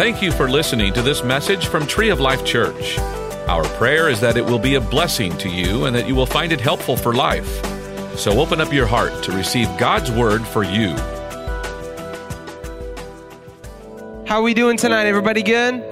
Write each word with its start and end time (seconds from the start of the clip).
Thank 0.00 0.22
you 0.22 0.32
for 0.32 0.48
listening 0.48 0.94
to 0.94 1.02
this 1.02 1.22
message 1.22 1.66
from 1.66 1.86
Tree 1.86 2.08
of 2.08 2.20
Life 2.20 2.42
Church. 2.42 2.98
Our 3.48 3.64
prayer 3.76 4.08
is 4.08 4.18
that 4.20 4.38
it 4.38 4.46
will 4.46 4.58
be 4.58 4.76
a 4.76 4.80
blessing 4.80 5.36
to 5.36 5.50
you 5.50 5.84
and 5.84 5.94
that 5.94 6.08
you 6.08 6.14
will 6.14 6.24
find 6.24 6.52
it 6.52 6.58
helpful 6.58 6.96
for 6.96 7.12
life. 7.12 7.46
So 8.16 8.40
open 8.40 8.62
up 8.62 8.72
your 8.72 8.86
heart 8.86 9.22
to 9.24 9.32
receive 9.32 9.68
God's 9.76 10.10
word 10.10 10.40
for 10.46 10.64
you. 10.64 10.96
How 14.26 14.38
are 14.38 14.42
we 14.42 14.54
doing 14.54 14.78
tonight? 14.78 15.04
Everybody 15.04 15.42
good? 15.42 15.84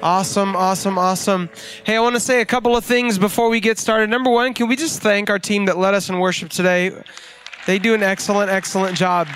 Awesome, 0.00 0.54
awesome, 0.54 0.96
awesome. 0.96 1.50
Hey, 1.82 1.96
I 1.96 2.00
want 2.00 2.14
to 2.14 2.20
say 2.20 2.40
a 2.40 2.46
couple 2.46 2.76
of 2.76 2.84
things 2.84 3.18
before 3.18 3.48
we 3.48 3.58
get 3.58 3.78
started. 3.80 4.10
Number 4.10 4.30
one, 4.30 4.54
can 4.54 4.68
we 4.68 4.76
just 4.76 5.02
thank 5.02 5.28
our 5.28 5.40
team 5.40 5.64
that 5.64 5.76
led 5.76 5.94
us 5.94 6.08
in 6.08 6.20
worship 6.20 6.50
today? 6.50 6.92
They 7.66 7.80
do 7.80 7.94
an 7.94 8.04
excellent, 8.04 8.48
excellent 8.52 8.96
job. 8.96 9.26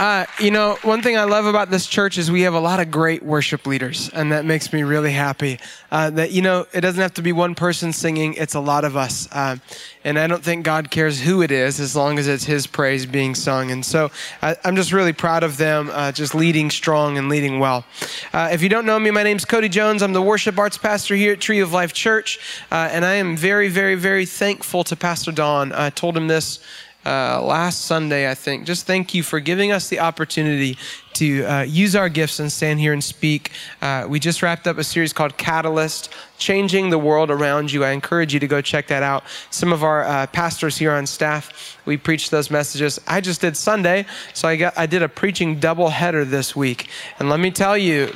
Uh, 0.00 0.24
you 0.38 0.50
know, 0.50 0.78
one 0.80 1.02
thing 1.02 1.18
I 1.18 1.24
love 1.24 1.44
about 1.44 1.68
this 1.68 1.86
church 1.86 2.16
is 2.16 2.30
we 2.30 2.40
have 2.40 2.54
a 2.54 2.60
lot 2.60 2.80
of 2.80 2.90
great 2.90 3.22
worship 3.22 3.66
leaders, 3.66 4.08
and 4.14 4.32
that 4.32 4.46
makes 4.46 4.72
me 4.72 4.82
really 4.82 5.12
happy. 5.12 5.60
Uh, 5.90 6.08
that, 6.08 6.30
you 6.30 6.40
know, 6.40 6.66
it 6.72 6.80
doesn't 6.80 7.02
have 7.02 7.12
to 7.12 7.22
be 7.22 7.32
one 7.32 7.54
person 7.54 7.92
singing, 7.92 8.32
it's 8.32 8.54
a 8.54 8.60
lot 8.60 8.86
of 8.86 8.96
us. 8.96 9.28
Uh, 9.30 9.56
and 10.02 10.18
I 10.18 10.26
don't 10.26 10.42
think 10.42 10.64
God 10.64 10.90
cares 10.90 11.20
who 11.20 11.42
it 11.42 11.50
is 11.50 11.80
as 11.80 11.94
long 11.94 12.18
as 12.18 12.28
it's 12.28 12.44
His 12.44 12.66
praise 12.66 13.04
being 13.04 13.34
sung. 13.34 13.70
And 13.70 13.84
so 13.84 14.10
I, 14.40 14.56
am 14.64 14.74
just 14.74 14.90
really 14.90 15.12
proud 15.12 15.42
of 15.42 15.58
them, 15.58 15.90
uh, 15.92 16.12
just 16.12 16.34
leading 16.34 16.70
strong 16.70 17.18
and 17.18 17.28
leading 17.28 17.58
well. 17.58 17.84
Uh, 18.32 18.48
if 18.50 18.62
you 18.62 18.70
don't 18.70 18.86
know 18.86 18.98
me, 18.98 19.10
my 19.10 19.22
name's 19.22 19.44
Cody 19.44 19.68
Jones. 19.68 20.02
I'm 20.02 20.14
the 20.14 20.22
worship 20.22 20.58
arts 20.58 20.78
pastor 20.78 21.14
here 21.14 21.34
at 21.34 21.42
Tree 21.42 21.60
of 21.60 21.74
Life 21.74 21.92
Church, 21.92 22.38
uh, 22.72 22.88
and 22.90 23.04
I 23.04 23.16
am 23.16 23.36
very, 23.36 23.68
very, 23.68 23.96
very 23.96 24.24
thankful 24.24 24.82
to 24.84 24.96
Pastor 24.96 25.30
Don. 25.30 25.72
I 25.72 25.90
told 25.90 26.16
him 26.16 26.26
this 26.26 26.58
uh, 27.04 27.42
last 27.42 27.86
Sunday, 27.86 28.30
I 28.30 28.34
think. 28.34 28.66
Just 28.66 28.86
thank 28.86 29.14
you 29.14 29.22
for 29.22 29.40
giving 29.40 29.72
us 29.72 29.88
the 29.88 30.00
opportunity 30.00 30.76
to 31.14 31.44
uh, 31.44 31.62
use 31.62 31.96
our 31.96 32.08
gifts 32.08 32.38
and 32.40 32.52
stand 32.52 32.78
here 32.78 32.92
and 32.92 33.02
speak. 33.02 33.50
Uh, 33.80 34.06
we 34.08 34.20
just 34.20 34.42
wrapped 34.42 34.66
up 34.66 34.78
a 34.78 34.84
series 34.84 35.12
called 35.12 35.36
Catalyst 35.36 36.12
Changing 36.38 36.90
the 36.90 36.98
World 36.98 37.30
Around 37.30 37.72
You. 37.72 37.84
I 37.84 37.90
encourage 37.90 38.34
you 38.34 38.40
to 38.40 38.46
go 38.46 38.60
check 38.60 38.86
that 38.88 39.02
out. 39.02 39.24
Some 39.50 39.72
of 39.72 39.82
our 39.82 40.04
uh, 40.04 40.26
pastors 40.28 40.76
here 40.76 40.92
on 40.92 41.06
staff, 41.06 41.78
we 41.86 41.96
preached 41.96 42.30
those 42.30 42.50
messages. 42.50 43.00
I 43.06 43.20
just 43.20 43.40
did 43.40 43.56
Sunday, 43.56 44.06
so 44.34 44.48
I, 44.48 44.56
got, 44.56 44.76
I 44.76 44.86
did 44.86 45.02
a 45.02 45.08
preaching 45.08 45.58
double 45.58 45.88
header 45.88 46.24
this 46.24 46.54
week. 46.54 46.88
And 47.18 47.28
let 47.28 47.40
me 47.40 47.50
tell 47.50 47.76
you, 47.76 48.12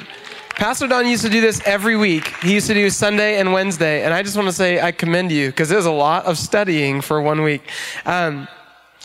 Pastor 0.51 0.87
Don 0.87 1.07
used 1.07 1.25
to 1.25 1.31
do 1.31 1.41
this 1.41 1.61
every 1.67 1.97
week. 1.97 2.29
He 2.37 2.55
used 2.55 2.69
to 2.69 2.75
do 2.75 2.89
Sunday 2.89 3.41
and 3.41 3.53
Wednesday. 3.53 4.05
And 4.05 4.15
I 4.15 4.23
just 4.23 4.37
want 4.37 4.47
to 4.47 4.53
say 4.53 4.81
I 4.81 4.93
commend 4.93 5.33
you 5.33 5.49
because 5.49 5.73
it 5.73 5.77
was 5.77 5.87
a 5.87 5.91
lot 5.91 6.27
of 6.27 6.39
studying 6.39 7.01
for 7.01 7.21
one 7.21 7.43
week. 7.43 7.63
Um, 8.07 8.47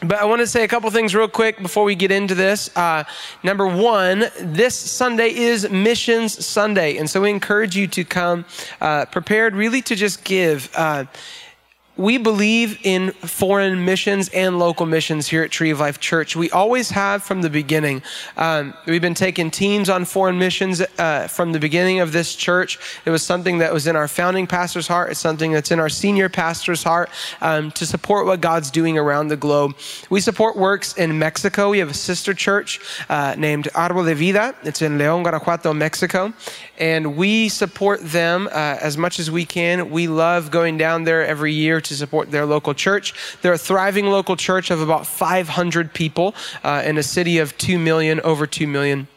but 0.02 0.18
I 0.18 0.26
want 0.26 0.40
to 0.40 0.48
say 0.48 0.64
a 0.64 0.68
couple 0.68 0.90
things 0.92 1.14
real 1.14 1.28
quick 1.28 1.62
before 1.62 1.84
we 1.84 1.94
get 1.94 2.12
into 2.12 2.34
this. 2.34 2.76
Uh, 2.76 3.04
number 3.44 3.68
one, 3.68 4.26
this 4.40 4.74
Sunday 4.76 5.36
is 5.36 5.70
Missions 5.70 6.46
Sunday. 6.46 6.98
And 6.98 7.10
so 7.10 7.22
we 7.22 7.30
encourage 7.30 7.76
you 7.76 7.86
to 7.88 8.06
come 8.06 8.46
uh, 8.80 9.06
prepared 9.06 9.56
really 9.56 9.82
to 9.82 9.96
just 9.96 10.24
give. 10.24 10.70
Uh, 10.74 11.06
we 12.00 12.18
believe 12.18 12.80
in 12.84 13.12
foreign 13.12 13.84
missions 13.84 14.30
and 14.30 14.58
local 14.58 14.86
missions 14.86 15.28
here 15.28 15.44
at 15.44 15.52
Tree 15.52 15.70
of 15.70 15.82
Life 15.82 16.00
Church. 16.00 16.34
We 16.34 16.50
always 16.52 16.90
have 16.92 17.24
from 17.24 17.42
the 17.42 17.50
beginning. 17.50 18.02
Um, 18.38 18.74
we've 18.86 19.02
been 19.02 19.14
taking 19.14 19.52
teams 19.52 19.90
on 19.90 20.06
foreign 20.06 20.40
missions 20.40 20.82
uh, 20.98 21.28
from 21.28 21.52
the 21.52 21.60
beginning 21.60 22.00
of 22.00 22.14
this 22.14 22.36
church. 22.36 22.80
It 23.04 23.10
was 23.10 23.22
something 23.22 23.58
that 23.58 23.74
was 23.74 23.86
in 23.86 23.98
our 23.98 24.08
founding 24.08 24.48
pastor's 24.48 24.88
heart. 24.88 25.12
It's 25.12 25.20
something 25.20 25.52
that's 25.52 25.72
in 25.72 25.80
our 25.82 25.90
senior 25.90 26.30
pastor's 26.30 26.84
heart 26.84 27.10
um, 27.42 27.70
to 27.72 27.86
support 27.86 28.26
what 28.26 28.40
God's 28.40 28.72
doing 28.72 28.98
around 28.98 29.28
the 29.28 29.36
globe. 29.36 29.76
We 30.10 30.22
support 30.22 30.56
works 30.56 30.94
in 30.94 31.20
Mexico. 31.20 31.70
We 31.72 31.80
have 31.80 31.90
a 31.90 31.94
sister 31.94 32.34
church 32.34 32.80
uh, 33.10 33.36
named 33.38 33.66
Árbol 33.74 34.06
de 34.06 34.16
Vida. 34.16 34.56
It's 34.64 34.82
in 34.82 34.98
León, 34.98 35.24
Guanajuato, 35.24 35.74
Mexico. 35.74 36.32
And 36.78 37.18
we 37.18 37.50
support 37.50 38.00
them 38.02 38.48
uh, 38.48 38.78
as 38.80 38.98
much 38.98 39.20
as 39.20 39.30
we 39.30 39.44
can. 39.44 39.90
We 39.90 40.08
love 40.08 40.50
going 40.50 40.78
down 40.78 41.04
there 41.04 41.28
every 41.28 41.52
year 41.52 41.82
to 41.90 41.96
support 41.96 42.32
their 42.32 42.46
local 42.46 42.74
church. 42.74 43.14
They're 43.42 43.54
a 43.54 43.58
thriving 43.58 44.08
local 44.08 44.36
church 44.36 44.72
of 44.72 44.82
about 44.82 45.06
500 45.06 45.94
people 45.94 46.34
uh, 46.64 46.84
in 46.86 46.98
a 46.98 47.04
city 47.04 47.38
of 47.40 47.58
2 47.58 47.78
million, 47.78 48.22
over 48.22 48.48
2 48.48 48.66
million. 48.66 49.08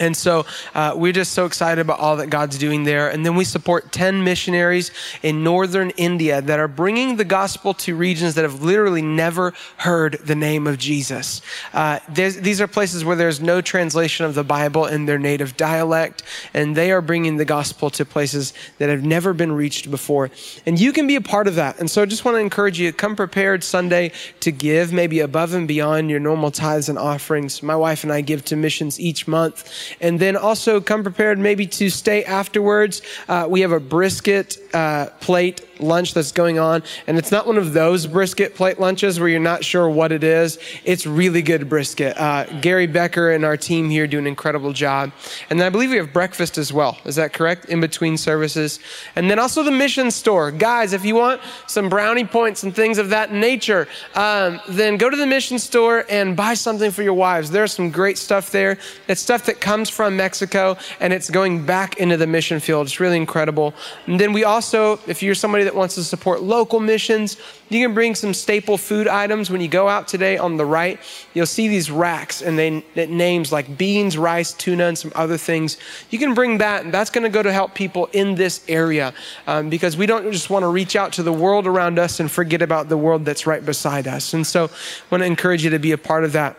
And 0.00 0.16
so 0.16 0.46
uh, 0.74 0.94
we're 0.96 1.12
just 1.12 1.32
so 1.32 1.44
excited 1.44 1.80
about 1.80 2.00
all 2.00 2.16
that 2.16 2.30
God's 2.30 2.58
doing 2.58 2.84
there. 2.84 3.10
And 3.10 3.24
then 3.24 3.36
we 3.36 3.44
support 3.44 3.92
10 3.92 4.24
missionaries 4.24 4.90
in 5.22 5.44
northern 5.44 5.90
India 5.90 6.40
that 6.40 6.58
are 6.58 6.68
bringing 6.68 7.16
the 7.16 7.24
gospel 7.24 7.74
to 7.74 7.94
regions 7.94 8.34
that 8.34 8.42
have 8.42 8.62
literally 8.62 9.02
never 9.02 9.52
heard 9.76 10.14
the 10.24 10.34
name 10.34 10.66
of 10.66 10.78
Jesus. 10.78 11.42
Uh, 11.74 12.00
these 12.08 12.60
are 12.60 12.66
places 12.66 13.04
where 13.04 13.14
there's 13.14 13.40
no 13.40 13.60
translation 13.60 14.24
of 14.24 14.34
the 14.34 14.42
Bible 14.42 14.86
in 14.86 15.04
their 15.04 15.18
native 15.18 15.56
dialect, 15.56 16.22
and 16.54 16.74
they 16.74 16.90
are 16.90 17.02
bringing 17.02 17.36
the 17.36 17.44
gospel 17.44 17.90
to 17.90 18.04
places 18.04 18.54
that 18.78 18.88
have 18.88 19.04
never 19.04 19.34
been 19.34 19.52
reached 19.52 19.90
before. 19.90 20.30
And 20.64 20.80
you 20.80 20.92
can 20.92 21.06
be 21.06 21.16
a 21.16 21.20
part 21.20 21.46
of 21.46 21.56
that. 21.56 21.78
And 21.78 21.90
so 21.90 22.00
I 22.00 22.06
just 22.06 22.24
want 22.24 22.36
to 22.36 22.40
encourage 22.40 22.80
you 22.80 22.90
to 22.90 22.96
come 22.96 23.16
prepared 23.16 23.62
Sunday 23.62 24.12
to 24.40 24.50
give, 24.50 24.92
maybe 24.92 25.20
above 25.20 25.52
and 25.52 25.68
beyond 25.68 26.08
your 26.08 26.20
normal 26.20 26.50
tithes 26.50 26.88
and 26.88 26.98
offerings. 26.98 27.62
My 27.62 27.76
wife 27.76 28.02
and 28.02 28.12
I 28.12 28.22
give 28.22 28.44
to 28.46 28.56
missions 28.56 28.98
each 28.98 29.28
month. 29.28 29.68
And 30.00 30.18
then 30.20 30.36
also 30.36 30.80
come 30.80 31.02
prepared 31.02 31.38
maybe 31.38 31.66
to 31.66 31.90
stay 31.90 32.24
afterwards. 32.24 33.02
Uh, 33.28 33.46
we 33.48 33.60
have 33.62 33.72
a 33.72 33.80
brisket 33.80 34.58
uh, 34.74 35.06
plate 35.20 35.66
lunch 35.82 36.14
that's 36.14 36.32
going 36.32 36.58
on. 36.58 36.82
And 37.06 37.18
it's 37.18 37.30
not 37.30 37.46
one 37.46 37.58
of 37.58 37.72
those 37.72 38.06
brisket 38.06 38.54
plate 38.54 38.78
lunches 38.80 39.18
where 39.18 39.28
you're 39.28 39.40
not 39.40 39.64
sure 39.64 39.88
what 39.88 40.12
it 40.12 40.24
is. 40.24 40.58
It's 40.84 41.06
really 41.06 41.42
good 41.42 41.68
brisket. 41.68 42.16
Uh, 42.18 42.44
Gary 42.60 42.86
Becker 42.86 43.30
and 43.30 43.44
our 43.44 43.56
team 43.56 43.88
here 43.88 44.06
do 44.06 44.18
an 44.18 44.26
incredible 44.26 44.72
job. 44.72 45.12
And 45.48 45.58
then 45.58 45.66
I 45.66 45.70
believe 45.70 45.90
we 45.90 45.96
have 45.96 46.12
breakfast 46.12 46.58
as 46.58 46.72
well. 46.72 46.98
Is 47.04 47.16
that 47.16 47.32
correct? 47.32 47.66
In 47.66 47.80
between 47.80 48.16
services. 48.16 48.80
And 49.16 49.30
then 49.30 49.38
also 49.38 49.62
the 49.62 49.70
mission 49.70 50.10
store. 50.10 50.50
Guys, 50.50 50.92
if 50.92 51.04
you 51.04 51.14
want 51.14 51.40
some 51.66 51.88
brownie 51.88 52.24
points 52.24 52.62
and 52.62 52.74
things 52.74 52.98
of 52.98 53.10
that 53.10 53.32
nature, 53.32 53.88
um, 54.14 54.60
then 54.68 54.96
go 54.96 55.10
to 55.10 55.16
the 55.16 55.26
mission 55.26 55.58
store 55.58 56.04
and 56.08 56.36
buy 56.36 56.54
something 56.54 56.90
for 56.90 57.02
your 57.02 57.14
wives. 57.14 57.50
There's 57.50 57.72
some 57.72 57.90
great 57.90 58.18
stuff 58.18 58.50
there. 58.50 58.78
It's 59.08 59.20
stuff 59.20 59.46
that 59.46 59.60
comes 59.60 59.88
from 59.88 60.16
Mexico 60.16 60.76
and 61.00 61.12
it's 61.12 61.30
going 61.30 61.64
back 61.64 61.98
into 61.98 62.16
the 62.16 62.26
mission 62.26 62.60
field. 62.60 62.86
It's 62.86 63.00
really 63.00 63.16
incredible. 63.16 63.74
And 64.06 64.18
then 64.18 64.32
we 64.32 64.44
also, 64.44 64.98
if 65.06 65.22
you're 65.22 65.34
somebody 65.34 65.64
that 65.64 65.69
wants 65.74 65.94
to 65.96 66.04
support 66.04 66.42
local 66.42 66.80
missions, 66.80 67.36
you 67.68 67.84
can 67.84 67.94
bring 67.94 68.14
some 68.14 68.34
staple 68.34 68.76
food 68.76 69.06
items. 69.06 69.50
When 69.50 69.60
you 69.60 69.68
go 69.68 69.88
out 69.88 70.08
today 70.08 70.38
on 70.38 70.56
the 70.56 70.64
right, 70.64 70.98
you'll 71.34 71.46
see 71.46 71.68
these 71.68 71.90
racks 71.90 72.42
and 72.42 72.58
they 72.58 72.84
names 73.06 73.52
like 73.52 73.78
beans, 73.78 74.18
rice, 74.18 74.52
tuna, 74.52 74.84
and 74.84 74.98
some 74.98 75.12
other 75.14 75.36
things. 75.36 75.76
You 76.10 76.18
can 76.18 76.34
bring 76.34 76.58
that, 76.58 76.84
and 76.84 76.92
that's 76.92 77.10
going 77.10 77.24
to 77.24 77.30
go 77.30 77.42
to 77.42 77.52
help 77.52 77.74
people 77.74 78.06
in 78.12 78.34
this 78.34 78.64
area 78.68 79.12
um, 79.46 79.70
because 79.70 79.96
we 79.96 80.06
don't 80.06 80.30
just 80.32 80.50
want 80.50 80.62
to 80.62 80.68
reach 80.68 80.96
out 80.96 81.12
to 81.14 81.22
the 81.22 81.32
world 81.32 81.66
around 81.66 81.98
us 81.98 82.20
and 82.20 82.30
forget 82.30 82.62
about 82.62 82.88
the 82.88 82.96
world 82.96 83.24
that's 83.24 83.46
right 83.46 83.64
beside 83.64 84.08
us. 84.08 84.34
And 84.34 84.46
so 84.46 84.64
I 84.64 84.70
want 85.10 85.22
to 85.22 85.26
encourage 85.26 85.64
you 85.64 85.70
to 85.70 85.78
be 85.78 85.92
a 85.92 85.98
part 85.98 86.24
of 86.24 86.32
that. 86.32 86.56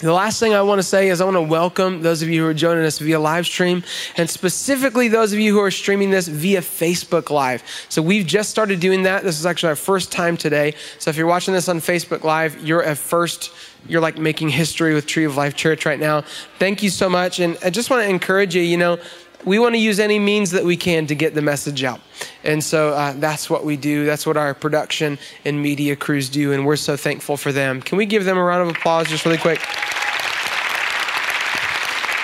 The 0.00 0.14
last 0.14 0.40
thing 0.40 0.54
I 0.54 0.62
want 0.62 0.78
to 0.78 0.82
say 0.82 1.10
is 1.10 1.20
I 1.20 1.26
want 1.26 1.34
to 1.34 1.42
welcome 1.42 2.00
those 2.00 2.22
of 2.22 2.30
you 2.30 2.40
who 2.42 2.48
are 2.48 2.54
joining 2.54 2.86
us 2.86 2.98
via 2.98 3.20
live 3.20 3.44
stream, 3.44 3.84
and 4.16 4.30
specifically 4.30 5.08
those 5.08 5.34
of 5.34 5.38
you 5.38 5.52
who 5.52 5.60
are 5.60 5.70
streaming 5.70 6.08
this 6.08 6.26
via 6.26 6.62
Facebook 6.62 7.28
Live. 7.28 7.62
So 7.90 8.00
we've 8.00 8.26
just 8.26 8.48
started 8.48 8.80
doing 8.80 9.02
that. 9.02 9.24
This 9.24 9.38
is 9.38 9.44
actually 9.44 9.68
our 9.68 9.76
first 9.76 10.10
time 10.10 10.38
today. 10.38 10.74
So 10.98 11.10
if 11.10 11.18
you're 11.18 11.26
watching 11.26 11.52
this 11.52 11.68
on 11.68 11.80
Facebook 11.80 12.24
Live, 12.24 12.66
you're 12.66 12.82
at 12.82 12.96
first, 12.96 13.52
you're 13.86 14.00
like 14.00 14.16
making 14.16 14.48
history 14.48 14.94
with 14.94 15.06
Tree 15.06 15.24
of 15.24 15.36
Life 15.36 15.54
Church 15.54 15.84
right 15.84 16.00
now. 16.00 16.22
Thank 16.58 16.82
you 16.82 16.88
so 16.88 17.10
much. 17.10 17.38
And 17.38 17.58
I 17.62 17.68
just 17.68 17.90
want 17.90 18.02
to 18.02 18.08
encourage 18.08 18.54
you, 18.54 18.62
you 18.62 18.78
know, 18.78 18.98
we 19.44 19.58
want 19.58 19.74
to 19.74 19.78
use 19.78 20.00
any 20.00 20.18
means 20.18 20.50
that 20.52 20.64
we 20.64 20.78
can 20.78 21.06
to 21.08 21.14
get 21.14 21.34
the 21.34 21.42
message 21.42 21.84
out. 21.84 22.00
And 22.44 22.62
so 22.62 22.90
uh, 22.90 23.12
that's 23.14 23.48
what 23.50 23.64
we 23.64 23.76
do. 23.76 24.06
That's 24.06 24.26
what 24.26 24.36
our 24.36 24.54
production 24.54 25.18
and 25.44 25.62
media 25.62 25.96
crews 25.96 26.28
do. 26.28 26.52
And 26.52 26.66
we're 26.66 26.76
so 26.76 26.96
thankful 26.96 27.36
for 27.36 27.52
them. 27.52 27.80
Can 27.80 27.98
we 27.98 28.06
give 28.06 28.24
them 28.24 28.38
a 28.38 28.42
round 28.42 28.68
of 28.68 28.76
applause 28.76 29.08
just 29.08 29.24
really 29.24 29.38
quick? 29.38 29.60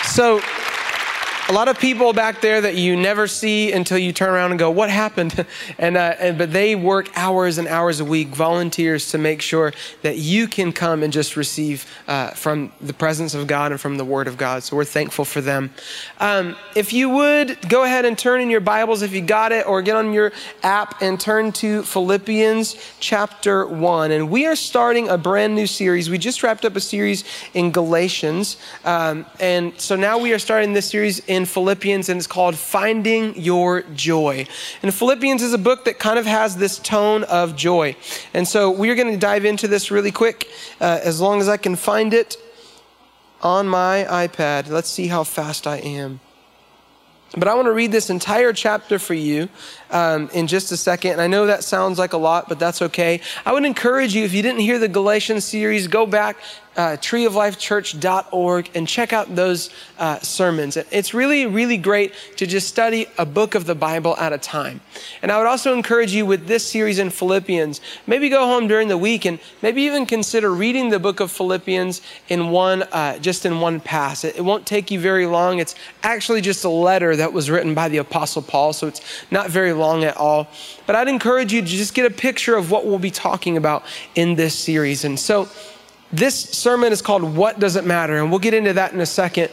So, 0.04 0.40
a 1.48 1.52
lot 1.52 1.68
of 1.68 1.78
people 1.78 2.12
back 2.12 2.40
there 2.40 2.60
that 2.60 2.74
you 2.74 2.96
never 2.96 3.28
see 3.28 3.70
until 3.70 3.98
you 3.98 4.12
turn 4.12 4.30
around 4.30 4.50
and 4.50 4.58
go, 4.58 4.68
"What 4.68 4.90
happened?" 4.90 5.46
and, 5.78 5.96
uh, 5.96 6.14
and, 6.18 6.36
but 6.36 6.52
they 6.52 6.74
work 6.74 7.08
hours 7.16 7.58
and 7.58 7.68
hours 7.68 8.00
a 8.00 8.04
week, 8.04 8.28
volunteers 8.28 9.10
to 9.12 9.18
make 9.18 9.40
sure 9.40 9.72
that 10.02 10.16
you 10.18 10.48
can 10.48 10.72
come 10.72 11.04
and 11.04 11.12
just 11.12 11.36
receive 11.36 11.86
uh, 12.08 12.30
from 12.30 12.72
the 12.80 12.92
presence 12.92 13.32
of 13.34 13.46
God 13.46 13.70
and 13.70 13.80
from 13.80 13.96
the 13.96 14.04
Word 14.04 14.26
of 14.26 14.36
God. 14.36 14.64
So 14.64 14.76
we're 14.76 14.84
thankful 14.84 15.24
for 15.24 15.40
them. 15.40 15.70
Um, 16.18 16.56
if 16.74 16.92
you 16.92 17.10
would 17.10 17.68
go 17.68 17.84
ahead 17.84 18.04
and 18.04 18.18
turn 18.18 18.40
in 18.40 18.50
your 18.50 18.60
Bibles 18.60 19.02
if 19.02 19.12
you 19.12 19.20
got 19.20 19.52
it, 19.52 19.66
or 19.68 19.82
get 19.82 19.94
on 19.94 20.12
your 20.12 20.32
app 20.64 21.00
and 21.00 21.20
turn 21.20 21.52
to 21.52 21.84
Philippians 21.84 22.74
chapter 22.98 23.66
one. 23.66 24.10
And 24.10 24.30
we 24.30 24.46
are 24.46 24.56
starting 24.56 25.08
a 25.08 25.16
brand 25.16 25.54
new 25.54 25.68
series. 25.68 26.10
We 26.10 26.18
just 26.18 26.42
wrapped 26.42 26.64
up 26.64 26.74
a 26.74 26.80
series 26.80 27.22
in 27.54 27.70
Galatians, 27.70 28.56
um, 28.84 29.24
and 29.38 29.80
so 29.80 29.94
now 29.94 30.18
we 30.18 30.32
are 30.32 30.40
starting 30.40 30.72
this 30.72 30.90
series 30.90 31.20
in 31.20 31.35
in 31.36 31.44
Philippians, 31.44 32.08
and 32.08 32.18
it's 32.18 32.26
called 32.26 32.56
Finding 32.56 33.38
Your 33.40 33.82
Joy. 33.94 34.46
And 34.82 34.92
Philippians 34.92 35.42
is 35.42 35.52
a 35.52 35.58
book 35.58 35.84
that 35.84 35.98
kind 35.98 36.18
of 36.18 36.26
has 36.26 36.56
this 36.56 36.78
tone 36.78 37.22
of 37.24 37.54
joy. 37.54 37.94
And 38.34 38.48
so 38.48 38.70
we're 38.70 38.96
going 38.96 39.12
to 39.12 39.18
dive 39.18 39.44
into 39.44 39.68
this 39.68 39.90
really 39.90 40.10
quick, 40.10 40.48
uh, 40.80 40.98
as 41.04 41.20
long 41.20 41.40
as 41.40 41.48
I 41.48 41.58
can 41.58 41.76
find 41.76 42.12
it 42.14 42.36
on 43.42 43.68
my 43.68 44.06
iPad. 44.08 44.68
Let's 44.68 44.88
see 44.88 45.06
how 45.08 45.22
fast 45.22 45.66
I 45.66 45.76
am. 45.76 46.20
But 47.36 47.48
I 47.48 47.54
want 47.54 47.66
to 47.66 47.72
read 47.72 47.92
this 47.92 48.08
entire 48.08 48.52
chapter 48.52 48.98
for 48.98 49.12
you 49.12 49.48
um, 49.90 50.30
in 50.32 50.46
just 50.46 50.72
a 50.72 50.76
second. 50.76 51.12
And 51.12 51.20
I 51.20 51.26
know 51.26 51.46
that 51.46 51.64
sounds 51.64 51.98
like 51.98 52.14
a 52.14 52.16
lot, 52.16 52.48
but 52.48 52.58
that's 52.58 52.80
okay. 52.80 53.20
I 53.44 53.52
would 53.52 53.64
encourage 53.64 54.14
you, 54.14 54.24
if 54.24 54.32
you 54.32 54.42
didn't 54.42 54.60
hear 54.60 54.78
the 54.78 54.88
Galatians 54.88 55.44
series, 55.44 55.86
go 55.86 56.06
back 56.06 56.38
uh, 56.76 56.96
treeoflifechurch.org 56.98 58.70
and 58.74 58.86
check 58.86 59.12
out 59.12 59.34
those 59.34 59.70
uh, 59.98 60.18
sermons. 60.20 60.76
It's 60.76 61.14
really, 61.14 61.46
really 61.46 61.78
great 61.78 62.12
to 62.36 62.46
just 62.46 62.68
study 62.68 63.06
a 63.18 63.24
book 63.24 63.54
of 63.54 63.64
the 63.64 63.74
Bible 63.74 64.16
at 64.16 64.32
a 64.32 64.38
time. 64.38 64.80
And 65.22 65.32
I 65.32 65.38
would 65.38 65.46
also 65.46 65.72
encourage 65.72 66.12
you 66.12 66.26
with 66.26 66.46
this 66.46 66.66
series 66.66 66.98
in 66.98 67.10
Philippians, 67.10 67.80
maybe 68.06 68.28
go 68.28 68.46
home 68.46 68.68
during 68.68 68.88
the 68.88 68.98
week 68.98 69.24
and 69.24 69.38
maybe 69.62 69.82
even 69.82 70.06
consider 70.06 70.52
reading 70.52 70.90
the 70.90 70.98
book 70.98 71.20
of 71.20 71.30
Philippians 71.30 72.02
in 72.28 72.50
one, 72.50 72.82
uh, 72.84 73.18
just 73.18 73.46
in 73.46 73.60
one 73.60 73.80
pass. 73.80 74.24
It, 74.24 74.36
it 74.36 74.42
won't 74.42 74.66
take 74.66 74.90
you 74.90 75.00
very 75.00 75.26
long. 75.26 75.58
It's 75.58 75.74
actually 76.02 76.40
just 76.40 76.64
a 76.64 76.68
letter 76.68 77.16
that 77.16 77.32
was 77.32 77.50
written 77.50 77.74
by 77.74 77.88
the 77.88 77.98
Apostle 77.98 78.42
Paul, 78.42 78.72
so 78.72 78.86
it's 78.86 79.00
not 79.30 79.50
very 79.50 79.72
long 79.72 80.04
at 80.04 80.16
all. 80.16 80.48
But 80.86 80.96
I'd 80.96 81.08
encourage 81.08 81.52
you 81.52 81.62
to 81.62 81.66
just 81.66 81.94
get 81.94 82.04
a 82.04 82.14
picture 82.14 82.54
of 82.54 82.70
what 82.70 82.86
we'll 82.86 82.98
be 82.98 83.10
talking 83.10 83.56
about 83.56 83.84
in 84.14 84.34
this 84.34 84.54
series. 84.54 85.04
And 85.04 85.18
so, 85.18 85.48
this 86.12 86.38
sermon 86.38 86.92
is 86.92 87.02
called 87.02 87.22
What 87.22 87.58
Does 87.58 87.76
It 87.76 87.84
Matter? 87.84 88.18
And 88.18 88.30
we'll 88.30 88.38
get 88.38 88.54
into 88.54 88.72
that 88.74 88.92
in 88.92 89.00
a 89.00 89.06
second. 89.06 89.50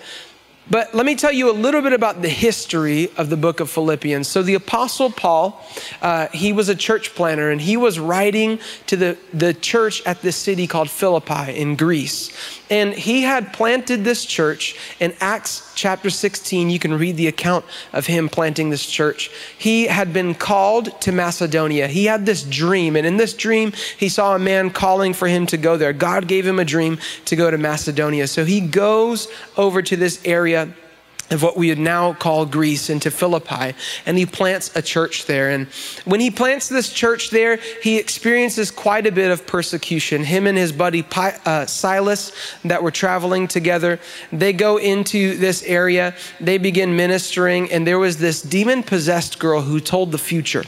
But 0.69 0.95
let 0.95 1.05
me 1.05 1.15
tell 1.15 1.31
you 1.31 1.51
a 1.51 1.53
little 1.53 1.81
bit 1.81 1.91
about 1.91 2.21
the 2.21 2.29
history 2.29 3.09
of 3.17 3.29
the 3.29 3.35
book 3.35 3.59
of 3.59 3.69
Philippians. 3.69 4.27
So, 4.27 4.41
the 4.41 4.53
Apostle 4.53 5.11
Paul, 5.11 5.61
uh, 6.01 6.27
he 6.27 6.53
was 6.53 6.69
a 6.69 6.75
church 6.75 7.13
planner 7.15 7.49
and 7.49 7.59
he 7.59 7.75
was 7.75 7.99
writing 7.99 8.59
to 8.87 8.95
the, 8.95 9.17
the 9.33 9.53
church 9.53 10.01
at 10.05 10.21
this 10.21 10.37
city 10.37 10.65
called 10.65 10.89
Philippi 10.89 11.53
in 11.53 11.75
Greece. 11.75 12.31
And 12.69 12.93
he 12.93 13.23
had 13.23 13.51
planted 13.51 14.03
this 14.03 14.25
church 14.25 14.75
in 14.99 15.13
Acts 15.19 15.73
chapter 15.75 16.09
16. 16.09 16.69
You 16.69 16.79
can 16.79 16.93
read 16.97 17.17
the 17.17 17.27
account 17.27 17.65
of 17.91 18.07
him 18.07 18.29
planting 18.29 18.69
this 18.69 18.85
church. 18.85 19.29
He 19.57 19.87
had 19.87 20.13
been 20.13 20.33
called 20.33 20.99
to 21.01 21.11
Macedonia. 21.11 21.87
He 21.87 22.05
had 22.05 22.25
this 22.25 22.41
dream, 22.41 22.95
and 22.95 23.05
in 23.05 23.17
this 23.17 23.33
dream, 23.33 23.73
he 23.97 24.09
saw 24.09 24.35
a 24.35 24.39
man 24.39 24.69
calling 24.69 25.13
for 25.13 25.27
him 25.27 25.45
to 25.47 25.57
go 25.57 25.77
there. 25.77 25.93
God 25.93 26.27
gave 26.27 26.47
him 26.47 26.57
a 26.57 26.65
dream 26.65 26.99
to 27.25 27.35
go 27.35 27.51
to 27.51 27.57
Macedonia. 27.57 28.27
So 28.27 28.45
he 28.45 28.61
goes 28.61 29.27
over 29.57 29.81
to 29.81 29.95
this 29.95 30.21
area 30.25 30.52
of 30.55 31.41
what 31.41 31.57
we 31.57 31.69
would 31.69 31.79
now 31.79 32.13
call 32.13 32.45
Greece 32.45 32.89
into 32.89 33.09
Philippi, 33.09 33.73
and 34.05 34.17
he 34.17 34.25
plants 34.25 34.75
a 34.75 34.81
church 34.81 35.25
there. 35.25 35.49
And 35.49 35.67
when 36.05 36.19
he 36.19 36.29
plants 36.29 36.69
this 36.69 36.91
church 36.91 37.31
there, 37.31 37.57
he 37.81 37.97
experiences 37.97 38.71
quite 38.71 39.07
a 39.07 39.11
bit 39.11 39.31
of 39.31 39.47
persecution. 39.47 40.23
Him 40.23 40.47
and 40.47 40.57
his 40.57 40.71
buddy 40.71 41.03
uh, 41.15 41.65
Silas, 41.65 42.31
that 42.63 42.83
were 42.83 42.91
traveling 42.91 43.47
together, 43.47 43.99
they 44.31 44.53
go 44.53 44.77
into 44.77 45.37
this 45.37 45.63
area, 45.63 46.13
they 46.39 46.57
begin 46.57 46.95
ministering, 46.95 47.71
and 47.71 47.87
there 47.87 47.99
was 47.99 48.17
this 48.17 48.41
demon 48.41 48.83
possessed 48.83 49.39
girl 49.39 49.61
who 49.61 49.79
told 49.79 50.11
the 50.11 50.17
future. 50.17 50.63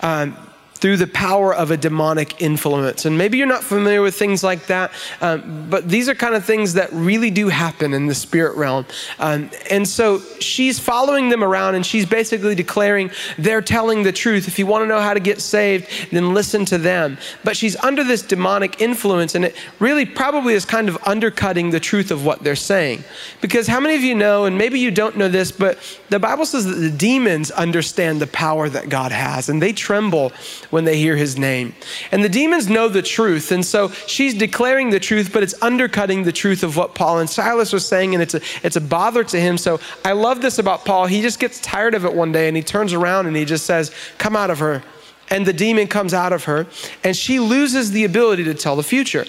Um, 0.00 0.36
through 0.80 0.96
the 0.96 1.06
power 1.06 1.54
of 1.54 1.70
a 1.70 1.76
demonic 1.76 2.40
influence. 2.40 3.04
And 3.04 3.16
maybe 3.16 3.38
you're 3.38 3.46
not 3.46 3.62
familiar 3.62 4.02
with 4.02 4.14
things 4.14 4.42
like 4.42 4.66
that, 4.66 4.90
um, 5.20 5.68
but 5.68 5.88
these 5.88 6.08
are 6.08 6.14
kind 6.14 6.34
of 6.34 6.44
things 6.44 6.74
that 6.74 6.90
really 6.92 7.30
do 7.30 7.48
happen 7.48 7.92
in 7.92 8.06
the 8.06 8.14
spirit 8.14 8.56
realm. 8.56 8.86
Um, 9.18 9.50
and 9.70 9.86
so 9.86 10.20
she's 10.40 10.78
following 10.78 11.28
them 11.28 11.44
around 11.44 11.74
and 11.74 11.84
she's 11.84 12.06
basically 12.06 12.54
declaring 12.54 13.10
they're 13.38 13.62
telling 13.62 14.02
the 14.02 14.12
truth. 14.12 14.48
If 14.48 14.58
you 14.58 14.66
want 14.66 14.82
to 14.82 14.86
know 14.86 15.00
how 15.00 15.14
to 15.14 15.20
get 15.20 15.40
saved, 15.40 15.88
then 16.10 16.34
listen 16.34 16.64
to 16.66 16.78
them. 16.78 17.18
But 17.44 17.56
she's 17.56 17.76
under 17.76 18.02
this 18.02 18.22
demonic 18.22 18.80
influence, 18.80 19.34
and 19.34 19.44
it 19.44 19.56
really 19.78 20.06
probably 20.06 20.54
is 20.54 20.64
kind 20.64 20.88
of 20.88 20.98
undercutting 21.06 21.70
the 21.70 21.80
truth 21.80 22.10
of 22.10 22.24
what 22.24 22.42
they're 22.42 22.56
saying. 22.56 23.04
Because 23.40 23.66
how 23.66 23.80
many 23.80 23.94
of 23.96 24.02
you 24.02 24.14
know, 24.14 24.46
and 24.46 24.56
maybe 24.56 24.78
you 24.78 24.90
don't 24.90 25.16
know 25.16 25.28
this, 25.28 25.52
but 25.52 25.78
the 26.08 26.18
Bible 26.18 26.46
says 26.46 26.64
that 26.64 26.74
the 26.74 26.90
demons 26.90 27.50
understand 27.50 28.20
the 28.20 28.26
power 28.26 28.68
that 28.68 28.88
God 28.88 29.12
has, 29.12 29.48
and 29.48 29.60
they 29.60 29.72
tremble 29.72 30.32
when 30.70 30.84
they 30.84 30.96
hear 30.96 31.16
his 31.16 31.38
name. 31.38 31.74
And 32.10 32.24
the 32.24 32.28
demons 32.28 32.68
know 32.68 32.88
the 32.88 33.02
truth. 33.02 33.52
And 33.52 33.64
so 33.64 33.88
she's 34.06 34.34
declaring 34.34 34.90
the 34.90 35.00
truth, 35.00 35.32
but 35.32 35.42
it's 35.42 35.60
undercutting 35.62 36.22
the 36.22 36.32
truth 36.32 36.62
of 36.62 36.76
what 36.76 36.94
Paul 36.94 37.18
and 37.18 37.28
Silas 37.28 37.72
were 37.72 37.80
saying. 37.80 38.14
And 38.14 38.22
it's 38.22 38.34
a, 38.34 38.40
it's 38.62 38.76
a 38.76 38.80
bother 38.80 39.24
to 39.24 39.40
him. 39.40 39.58
So 39.58 39.80
I 40.04 40.12
love 40.12 40.40
this 40.40 40.58
about 40.58 40.84
Paul. 40.84 41.06
He 41.06 41.22
just 41.22 41.38
gets 41.38 41.60
tired 41.60 41.94
of 41.94 42.04
it 42.04 42.14
one 42.14 42.32
day 42.32 42.48
and 42.48 42.56
he 42.56 42.62
turns 42.62 42.92
around 42.92 43.26
and 43.26 43.36
he 43.36 43.44
just 43.44 43.66
says, 43.66 43.92
Come 44.18 44.36
out 44.36 44.50
of 44.50 44.58
her. 44.60 44.82
And 45.28 45.46
the 45.46 45.52
demon 45.52 45.86
comes 45.86 46.12
out 46.12 46.32
of 46.32 46.44
her 46.44 46.66
and 47.04 47.16
she 47.16 47.38
loses 47.38 47.92
the 47.92 48.04
ability 48.04 48.44
to 48.44 48.54
tell 48.54 48.76
the 48.76 48.82
future. 48.82 49.26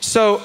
So 0.00 0.42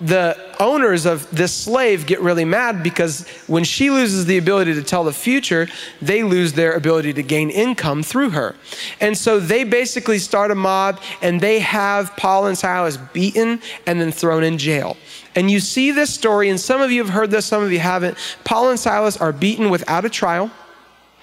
the 0.00 0.36
owners 0.60 1.06
of 1.06 1.28
this 1.34 1.52
slave 1.52 2.06
get 2.06 2.20
really 2.20 2.44
mad 2.44 2.82
because 2.82 3.26
when 3.46 3.64
she 3.64 3.90
loses 3.90 4.26
the 4.26 4.38
ability 4.38 4.74
to 4.74 4.82
tell 4.82 5.02
the 5.02 5.12
future, 5.12 5.66
they 6.00 6.22
lose 6.22 6.52
their 6.52 6.72
ability 6.72 7.12
to 7.14 7.22
gain 7.22 7.50
income 7.50 8.02
through 8.02 8.30
her. 8.30 8.54
And 9.00 9.18
so 9.18 9.40
they 9.40 9.64
basically 9.64 10.18
start 10.18 10.50
a 10.50 10.54
mob 10.54 11.00
and 11.20 11.40
they 11.40 11.58
have 11.58 12.16
Paul 12.16 12.46
and 12.46 12.56
Silas 12.56 12.96
beaten 12.96 13.60
and 13.86 14.00
then 14.00 14.12
thrown 14.12 14.44
in 14.44 14.56
jail. 14.56 14.96
And 15.34 15.50
you 15.50 15.60
see 15.60 15.90
this 15.92 16.12
story, 16.12 16.48
and 16.48 16.58
some 16.58 16.80
of 16.80 16.90
you 16.90 17.02
have 17.04 17.12
heard 17.12 17.30
this, 17.30 17.46
some 17.46 17.62
of 17.62 17.70
you 17.70 17.78
haven't. 17.78 18.16
Paul 18.44 18.70
and 18.70 18.78
Silas 18.78 19.16
are 19.16 19.32
beaten 19.32 19.70
without 19.70 20.04
a 20.04 20.10
trial, 20.10 20.50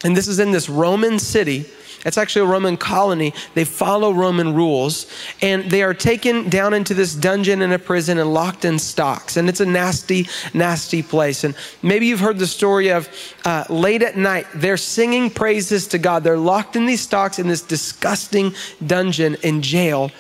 and 0.03 0.15
this 0.15 0.27
is 0.27 0.39
in 0.39 0.51
this 0.51 0.69
Roman 0.69 1.19
city. 1.19 1.65
It's 2.05 2.17
actually 2.17 2.43
a 2.43 2.51
Roman 2.51 2.77
colony. 2.77 3.33
They 3.55 3.65
follow 3.65 4.13
Roman 4.13 4.53
rules. 4.53 5.07
And 5.41 5.69
they 5.69 5.81
are 5.83 5.93
taken 5.93 6.49
down 6.49 6.73
into 6.73 6.93
this 6.93 7.15
dungeon 7.15 7.61
in 7.61 7.71
a 7.71 7.79
prison 7.79 8.19
and 8.19 8.33
locked 8.33 8.63
in 8.63 8.77
stocks. 8.77 9.37
And 9.37 9.49
it's 9.49 9.59
a 9.59 9.65
nasty, 9.65 10.27
nasty 10.53 11.01
place. 11.01 11.43
And 11.43 11.55
maybe 11.81 12.05
you've 12.05 12.19
heard 12.19 12.37
the 12.37 12.47
story 12.47 12.91
of 12.91 13.09
uh, 13.43 13.65
late 13.69 14.03
at 14.03 14.15
night, 14.15 14.45
they're 14.53 14.77
singing 14.77 15.29
praises 15.31 15.87
to 15.87 15.97
God. 15.97 16.23
They're 16.23 16.37
locked 16.37 16.75
in 16.75 16.85
these 16.85 17.01
stocks 17.01 17.39
in 17.39 17.47
this 17.47 17.61
disgusting 17.61 18.53
dungeon 18.85 19.35
in 19.41 19.61
jail 19.61 20.11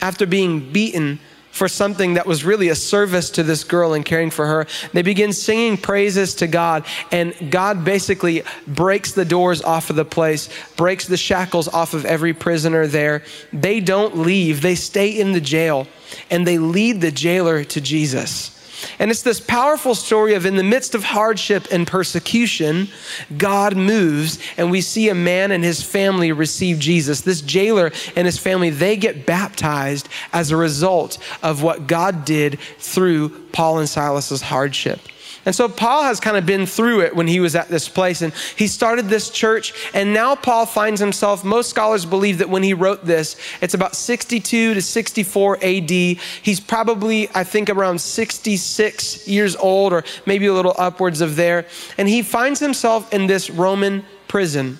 after 0.00 0.26
being 0.26 0.72
beaten 0.72 1.18
for 1.54 1.68
something 1.68 2.14
that 2.14 2.26
was 2.26 2.44
really 2.44 2.68
a 2.68 2.74
service 2.74 3.30
to 3.30 3.44
this 3.44 3.62
girl 3.62 3.94
and 3.94 4.04
caring 4.04 4.28
for 4.28 4.44
her. 4.44 4.66
They 4.92 5.02
begin 5.02 5.32
singing 5.32 5.76
praises 5.76 6.34
to 6.36 6.48
God, 6.48 6.84
and 7.12 7.32
God 7.48 7.84
basically 7.84 8.42
breaks 8.66 9.12
the 9.12 9.24
doors 9.24 9.62
off 9.62 9.88
of 9.88 9.94
the 9.94 10.04
place, 10.04 10.48
breaks 10.76 11.06
the 11.06 11.16
shackles 11.16 11.68
off 11.68 11.94
of 11.94 12.04
every 12.04 12.34
prisoner 12.34 12.88
there. 12.88 13.22
They 13.52 13.78
don't 13.78 14.18
leave, 14.18 14.62
they 14.62 14.74
stay 14.74 15.10
in 15.10 15.30
the 15.30 15.40
jail, 15.40 15.86
and 16.28 16.44
they 16.44 16.58
lead 16.58 17.00
the 17.00 17.12
jailer 17.12 17.62
to 17.62 17.80
Jesus. 17.80 18.53
And 18.98 19.10
it's 19.10 19.22
this 19.22 19.40
powerful 19.40 19.94
story 19.94 20.34
of 20.34 20.46
in 20.46 20.56
the 20.56 20.62
midst 20.62 20.94
of 20.94 21.04
hardship 21.04 21.66
and 21.70 21.86
persecution, 21.86 22.88
God 23.36 23.76
moves 23.76 24.38
and 24.56 24.70
we 24.70 24.80
see 24.80 25.08
a 25.08 25.14
man 25.14 25.50
and 25.50 25.64
his 25.64 25.82
family 25.82 26.32
receive 26.32 26.78
Jesus. 26.78 27.22
This 27.22 27.40
jailer 27.40 27.92
and 28.16 28.26
his 28.26 28.38
family, 28.38 28.70
they 28.70 28.96
get 28.96 29.26
baptized 29.26 30.08
as 30.32 30.50
a 30.50 30.56
result 30.56 31.18
of 31.42 31.62
what 31.62 31.86
God 31.86 32.24
did 32.24 32.58
through 32.78 33.28
Paul 33.52 33.78
and 33.78 33.88
Silas's 33.88 34.42
hardship. 34.42 35.00
And 35.44 35.54
so 35.54 35.68
Paul 35.68 36.04
has 36.04 36.20
kind 36.20 36.36
of 36.36 36.46
been 36.46 36.66
through 36.66 37.00
it 37.02 37.14
when 37.14 37.26
he 37.26 37.40
was 37.40 37.54
at 37.54 37.68
this 37.68 37.88
place. 37.88 38.22
And 38.22 38.32
he 38.56 38.66
started 38.66 39.06
this 39.06 39.30
church. 39.30 39.74
And 39.94 40.14
now 40.14 40.34
Paul 40.34 40.66
finds 40.66 41.00
himself, 41.00 41.44
most 41.44 41.70
scholars 41.70 42.04
believe 42.04 42.38
that 42.38 42.48
when 42.48 42.62
he 42.62 42.74
wrote 42.74 43.04
this, 43.04 43.36
it's 43.60 43.74
about 43.74 43.94
62 43.94 44.74
to 44.74 44.82
64 44.82 45.58
AD. 45.62 45.90
He's 45.90 46.60
probably, 46.60 47.28
I 47.34 47.44
think, 47.44 47.70
around 47.70 48.00
66 48.00 49.28
years 49.28 49.56
old 49.56 49.92
or 49.92 50.04
maybe 50.26 50.46
a 50.46 50.52
little 50.52 50.74
upwards 50.78 51.20
of 51.20 51.36
there. 51.36 51.66
And 51.98 52.08
he 52.08 52.22
finds 52.22 52.60
himself 52.60 53.12
in 53.12 53.26
this 53.26 53.50
Roman 53.50 54.04
prison. 54.28 54.78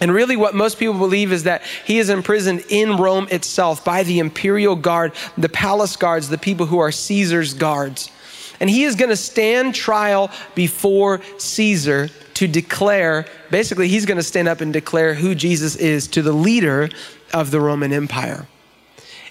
And 0.00 0.12
really, 0.12 0.36
what 0.36 0.54
most 0.54 0.78
people 0.78 0.98
believe 0.98 1.32
is 1.32 1.44
that 1.44 1.62
he 1.84 1.98
is 1.98 2.10
imprisoned 2.10 2.64
in 2.68 2.96
Rome 2.96 3.28
itself 3.30 3.84
by 3.84 4.02
the 4.02 4.18
imperial 4.18 4.74
guard, 4.74 5.12
the 5.38 5.48
palace 5.48 5.94
guards, 5.94 6.28
the 6.28 6.38
people 6.38 6.66
who 6.66 6.78
are 6.78 6.90
Caesar's 6.90 7.54
guards 7.54 8.10
and 8.62 8.70
he 8.70 8.84
is 8.84 8.94
going 8.94 9.08
to 9.08 9.16
stand 9.16 9.74
trial 9.74 10.30
before 10.54 11.20
Caesar 11.36 12.08
to 12.34 12.46
declare 12.46 13.26
basically, 13.50 13.88
he's 13.88 14.06
going 14.06 14.18
to 14.18 14.22
stand 14.22 14.46
up 14.46 14.60
and 14.60 14.72
declare 14.72 15.14
who 15.14 15.34
Jesus 15.34 15.74
is 15.74 16.06
to 16.06 16.22
the 16.22 16.32
leader 16.32 16.88
of 17.34 17.50
the 17.50 17.60
Roman 17.60 17.92
Empire. 17.92 18.46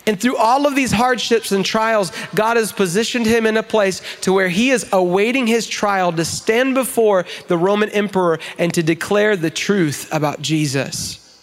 And 0.05 0.19
through 0.19 0.35
all 0.35 0.67
of 0.67 0.75
these 0.75 0.91
hardships 0.91 1.53
and 1.53 1.63
trials, 1.63 2.11
God 2.35 2.57
has 2.57 2.73
positioned 2.73 3.25
him 3.25 3.45
in 3.45 3.55
a 3.55 3.63
place 3.63 4.01
to 4.21 4.33
where 4.33 4.49
he 4.49 4.69
is 4.69 4.85
awaiting 4.91 5.47
his 5.47 5.65
trial 5.65 6.11
to 6.11 6.25
stand 6.25 6.73
before 6.75 7.25
the 7.47 7.57
Roman 7.57 7.87
emperor 7.89 8.37
and 8.57 8.73
to 8.73 8.83
declare 8.83 9.37
the 9.37 9.49
truth 9.49 10.09
about 10.11 10.41
Jesus. 10.41 11.41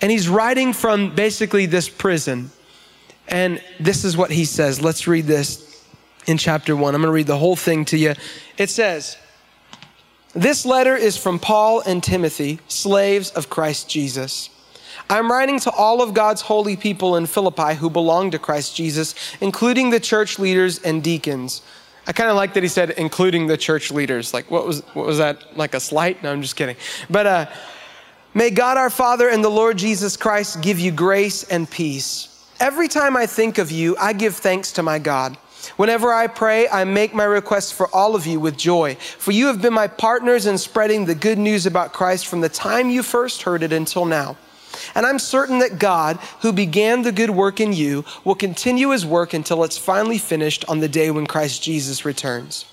And 0.00 0.10
he's 0.10 0.26
writing 0.26 0.72
from 0.72 1.14
basically 1.14 1.66
this 1.66 1.86
prison. 1.86 2.50
And 3.28 3.62
this 3.78 4.04
is 4.04 4.16
what 4.16 4.30
he 4.30 4.46
says. 4.46 4.80
Let's 4.80 5.06
read 5.06 5.26
this 5.26 5.63
in 6.26 6.38
chapter 6.38 6.74
1. 6.76 6.94
I'm 6.94 7.00
going 7.00 7.08
to 7.08 7.14
read 7.14 7.26
the 7.26 7.38
whole 7.38 7.56
thing 7.56 7.84
to 7.86 7.98
you. 7.98 8.14
It 8.58 8.70
says, 8.70 9.16
This 10.34 10.64
letter 10.64 10.96
is 10.96 11.16
from 11.16 11.38
Paul 11.38 11.80
and 11.80 12.02
Timothy, 12.02 12.60
slaves 12.68 13.30
of 13.30 13.50
Christ 13.50 13.88
Jesus. 13.88 14.50
I'm 15.10 15.30
writing 15.30 15.60
to 15.60 15.70
all 15.70 16.02
of 16.02 16.14
God's 16.14 16.40
holy 16.40 16.76
people 16.76 17.16
in 17.16 17.26
Philippi 17.26 17.74
who 17.74 17.90
belong 17.90 18.30
to 18.30 18.38
Christ 18.38 18.74
Jesus, 18.74 19.14
including 19.40 19.90
the 19.90 20.00
church 20.00 20.38
leaders 20.38 20.78
and 20.78 21.02
deacons. 21.02 21.62
I 22.06 22.12
kind 22.12 22.30
of 22.30 22.36
like 22.36 22.54
that 22.54 22.62
he 22.62 22.68
said, 22.68 22.90
including 22.90 23.46
the 23.46 23.56
church 23.56 23.90
leaders. 23.90 24.34
Like, 24.34 24.50
what 24.50 24.66
was, 24.66 24.80
what 24.94 25.06
was 25.06 25.18
that? 25.18 25.56
Like 25.56 25.74
a 25.74 25.80
slight? 25.80 26.22
No, 26.22 26.32
I'm 26.32 26.42
just 26.42 26.56
kidding. 26.56 26.76
But 27.08 27.26
uh, 27.26 27.46
may 28.34 28.50
God 28.50 28.76
our 28.76 28.90
Father 28.90 29.28
and 29.28 29.42
the 29.42 29.50
Lord 29.50 29.78
Jesus 29.78 30.16
Christ 30.16 30.60
give 30.60 30.78
you 30.78 30.90
grace 30.90 31.44
and 31.44 31.70
peace. 31.70 32.30
Every 32.60 32.88
time 32.88 33.16
I 33.16 33.26
think 33.26 33.58
of 33.58 33.70
you, 33.70 33.96
I 33.96 34.12
give 34.12 34.36
thanks 34.36 34.72
to 34.72 34.82
my 34.82 34.98
God. 34.98 35.36
Whenever 35.70 36.12
I 36.12 36.26
pray, 36.26 36.68
I 36.68 36.84
make 36.84 37.14
my 37.14 37.24
requests 37.24 37.72
for 37.72 37.88
all 37.94 38.14
of 38.14 38.26
you 38.26 38.40
with 38.40 38.56
joy, 38.56 38.96
for 38.96 39.32
you 39.32 39.46
have 39.46 39.62
been 39.62 39.72
my 39.72 39.86
partners 39.86 40.46
in 40.46 40.58
spreading 40.58 41.04
the 41.04 41.14
good 41.14 41.38
news 41.38 41.66
about 41.66 41.92
Christ 41.92 42.26
from 42.26 42.40
the 42.40 42.48
time 42.48 42.90
you 42.90 43.02
first 43.02 43.42
heard 43.42 43.62
it 43.62 43.72
until 43.72 44.04
now. 44.04 44.36
And 44.94 45.06
I'm 45.06 45.18
certain 45.18 45.60
that 45.60 45.78
God, 45.78 46.18
who 46.40 46.52
began 46.52 47.02
the 47.02 47.12
good 47.12 47.30
work 47.30 47.60
in 47.60 47.72
you, 47.72 48.04
will 48.24 48.34
continue 48.34 48.90
his 48.90 49.06
work 49.06 49.32
until 49.32 49.64
it's 49.64 49.78
finally 49.78 50.18
finished 50.18 50.64
on 50.68 50.80
the 50.80 50.88
day 50.88 51.10
when 51.10 51.26
Christ 51.26 51.62
Jesus 51.62 52.04
returns. 52.04 52.66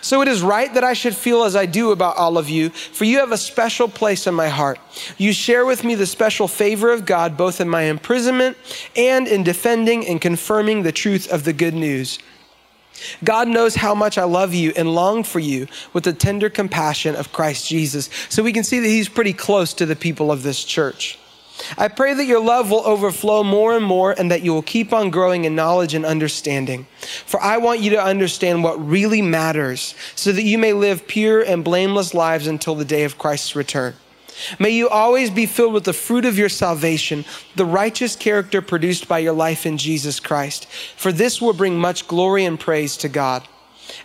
So 0.00 0.22
it 0.22 0.28
is 0.28 0.42
right 0.42 0.72
that 0.74 0.84
I 0.84 0.92
should 0.92 1.14
feel 1.14 1.44
as 1.44 1.56
I 1.56 1.66
do 1.66 1.90
about 1.92 2.16
all 2.16 2.38
of 2.38 2.48
you, 2.48 2.70
for 2.70 3.04
you 3.04 3.18
have 3.18 3.32
a 3.32 3.38
special 3.38 3.88
place 3.88 4.26
in 4.26 4.34
my 4.34 4.48
heart. 4.48 4.78
You 5.18 5.32
share 5.32 5.66
with 5.66 5.84
me 5.84 5.94
the 5.94 6.06
special 6.06 6.48
favor 6.48 6.92
of 6.92 7.06
God, 7.06 7.36
both 7.36 7.60
in 7.60 7.68
my 7.68 7.82
imprisonment 7.82 8.56
and 8.96 9.26
in 9.26 9.42
defending 9.42 10.06
and 10.06 10.20
confirming 10.20 10.82
the 10.82 10.92
truth 10.92 11.30
of 11.32 11.44
the 11.44 11.52
good 11.52 11.74
news. 11.74 12.18
God 13.22 13.48
knows 13.48 13.74
how 13.74 13.94
much 13.94 14.18
I 14.18 14.24
love 14.24 14.54
you 14.54 14.72
and 14.76 14.94
long 14.94 15.24
for 15.24 15.40
you 15.40 15.66
with 15.92 16.04
the 16.04 16.12
tender 16.12 16.48
compassion 16.48 17.16
of 17.16 17.32
Christ 17.32 17.66
Jesus. 17.68 18.08
So 18.28 18.42
we 18.42 18.52
can 18.52 18.64
see 18.64 18.78
that 18.78 18.88
he's 18.88 19.08
pretty 19.08 19.32
close 19.32 19.74
to 19.74 19.86
the 19.86 19.96
people 19.96 20.30
of 20.30 20.42
this 20.42 20.62
church. 20.64 21.18
I 21.78 21.88
pray 21.88 22.14
that 22.14 22.26
your 22.26 22.42
love 22.42 22.70
will 22.70 22.86
overflow 22.86 23.44
more 23.44 23.76
and 23.76 23.84
more 23.84 24.12
and 24.12 24.30
that 24.30 24.42
you 24.42 24.52
will 24.52 24.62
keep 24.62 24.92
on 24.92 25.10
growing 25.10 25.44
in 25.44 25.54
knowledge 25.54 25.94
and 25.94 26.04
understanding. 26.04 26.86
For 27.26 27.40
I 27.40 27.58
want 27.58 27.80
you 27.80 27.90
to 27.90 28.02
understand 28.02 28.64
what 28.64 28.84
really 28.84 29.22
matters 29.22 29.94
so 30.14 30.32
that 30.32 30.42
you 30.42 30.58
may 30.58 30.72
live 30.72 31.06
pure 31.06 31.42
and 31.42 31.64
blameless 31.64 32.12
lives 32.12 32.46
until 32.46 32.74
the 32.74 32.84
day 32.84 33.04
of 33.04 33.18
Christ's 33.18 33.54
return. 33.54 33.94
May 34.58 34.70
you 34.70 34.88
always 34.88 35.30
be 35.30 35.46
filled 35.46 35.74
with 35.74 35.84
the 35.84 35.92
fruit 35.92 36.24
of 36.24 36.36
your 36.36 36.48
salvation, 36.48 37.24
the 37.54 37.64
righteous 37.64 38.16
character 38.16 38.60
produced 38.60 39.06
by 39.06 39.20
your 39.20 39.32
life 39.32 39.64
in 39.64 39.78
Jesus 39.78 40.18
Christ. 40.18 40.66
For 40.96 41.12
this 41.12 41.40
will 41.40 41.52
bring 41.52 41.78
much 41.78 42.08
glory 42.08 42.44
and 42.44 42.58
praise 42.58 42.96
to 42.98 43.08
God. 43.08 43.46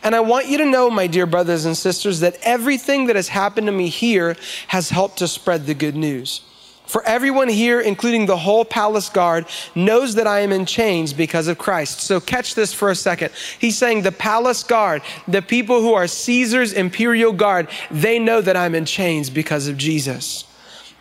And 0.03 0.15
I 0.15 0.19
want 0.19 0.47
you 0.47 0.57
to 0.59 0.65
know, 0.65 0.89
my 0.89 1.07
dear 1.07 1.25
brothers 1.25 1.65
and 1.65 1.75
sisters, 1.75 2.19
that 2.19 2.37
everything 2.43 3.07
that 3.07 3.15
has 3.15 3.29
happened 3.29 3.67
to 3.67 3.73
me 3.73 3.89
here 3.89 4.37
has 4.67 4.89
helped 4.89 5.17
to 5.17 5.27
spread 5.27 5.65
the 5.65 5.73
good 5.73 5.95
news. 5.95 6.41
For 6.89 7.05
everyone 7.05 7.49
here, 7.49 7.79
including 7.79 8.25
the 8.25 8.35
whole 8.35 8.65
palace 8.65 9.09
guard, 9.09 9.45
knows 9.75 10.15
that 10.15 10.25
I 10.25 10.39
am 10.39 10.51
in 10.51 10.65
chains 10.65 11.13
because 11.13 11.47
of 11.47 11.59
Christ. 11.59 11.99
So 11.99 12.19
catch 12.19 12.55
this 12.55 12.73
for 12.73 12.89
a 12.89 12.95
second. 12.95 13.31
He's 13.59 13.77
saying 13.77 14.01
the 14.01 14.11
palace 14.11 14.63
guard, 14.63 15.03
the 15.27 15.43
people 15.43 15.81
who 15.81 15.93
are 15.93 16.07
Caesar's 16.07 16.73
imperial 16.73 17.31
guard, 17.31 17.67
they 17.91 18.17
know 18.17 18.41
that 18.41 18.57
I'm 18.57 18.73
in 18.73 18.85
chains 18.85 19.29
because 19.29 19.67
of 19.67 19.77
Jesus. 19.77 20.45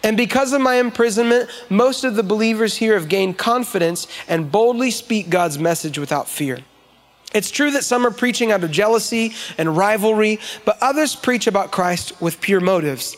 And 0.02 0.14
because 0.14 0.52
of 0.52 0.60
my 0.60 0.74
imprisonment, 0.74 1.48
most 1.70 2.04
of 2.04 2.16
the 2.16 2.22
believers 2.22 2.76
here 2.76 2.92
have 2.92 3.08
gained 3.08 3.38
confidence 3.38 4.06
and 4.28 4.52
boldly 4.52 4.90
speak 4.90 5.30
God's 5.30 5.58
message 5.58 5.98
without 5.98 6.28
fear. 6.28 6.58
It's 7.32 7.50
true 7.50 7.70
that 7.70 7.82
some 7.82 8.06
are 8.06 8.10
preaching 8.10 8.52
out 8.52 8.62
of 8.62 8.70
jealousy 8.70 9.32
and 9.56 9.74
rivalry, 9.74 10.38
but 10.66 10.76
others 10.82 11.16
preach 11.16 11.46
about 11.46 11.70
Christ 11.70 12.20
with 12.20 12.42
pure 12.42 12.60
motives. 12.60 13.16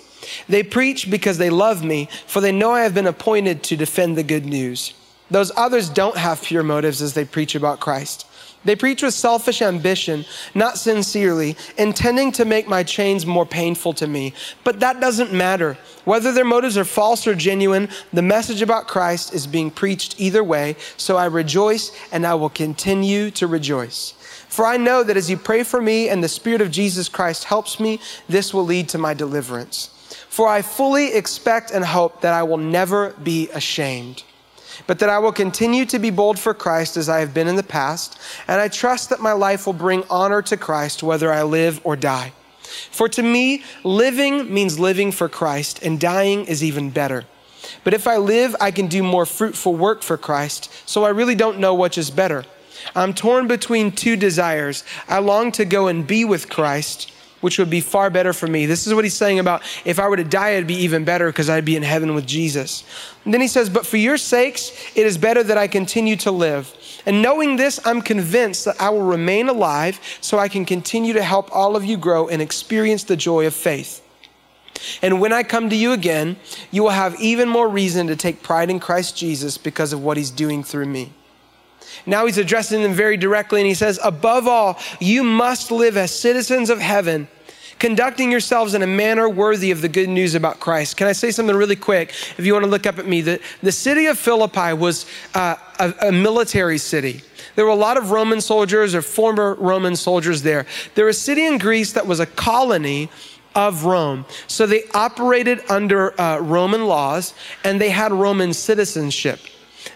They 0.49 0.62
preach 0.62 1.11
because 1.11 1.39
they 1.39 1.50
love 1.50 1.85
me, 1.85 2.09
for 2.27 2.41
they 2.41 2.53
know 2.53 2.73
I 2.73 2.83
have 2.83 2.95
been 2.95 3.07
appointed 3.07 3.62
to 3.65 3.77
defend 3.77 4.17
the 4.17 4.23
good 4.23 4.47
news. 4.47 4.95
Those 5.31 5.53
others 5.57 5.89
don't 5.89 6.17
have 6.17 6.43
pure 6.43 6.62
motives 6.62 7.00
as 7.00 7.15
they 7.15 7.25
preach 7.25 7.55
about 7.55 7.81
Christ. 7.81 8.27
They 8.62 8.77
preach 8.77 9.03
with 9.03 9.15
selfish 9.15 9.62
ambition, 9.62 10.27
not 10.55 10.77
sincerely, 10.77 11.57
intending 11.79 12.31
to 12.33 12.45
make 12.45 12.69
my 12.69 12.83
chains 12.83 13.25
more 13.25 13.47
painful 13.47 13.95
to 13.95 14.07
me. 14.07 14.35
But 14.65 14.81
that 14.81 15.00
doesn't 15.00 15.33
matter. 15.33 15.79
Whether 16.05 16.33
their 16.33 16.45
motives 16.45 16.77
are 16.77 16.85
false 16.85 17.27
or 17.27 17.35
genuine, 17.35 17.89
the 18.12 18.21
message 18.21 18.61
about 18.61 18.87
Christ 18.87 19.33
is 19.33 19.47
being 19.47 19.71
preached 19.71 20.21
either 20.21 20.45
way. 20.45 20.77
So 20.99 21.17
I 21.17 21.27
rejoice 21.27 21.91
and 22.12 22.27
I 22.27 22.35
will 22.35 22.50
continue 22.50 23.31
to 23.33 23.47
rejoice. 23.47 24.12
For 24.49 24.67
I 24.67 24.77
know 24.77 25.05
that 25.05 25.17
as 25.17 25.31
you 25.31 25.39
pray 25.39 25.62
for 25.62 25.81
me 25.81 26.09
and 26.09 26.23
the 26.23 26.29
Spirit 26.29 26.61
of 26.61 26.71
Jesus 26.71 27.09
Christ 27.09 27.45
helps 27.45 27.81
me, 27.81 27.99
this 28.29 28.53
will 28.53 28.65
lead 28.65 28.91
to 28.91 28.99
my 28.99 29.15
deliverance. 29.15 29.91
For 30.41 30.49
I 30.49 30.63
fully 30.63 31.13
expect 31.13 31.71
and 31.71 31.85
hope 31.85 32.23
that 32.23 32.33
I 32.33 32.45
will 32.45 32.57
never 32.57 33.11
be 33.11 33.51
ashamed, 33.51 34.25
but 34.87 34.99
that 35.01 35.11
I 35.11 35.19
will 35.19 35.33
continue 35.33 35.85
to 35.85 35.99
be 35.99 36.09
bold 36.09 36.39
for 36.39 36.55
Christ 36.55 36.97
as 36.97 37.11
I 37.11 37.21
have 37.21 37.35
been 37.35 37.47
in 37.47 37.57
the 37.57 37.63
past, 37.63 38.19
and 38.49 38.59
I 38.59 38.69
trust 38.69 39.11
that 39.11 39.21
my 39.21 39.33
life 39.33 39.67
will 39.67 39.75
bring 39.75 40.03
honor 40.09 40.41
to 40.41 40.57
Christ 40.57 41.03
whether 41.03 41.31
I 41.31 41.43
live 41.43 41.83
or 41.85 41.95
die. 41.95 42.33
For 42.91 43.07
to 43.11 43.23
me, 43.23 43.65
living 43.85 44.51
means 44.51 44.79
living 44.79 45.13
for 45.13 45.29
Christ, 45.29 45.83
and 45.83 46.01
dying 46.01 46.47
is 46.47 46.65
even 46.65 46.89
better. 46.89 47.27
But 47.85 47.93
if 47.93 48.07
I 48.07 48.17
live, 48.17 48.57
I 48.63 48.71
can 48.71 48.87
do 48.87 49.03
more 49.03 49.27
fruitful 49.27 49.75
work 49.75 50.03
for 50.03 50.17
Christ, 50.17 50.73
so 50.89 51.05
I 51.05 51.11
really 51.11 51.35
don't 51.35 51.59
know 51.59 51.75
which 51.75 51.99
is 51.99 52.11
better. 52.11 52.47
I'm 52.97 53.13
torn 53.13 53.47
between 53.47 53.93
two 53.93 54.17
desires. 54.17 54.85
I 55.07 55.19
long 55.19 55.53
to 55.53 55.67
go 55.67 55.89
and 55.89 56.07
be 56.07 56.25
with 56.25 56.49
Christ 56.49 57.13
which 57.41 57.59
would 57.59 57.71
be 57.71 57.81
far 57.81 58.11
better 58.11 58.33
for 58.33 58.47
me. 58.47 58.67
This 58.67 58.87
is 58.87 58.95
what 58.95 59.05
he's 59.05 59.15
saying 59.15 59.39
about 59.39 59.63
if 59.85 59.99
I 59.99 60.09
were 60.09 60.17
to 60.17 60.25
die, 60.25 60.51
it'd 60.51 60.67
be 60.67 60.75
even 60.75 61.05
better 61.05 61.27
because 61.27 61.49
I'd 61.49 61.65
be 61.65 61.77
in 61.77 61.83
heaven 61.83 62.15
with 62.15 62.27
Jesus. 62.27 62.85
And 63.25 63.33
then 63.33 63.41
he 63.41 63.49
says, 63.49 63.69
But 63.69 63.87
for 63.87 63.97
your 63.97 64.17
sakes, 64.17 64.73
it 64.95 65.07
is 65.07 65.19
better 65.19 65.43
that 65.43 65.59
I 65.59 65.67
continue 65.67 66.17
to 66.17 66.31
live. 66.31 66.75
And 67.07 67.23
knowing 67.23 67.57
this, 67.57 67.81
I'm 67.87 68.03
convinced 68.03 68.67
that 68.67 68.81
I 68.81 68.91
will 68.91 69.03
remain 69.03 69.49
alive 69.49 70.01
so 70.21 70.39
I 70.39 70.49
can 70.49 70.65
continue 70.65 71.15
to 71.15 71.23
help 71.23 71.55
all 71.55 71.77
of 71.77 71.85
you 71.85 71.97
grow 71.97 72.29
and 72.29 72.43
experience 72.43 73.05
the 73.05 73.17
joy 73.17 73.47
of 73.47 73.55
faith. 73.55 74.03
And 75.03 75.21
when 75.21 75.33
I 75.33 75.43
come 75.43 75.69
to 75.71 75.77
you 75.77 75.93
again, 75.93 76.37
you 76.71 76.83
will 76.83 76.91
have 76.91 77.21
even 77.21 77.49
more 77.49 77.69
reason 77.69 78.07
to 78.07 78.17
take 78.17 78.43
pride 78.43 78.71
in 78.71 78.81
Christ 78.81 79.17
Jesus 79.17 79.59
because 79.59 79.93
of 79.93 80.03
what 80.03 80.17
he's 80.17 80.31
doing 80.31 80.63
through 80.63 80.87
me. 80.87 81.13
Now 82.07 82.26
he's 82.26 82.38
addressing 82.38 82.83
them 82.83 82.92
very 82.92 83.16
directly 83.16 83.61
and 83.61 83.66
he 83.66 83.75
says, 83.75 83.99
Above 84.02 84.49
all, 84.49 84.78
you 85.00 85.23
must 85.23 85.71
live 85.71 85.97
as 85.97 86.11
citizens 86.16 86.71
of 86.71 86.80
heaven, 86.80 87.28
conducting 87.78 88.30
yourselves 88.30 88.75
in 88.75 88.83
a 88.83 88.87
manner 88.87 89.28
worthy 89.28 89.71
of 89.71 89.83
the 89.83 89.88
good 89.88 90.09
news 90.09 90.35
about 90.35 90.61
Christ. 90.61 90.97
Can 90.97 91.07
I 91.07 91.12
say 91.12 91.30
something 91.30 91.57
really 91.57 91.76
quick? 91.76 92.11
If 92.37 92.40
you 92.40 92.52
want 92.52 92.64
to 92.64 92.71
look 92.71 92.87
up 92.87 92.99
at 92.99 93.07
me, 93.07 93.21
the, 93.21 93.40
the 93.62 93.73
city 93.73 94.07
of 94.07 94.19
Philippi 94.19 94.73
was 94.73 95.07
uh, 95.35 95.57
a, 95.78 96.09
a 96.09 96.12
military 96.12 96.78
city. 96.78 97.23
There 97.57 97.64
were 97.64 97.73
a 97.73 97.76
lot 97.76 97.97
of 97.97 98.11
Roman 98.11 98.40
soldiers 98.40 98.95
or 98.95 99.02
former 99.02 99.54
Roman 99.54 99.97
soldiers 99.97 100.42
there. 100.42 100.66
There 100.95 101.07
was 101.07 101.16
a 101.16 101.21
city 101.21 101.47
in 101.47 101.59
Greece 101.59 101.92
that 101.92 102.07
was 102.07 102.21
a 102.21 102.26
colony 102.26 103.11
of 103.54 103.85
Rome. 103.85 104.25
So 104.47 104.66
they 104.66 104.85
operated 104.95 105.61
under 105.69 106.19
uh, 106.21 106.38
Roman 106.38 106.87
laws 106.87 107.35
and 107.64 107.80
they 107.80 107.90
had 107.90 108.12
Roman 108.12 108.52
citizenship. 108.52 109.40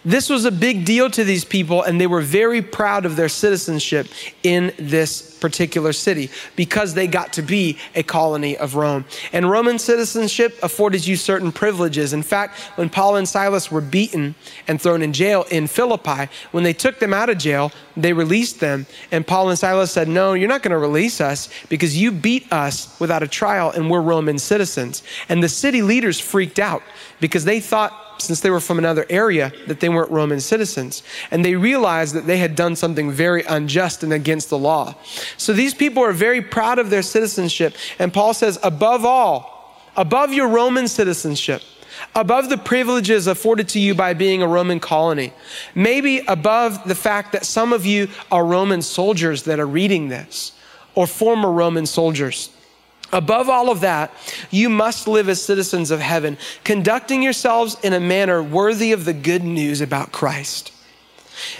This 0.04 0.28
was 0.28 0.44
a 0.44 0.52
big 0.52 0.84
deal 0.84 1.08
to 1.10 1.24
these 1.24 1.46
people, 1.46 1.82
and 1.82 1.98
they 1.98 2.06
were 2.06 2.20
very 2.20 2.60
proud 2.60 3.06
of 3.06 3.16
their 3.16 3.30
citizenship 3.30 4.06
in 4.42 4.74
this 4.78 5.38
particular 5.38 5.94
city 5.94 6.30
because 6.56 6.92
they 6.92 7.06
got 7.06 7.32
to 7.34 7.42
be 7.42 7.78
a 7.94 8.02
colony 8.02 8.54
of 8.58 8.74
Rome. 8.74 9.06
And 9.32 9.50
Roman 9.50 9.78
citizenship 9.78 10.58
afforded 10.62 11.06
you 11.06 11.16
certain 11.16 11.52
privileges. 11.52 12.12
In 12.12 12.22
fact, 12.22 12.58
when 12.76 12.90
Paul 12.90 13.16
and 13.16 13.26
Silas 13.26 13.70
were 13.70 13.80
beaten 13.80 14.34
and 14.68 14.80
thrown 14.80 15.00
in 15.00 15.14
jail 15.14 15.46
in 15.50 15.66
Philippi, 15.66 16.30
when 16.52 16.64
they 16.64 16.74
took 16.74 16.98
them 16.98 17.14
out 17.14 17.30
of 17.30 17.38
jail, 17.38 17.72
they 17.96 18.12
released 18.12 18.60
them. 18.60 18.86
And 19.10 19.26
Paul 19.26 19.48
and 19.48 19.58
Silas 19.58 19.90
said, 19.90 20.08
No, 20.08 20.34
you're 20.34 20.48
not 20.48 20.62
going 20.62 20.72
to 20.72 20.78
release 20.78 21.20
us 21.20 21.48
because 21.70 21.96
you 21.96 22.12
beat 22.12 22.52
us 22.52 22.98
without 23.00 23.22
a 23.22 23.28
trial 23.28 23.70
and 23.70 23.90
we're 23.90 24.02
Roman 24.02 24.38
citizens. 24.38 25.02
And 25.30 25.42
the 25.42 25.48
city 25.48 25.80
leaders 25.80 26.20
freaked 26.20 26.58
out 26.58 26.82
because 27.20 27.44
they 27.44 27.60
thought 27.60 28.03
since 28.18 28.40
they 28.40 28.50
were 28.50 28.60
from 28.60 28.78
another 28.78 29.06
area, 29.08 29.52
that 29.66 29.80
they 29.80 29.88
weren't 29.88 30.10
Roman 30.10 30.40
citizens. 30.40 31.02
And 31.30 31.44
they 31.44 31.54
realized 31.54 32.14
that 32.14 32.26
they 32.26 32.38
had 32.38 32.56
done 32.56 32.76
something 32.76 33.10
very 33.10 33.42
unjust 33.44 34.02
and 34.02 34.12
against 34.12 34.50
the 34.50 34.58
law. 34.58 34.94
So 35.36 35.52
these 35.52 35.74
people 35.74 36.02
are 36.02 36.12
very 36.12 36.40
proud 36.40 36.78
of 36.78 36.90
their 36.90 37.02
citizenship. 37.02 37.74
And 37.98 38.12
Paul 38.12 38.34
says, 38.34 38.58
above 38.62 39.04
all, 39.04 39.80
above 39.96 40.32
your 40.32 40.48
Roman 40.48 40.88
citizenship, 40.88 41.62
above 42.14 42.48
the 42.48 42.58
privileges 42.58 43.26
afforded 43.26 43.68
to 43.70 43.80
you 43.80 43.94
by 43.94 44.14
being 44.14 44.42
a 44.42 44.48
Roman 44.48 44.80
colony, 44.80 45.32
maybe 45.74 46.18
above 46.26 46.86
the 46.88 46.94
fact 46.94 47.32
that 47.32 47.44
some 47.44 47.72
of 47.72 47.86
you 47.86 48.08
are 48.30 48.44
Roman 48.44 48.82
soldiers 48.82 49.44
that 49.44 49.60
are 49.60 49.66
reading 49.66 50.08
this, 50.08 50.52
or 50.94 51.06
former 51.06 51.50
Roman 51.50 51.86
soldiers. 51.86 52.50
Above 53.14 53.48
all 53.48 53.70
of 53.70 53.80
that, 53.80 54.12
you 54.50 54.68
must 54.68 55.06
live 55.06 55.28
as 55.28 55.40
citizens 55.40 55.92
of 55.92 56.00
heaven, 56.00 56.36
conducting 56.64 57.22
yourselves 57.22 57.76
in 57.84 57.92
a 57.92 58.00
manner 58.00 58.42
worthy 58.42 58.90
of 58.90 59.04
the 59.04 59.12
good 59.12 59.44
news 59.44 59.80
about 59.80 60.10
Christ. 60.10 60.72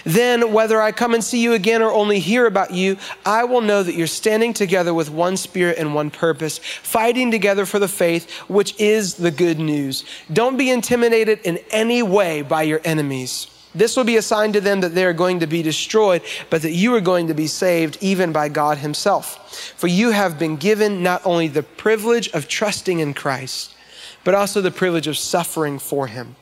Then, 0.03 0.51
whether 0.51 0.81
I 0.81 0.91
come 0.91 1.13
and 1.13 1.23
see 1.23 1.41
you 1.41 1.53
again 1.53 1.81
or 1.81 1.91
only 1.91 2.19
hear 2.19 2.45
about 2.45 2.71
you, 2.71 2.97
I 3.25 3.45
will 3.45 3.61
know 3.61 3.83
that 3.83 3.95
you're 3.95 4.05
standing 4.05 4.53
together 4.53 4.93
with 4.93 5.09
one 5.09 5.37
spirit 5.37 5.77
and 5.77 5.95
one 5.95 6.11
purpose, 6.11 6.57
fighting 6.57 7.31
together 7.31 7.65
for 7.65 7.79
the 7.79 7.87
faith, 7.87 8.29
which 8.49 8.77
is 8.77 9.15
the 9.15 9.31
good 9.31 9.57
news. 9.57 10.03
Don't 10.31 10.57
be 10.57 10.69
intimidated 10.69 11.39
in 11.45 11.59
any 11.71 12.03
way 12.03 12.41
by 12.41 12.63
your 12.63 12.81
enemies. 12.83 13.47
This 13.75 13.97
will 13.97 14.05
be 14.05 14.15
a 14.15 14.21
sign 14.21 14.53
to 14.53 14.61
them 14.61 14.81
that 14.81 14.95
they 14.95 15.05
are 15.05 15.13
going 15.13 15.41
to 15.41 15.47
be 15.47 15.61
destroyed, 15.61 16.21
but 16.49 16.61
that 16.61 16.71
you 16.71 16.95
are 16.95 17.01
going 17.01 17.27
to 17.27 17.33
be 17.33 17.47
saved 17.47 17.97
even 17.99 18.31
by 18.31 18.47
God 18.47 18.77
Himself. 18.77 19.73
For 19.77 19.87
you 19.87 20.11
have 20.11 20.39
been 20.39 20.55
given 20.55 21.03
not 21.03 21.21
only 21.25 21.49
the 21.49 21.61
privilege 21.63 22.29
of 22.29 22.47
trusting 22.47 22.99
in 22.99 23.13
Christ, 23.13 23.75
but 24.23 24.33
also 24.33 24.61
the 24.61 24.71
privilege 24.71 25.07
of 25.07 25.17
suffering 25.17 25.77
for 25.77 26.07
Him. 26.07 26.37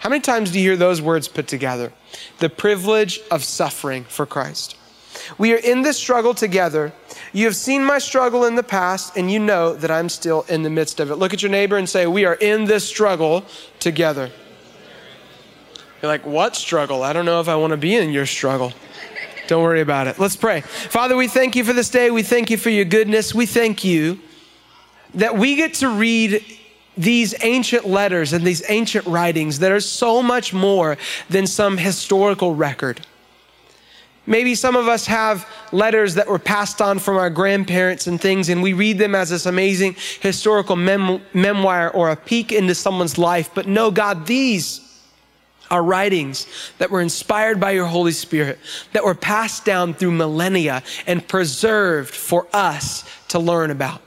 How 0.00 0.08
many 0.08 0.20
times 0.20 0.50
do 0.50 0.58
you 0.58 0.70
hear 0.70 0.76
those 0.76 1.00
words 1.00 1.28
put 1.28 1.46
together? 1.46 1.92
The 2.40 2.50
privilege 2.50 3.20
of 3.30 3.44
suffering 3.44 4.02
for 4.04 4.26
Christ. 4.26 4.76
We 5.38 5.52
are 5.52 5.58
in 5.58 5.82
this 5.82 5.96
struggle 5.96 6.34
together. 6.34 6.92
You 7.32 7.44
have 7.44 7.54
seen 7.54 7.84
my 7.84 7.98
struggle 7.98 8.44
in 8.44 8.56
the 8.56 8.62
past, 8.64 9.16
and 9.16 9.30
you 9.30 9.38
know 9.38 9.74
that 9.74 9.90
I'm 9.90 10.08
still 10.08 10.42
in 10.48 10.62
the 10.62 10.70
midst 10.70 10.98
of 10.98 11.12
it. 11.12 11.16
Look 11.16 11.32
at 11.32 11.42
your 11.42 11.50
neighbor 11.50 11.76
and 11.76 11.88
say, 11.88 12.06
We 12.06 12.24
are 12.24 12.34
in 12.34 12.64
this 12.64 12.84
struggle 12.84 13.44
together. 13.78 14.32
You're 16.02 16.10
like, 16.10 16.26
What 16.26 16.56
struggle? 16.56 17.04
I 17.04 17.12
don't 17.12 17.24
know 17.24 17.40
if 17.40 17.48
I 17.48 17.54
want 17.54 17.70
to 17.70 17.76
be 17.76 17.94
in 17.94 18.10
your 18.10 18.26
struggle. 18.26 18.72
Don't 19.46 19.62
worry 19.62 19.80
about 19.80 20.08
it. 20.08 20.18
Let's 20.18 20.36
pray. 20.36 20.60
Father, 20.62 21.16
we 21.16 21.28
thank 21.28 21.54
you 21.56 21.64
for 21.64 21.72
this 21.72 21.90
day. 21.90 22.10
We 22.10 22.22
thank 22.22 22.50
you 22.50 22.56
for 22.56 22.70
your 22.70 22.84
goodness. 22.84 23.34
We 23.34 23.46
thank 23.46 23.84
you 23.84 24.18
that 25.14 25.36
we 25.36 25.56
get 25.56 25.74
to 25.74 25.88
read 25.88 26.44
these 26.96 27.34
ancient 27.42 27.86
letters 27.86 28.32
and 28.32 28.44
these 28.44 28.62
ancient 28.68 29.06
writings 29.06 29.60
that 29.60 29.70
are 29.70 29.80
so 29.80 30.22
much 30.22 30.52
more 30.52 30.96
than 31.30 31.46
some 31.46 31.78
historical 31.78 32.54
record. 32.54 33.06
Maybe 34.26 34.54
some 34.54 34.76
of 34.76 34.88
us 34.88 35.06
have 35.06 35.48
letters 35.72 36.14
that 36.14 36.28
were 36.28 36.38
passed 36.38 36.80
on 36.80 36.98
from 36.98 37.16
our 37.16 37.30
grandparents 37.30 38.06
and 38.06 38.20
things, 38.20 38.48
and 38.48 38.62
we 38.62 38.72
read 38.72 38.98
them 38.98 39.14
as 39.14 39.30
this 39.30 39.46
amazing 39.46 39.96
historical 40.20 40.76
mem- 40.76 41.22
memoir 41.34 41.90
or 41.90 42.10
a 42.10 42.16
peek 42.16 42.52
into 42.52 42.74
someone's 42.74 43.18
life. 43.18 43.50
But 43.52 43.66
no, 43.66 43.90
God, 43.90 44.26
these 44.26 44.81
are 45.72 45.82
writings 45.82 46.46
that 46.76 46.90
were 46.90 47.00
inspired 47.00 47.58
by 47.58 47.70
your 47.70 47.86
Holy 47.86 48.12
Spirit, 48.12 48.58
that 48.92 49.02
were 49.02 49.14
passed 49.14 49.64
down 49.64 49.94
through 49.94 50.12
millennia 50.12 50.82
and 51.06 51.26
preserved 51.26 52.14
for 52.14 52.46
us 52.52 53.04
to 53.28 53.38
learn 53.38 53.70
about. 53.70 54.02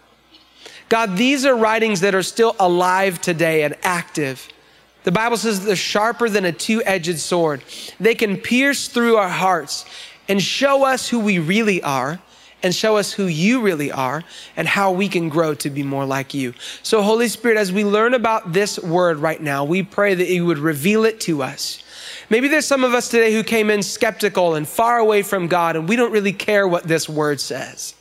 God, 0.90 1.18
these 1.18 1.44
are 1.44 1.56
writings 1.56 2.02
that 2.02 2.14
are 2.14 2.22
still 2.24 2.56
alive 2.60 3.20
today 3.20 3.64
and 3.64 3.76
active. 3.82 4.48
The 5.06 5.12
Bible 5.12 5.38
says 5.38 5.66
they're 5.66 5.76
sharper 5.76 6.30
than 6.30 6.46
a 6.46 6.52
two 6.52 6.84
edged 6.86 7.18
sword. 7.18 7.64
They 8.00 8.14
can 8.14 8.38
pierce 8.38 8.88
through 8.88 9.18
our 9.18 9.30
hearts 9.30 9.86
and 10.30 10.42
show 10.42 10.86
us 10.86 11.10
who 11.10 11.20
we 11.20 11.40
really 11.40 11.82
are 11.82 12.20
and 12.64 12.74
show 12.74 12.98
us 12.98 13.14
who 13.14 13.26
you 13.26 13.62
really 13.62 13.92
are 13.92 14.24
and 14.58 14.68
how 14.68 14.92
we 14.92 15.08
can 15.08 15.30
grow 15.30 15.54
to 15.56 15.70
be 15.70 15.84
more 15.84 16.06
like 16.06 16.34
you. 16.34 16.54
So, 16.84 17.02
Holy 17.02 17.28
Spirit, 17.28 17.58
as 17.58 17.72
we 17.72 17.84
learn 17.84 18.14
about 18.14 18.54
this 18.54 18.80
word 18.80 19.18
right 19.18 19.42
now, 19.42 19.64
we 19.64 19.84
pray 19.84 20.16
that 20.16 20.30
you 20.30 20.46
would 20.46 20.58
reveal 20.58 21.06
it 21.06 21.20
to 21.22 21.44
us. 21.44 21.84
Maybe 22.30 22.48
there's 22.48 22.66
some 22.66 22.84
of 22.84 22.94
us 22.94 23.10
today 23.10 23.34
who 23.34 23.44
came 23.44 23.70
in 23.70 23.84
skeptical 23.84 24.56
and 24.56 24.68
far 24.68 24.98
away 24.98 25.22
from 25.22 25.48
God, 25.48 25.76
and 25.76 25.88
we 25.88 25.96
don't 25.96 26.12
really 26.12 26.34
care 26.34 26.68
what 26.68 26.84
this 26.84 27.08
word 27.08 27.40
says. 27.40 27.94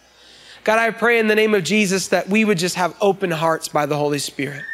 God, 0.65 0.79
I 0.79 0.91
pray 0.91 1.19
in 1.19 1.29
the 1.29 1.35
name 1.35 1.55
of 1.55 1.63
Jesus 1.63 2.09
that 2.09 2.29
we 2.29 2.45
would 2.45 2.57
just 2.57 2.77
have 2.77 2.97
open 3.01 3.31
hearts 3.31 3.69
by 3.69 3.85
the 3.85 3.97
Holy 3.97 4.19
Spirit. 4.19 4.65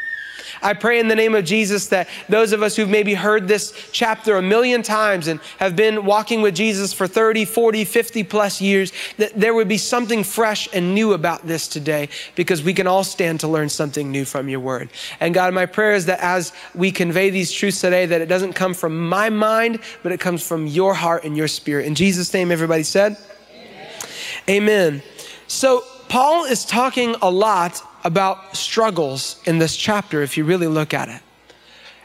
I 0.62 0.74
pray 0.74 1.00
in 1.00 1.08
the 1.08 1.14
name 1.14 1.34
of 1.34 1.44
Jesus 1.44 1.86
that 1.88 2.08
those 2.28 2.52
of 2.52 2.62
us 2.62 2.76
who've 2.76 2.88
maybe 2.88 3.14
heard 3.14 3.48
this 3.48 3.90
chapter 3.92 4.36
a 4.36 4.42
million 4.42 4.82
times 4.82 5.28
and 5.28 5.40
have 5.58 5.76
been 5.76 6.04
walking 6.04 6.42
with 6.42 6.54
Jesus 6.54 6.92
for 6.92 7.06
30, 7.06 7.44
40, 7.44 7.84
50 7.84 8.24
plus 8.24 8.60
years, 8.60 8.92
that 9.16 9.32
there 9.34 9.54
would 9.54 9.68
be 9.68 9.78
something 9.78 10.24
fresh 10.24 10.68
and 10.72 10.94
new 10.94 11.12
about 11.12 11.46
this 11.46 11.68
today 11.68 12.08
because 12.34 12.62
we 12.62 12.74
can 12.74 12.86
all 12.86 13.04
stand 13.04 13.40
to 13.40 13.48
learn 13.48 13.68
something 13.68 14.10
new 14.10 14.24
from 14.24 14.48
your 14.48 14.60
word. 14.60 14.90
And 15.20 15.34
God, 15.34 15.54
my 15.54 15.66
prayer 15.66 15.94
is 15.94 16.06
that 16.06 16.20
as 16.20 16.52
we 16.74 16.90
convey 16.90 17.30
these 17.30 17.50
truths 17.50 17.80
today, 17.80 18.06
that 18.06 18.20
it 18.20 18.26
doesn't 18.26 18.52
come 18.52 18.74
from 18.74 19.08
my 19.08 19.30
mind, 19.30 19.80
but 20.02 20.12
it 20.12 20.20
comes 20.20 20.46
from 20.46 20.66
your 20.66 20.94
heart 20.94 21.24
and 21.24 21.36
your 21.36 21.48
spirit. 21.48 21.86
In 21.86 21.94
Jesus' 21.94 22.32
name, 22.32 22.50
everybody 22.50 22.82
said, 22.82 23.16
Amen. 24.48 24.98
Amen. 24.98 25.02
So, 25.46 25.84
Paul 26.10 26.44
is 26.44 26.64
talking 26.64 27.14
a 27.22 27.30
lot 27.30 27.80
about 28.02 28.56
struggles 28.56 29.40
in 29.44 29.58
this 29.58 29.76
chapter, 29.76 30.22
if 30.22 30.36
you 30.36 30.42
really 30.42 30.66
look 30.66 30.92
at 30.92 31.08
it. 31.08 31.22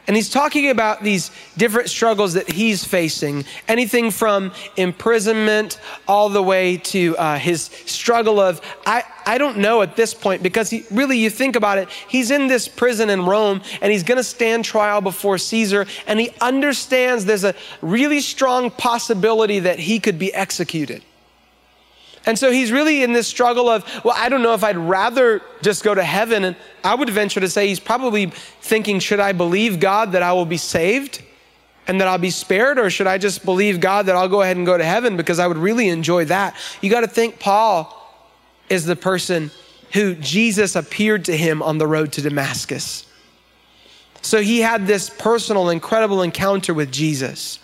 And 0.06 0.14
he's 0.14 0.30
talking 0.30 0.70
about 0.70 1.02
these 1.02 1.32
different 1.56 1.90
struggles 1.90 2.34
that 2.34 2.48
he's 2.48 2.84
facing 2.84 3.44
anything 3.66 4.12
from 4.12 4.52
imprisonment 4.76 5.80
all 6.06 6.28
the 6.28 6.40
way 6.40 6.76
to 6.76 7.16
uh, 7.16 7.36
his 7.36 7.62
struggle 7.62 8.38
of, 8.38 8.60
I, 8.86 9.02
I 9.26 9.38
don't 9.38 9.58
know 9.58 9.82
at 9.82 9.96
this 9.96 10.14
point, 10.14 10.40
because 10.40 10.70
he, 10.70 10.84
really, 10.92 11.18
you 11.18 11.28
think 11.28 11.56
about 11.56 11.78
it, 11.78 11.88
he's 12.06 12.30
in 12.30 12.46
this 12.46 12.68
prison 12.68 13.10
in 13.10 13.26
Rome 13.26 13.60
and 13.82 13.90
he's 13.90 14.04
going 14.04 14.18
to 14.18 14.24
stand 14.24 14.64
trial 14.64 15.00
before 15.00 15.36
Caesar, 15.36 15.84
and 16.06 16.20
he 16.20 16.30
understands 16.40 17.24
there's 17.24 17.42
a 17.42 17.56
really 17.82 18.20
strong 18.20 18.70
possibility 18.70 19.58
that 19.58 19.80
he 19.80 19.98
could 19.98 20.16
be 20.16 20.32
executed. 20.32 21.02
And 22.26 22.36
so 22.36 22.50
he's 22.50 22.72
really 22.72 23.04
in 23.04 23.12
this 23.12 23.28
struggle 23.28 23.68
of, 23.68 23.84
well, 24.04 24.14
I 24.16 24.28
don't 24.28 24.42
know 24.42 24.52
if 24.52 24.64
I'd 24.64 24.76
rather 24.76 25.40
just 25.62 25.84
go 25.84 25.94
to 25.94 26.02
heaven. 26.02 26.44
And 26.44 26.56
I 26.82 26.94
would 26.94 27.08
venture 27.08 27.38
to 27.38 27.48
say 27.48 27.68
he's 27.68 27.80
probably 27.80 28.26
thinking, 28.26 28.98
should 28.98 29.20
I 29.20 29.32
believe 29.32 29.78
God 29.78 30.12
that 30.12 30.22
I 30.22 30.32
will 30.32 30.44
be 30.44 30.56
saved 30.56 31.22
and 31.86 32.00
that 32.00 32.08
I'll 32.08 32.18
be 32.18 32.30
spared? 32.30 32.80
Or 32.80 32.90
should 32.90 33.06
I 33.06 33.16
just 33.16 33.44
believe 33.44 33.80
God 33.80 34.06
that 34.06 34.16
I'll 34.16 34.28
go 34.28 34.42
ahead 34.42 34.56
and 34.56 34.66
go 34.66 34.76
to 34.76 34.84
heaven 34.84 35.16
because 35.16 35.38
I 35.38 35.46
would 35.46 35.56
really 35.56 35.88
enjoy 35.88 36.24
that? 36.24 36.56
You 36.80 36.90
got 36.90 37.02
to 37.02 37.08
think 37.08 37.38
Paul 37.38 37.92
is 38.68 38.84
the 38.84 38.96
person 38.96 39.52
who 39.92 40.16
Jesus 40.16 40.74
appeared 40.74 41.26
to 41.26 41.36
him 41.36 41.62
on 41.62 41.78
the 41.78 41.86
road 41.86 42.12
to 42.14 42.22
Damascus. 42.22 43.06
So 44.20 44.42
he 44.42 44.60
had 44.60 44.88
this 44.88 45.08
personal, 45.08 45.70
incredible 45.70 46.22
encounter 46.22 46.74
with 46.74 46.90
Jesus. 46.90 47.60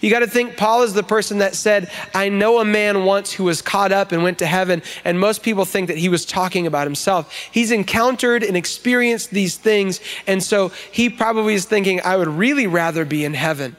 You 0.00 0.10
got 0.10 0.20
to 0.20 0.26
think 0.26 0.56
Paul 0.56 0.82
is 0.82 0.94
the 0.94 1.02
person 1.02 1.38
that 1.38 1.54
said, 1.54 1.90
I 2.14 2.28
know 2.28 2.60
a 2.60 2.64
man 2.64 3.04
once 3.04 3.32
who 3.32 3.44
was 3.44 3.62
caught 3.62 3.92
up 3.92 4.12
and 4.12 4.22
went 4.22 4.38
to 4.38 4.46
heaven. 4.46 4.82
And 5.04 5.18
most 5.18 5.42
people 5.42 5.64
think 5.64 5.88
that 5.88 5.98
he 5.98 6.08
was 6.08 6.24
talking 6.24 6.66
about 6.66 6.86
himself. 6.86 7.32
He's 7.50 7.70
encountered 7.70 8.42
and 8.42 8.56
experienced 8.56 9.30
these 9.30 9.56
things. 9.56 10.00
And 10.26 10.42
so 10.42 10.70
he 10.90 11.08
probably 11.08 11.54
is 11.54 11.64
thinking, 11.64 12.00
I 12.04 12.16
would 12.16 12.28
really 12.28 12.66
rather 12.66 13.04
be 13.04 13.24
in 13.24 13.34
heaven. 13.34 13.76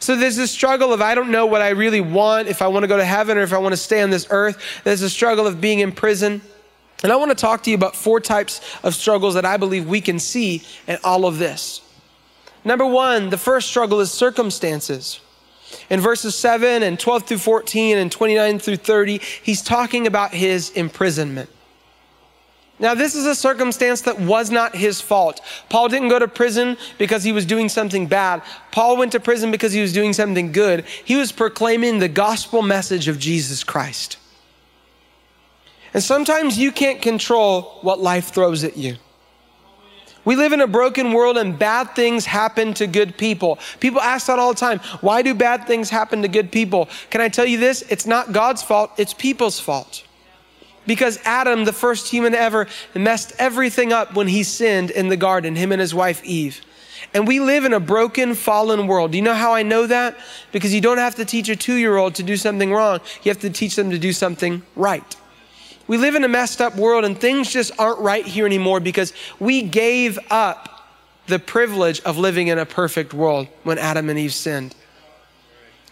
So 0.00 0.16
there's 0.16 0.36
this 0.36 0.50
struggle 0.50 0.92
of 0.92 1.02
I 1.02 1.14
don't 1.14 1.30
know 1.30 1.46
what 1.46 1.60
I 1.60 1.70
really 1.70 2.00
want, 2.00 2.48
if 2.48 2.62
I 2.62 2.68
want 2.68 2.84
to 2.84 2.86
go 2.86 2.96
to 2.96 3.04
heaven 3.04 3.36
or 3.36 3.42
if 3.42 3.52
I 3.52 3.58
want 3.58 3.72
to 3.72 3.76
stay 3.76 4.00
on 4.00 4.10
this 4.10 4.26
earth. 4.30 4.82
There's 4.84 5.02
a 5.02 5.10
struggle 5.10 5.46
of 5.46 5.60
being 5.60 5.80
in 5.80 5.92
prison. 5.92 6.40
And 7.02 7.12
I 7.12 7.16
want 7.16 7.30
to 7.30 7.36
talk 7.36 7.62
to 7.64 7.70
you 7.70 7.76
about 7.76 7.94
four 7.94 8.20
types 8.20 8.60
of 8.82 8.94
struggles 8.94 9.34
that 9.34 9.44
I 9.44 9.56
believe 9.56 9.88
we 9.88 10.00
can 10.00 10.18
see 10.18 10.62
in 10.86 10.98
all 11.04 11.26
of 11.26 11.38
this. 11.38 11.80
Number 12.68 12.84
one, 12.84 13.30
the 13.30 13.38
first 13.38 13.70
struggle 13.70 13.98
is 14.00 14.12
circumstances. 14.12 15.20
In 15.88 16.00
verses 16.00 16.34
7 16.34 16.82
and 16.82 17.00
12 17.00 17.22
through 17.22 17.38
14 17.38 17.96
and 17.96 18.12
29 18.12 18.58
through 18.58 18.76
30, 18.76 19.22
he's 19.42 19.62
talking 19.62 20.06
about 20.06 20.34
his 20.34 20.68
imprisonment. 20.72 21.48
Now, 22.78 22.92
this 22.92 23.14
is 23.14 23.24
a 23.24 23.34
circumstance 23.34 24.02
that 24.02 24.20
was 24.20 24.50
not 24.50 24.76
his 24.76 25.00
fault. 25.00 25.40
Paul 25.70 25.88
didn't 25.88 26.10
go 26.10 26.18
to 26.18 26.28
prison 26.28 26.76
because 26.98 27.24
he 27.24 27.32
was 27.32 27.46
doing 27.46 27.70
something 27.70 28.06
bad. 28.06 28.42
Paul 28.70 28.98
went 28.98 29.12
to 29.12 29.20
prison 29.20 29.50
because 29.50 29.72
he 29.72 29.80
was 29.80 29.94
doing 29.94 30.12
something 30.12 30.52
good. 30.52 30.84
He 31.06 31.16
was 31.16 31.32
proclaiming 31.32 32.00
the 32.00 32.08
gospel 32.08 32.60
message 32.60 33.08
of 33.08 33.18
Jesus 33.18 33.64
Christ. 33.64 34.18
And 35.94 36.02
sometimes 36.02 36.58
you 36.58 36.70
can't 36.70 37.00
control 37.00 37.78
what 37.80 37.98
life 37.98 38.28
throws 38.28 38.62
at 38.62 38.76
you. 38.76 38.98
We 40.24 40.36
live 40.36 40.52
in 40.52 40.60
a 40.60 40.66
broken 40.66 41.12
world 41.12 41.38
and 41.38 41.58
bad 41.58 41.94
things 41.94 42.26
happen 42.26 42.74
to 42.74 42.86
good 42.86 43.16
people. 43.16 43.58
People 43.80 44.00
ask 44.00 44.26
that 44.26 44.38
all 44.38 44.52
the 44.52 44.60
time. 44.60 44.78
Why 45.00 45.22
do 45.22 45.34
bad 45.34 45.66
things 45.66 45.90
happen 45.90 46.22
to 46.22 46.28
good 46.28 46.52
people? 46.52 46.88
Can 47.10 47.20
I 47.20 47.28
tell 47.28 47.46
you 47.46 47.58
this? 47.58 47.82
It's 47.88 48.06
not 48.06 48.32
God's 48.32 48.62
fault, 48.62 48.92
it's 48.98 49.14
people's 49.14 49.58
fault. 49.58 50.04
Because 50.86 51.18
Adam, 51.24 51.64
the 51.64 51.72
first 51.72 52.08
human 52.08 52.34
ever, 52.34 52.66
messed 52.94 53.34
everything 53.38 53.92
up 53.92 54.14
when 54.14 54.26
he 54.28 54.42
sinned 54.42 54.90
in 54.90 55.08
the 55.08 55.16
garden, 55.16 55.54
him 55.54 55.70
and 55.70 55.80
his 55.80 55.94
wife 55.94 56.24
Eve. 56.24 56.62
And 57.14 57.26
we 57.26 57.40
live 57.40 57.64
in 57.64 57.72
a 57.72 57.80
broken, 57.80 58.34
fallen 58.34 58.86
world. 58.86 59.12
Do 59.12 59.18
you 59.18 59.22
know 59.22 59.34
how 59.34 59.54
I 59.54 59.62
know 59.62 59.86
that? 59.86 60.16
Because 60.52 60.74
you 60.74 60.80
don't 60.80 60.98
have 60.98 61.14
to 61.16 61.24
teach 61.24 61.48
a 61.48 61.56
two 61.56 61.76
year 61.76 61.96
old 61.96 62.14
to 62.16 62.22
do 62.22 62.36
something 62.36 62.72
wrong, 62.72 63.00
you 63.22 63.30
have 63.30 63.40
to 63.40 63.50
teach 63.50 63.76
them 63.76 63.90
to 63.90 63.98
do 63.98 64.12
something 64.12 64.62
right. 64.76 65.16
We 65.88 65.96
live 65.96 66.14
in 66.14 66.22
a 66.22 66.28
messed 66.28 66.60
up 66.60 66.76
world 66.76 67.04
and 67.04 67.18
things 67.18 67.50
just 67.50 67.72
aren't 67.78 67.98
right 67.98 68.24
here 68.24 68.46
anymore 68.46 68.78
because 68.78 69.12
we 69.40 69.62
gave 69.62 70.18
up 70.30 70.86
the 71.26 71.38
privilege 71.38 72.00
of 72.02 72.18
living 72.18 72.48
in 72.48 72.58
a 72.58 72.66
perfect 72.66 73.12
world 73.12 73.48
when 73.64 73.78
Adam 73.78 74.08
and 74.08 74.18
Eve 74.18 74.34
sinned. 74.34 74.74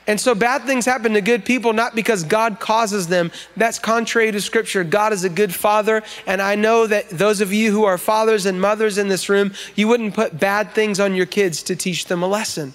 And 0.07 0.21
so 0.21 0.35
bad 0.35 0.63
things 0.63 0.85
happen 0.85 1.15
to 1.15 1.21
good 1.21 1.45
people 1.45 1.73
not 1.73 1.95
because 1.95 2.23
God 2.23 2.61
causes 2.61 3.09
them. 3.09 3.33
That's 3.57 3.79
contrary 3.79 4.31
to 4.31 4.41
scripture. 4.41 4.85
God 4.85 5.13
is 5.13 5.25
a 5.25 5.29
good 5.29 5.53
father. 5.53 6.03
And 6.27 6.41
I 6.41 6.55
know 6.55 6.87
that 6.87 7.09
those 7.11 7.41
of 7.41 7.53
you 7.53 7.73
who 7.73 7.85
are 7.85 7.99
fathers 7.99 8.47
and 8.47 8.61
mothers 8.61 8.99
in 8.99 9.09
this 9.09 9.29
room, 9.29 9.53
you 9.75 9.89
wouldn't 9.89 10.15
put 10.15 10.39
bad 10.39 10.73
things 10.73 11.01
on 11.01 11.15
your 11.15 11.27
kids 11.27 11.63
to 11.65 11.77
teach 11.77 12.07
them 12.07 12.23
a 12.23 12.29
lesson. 12.29 12.75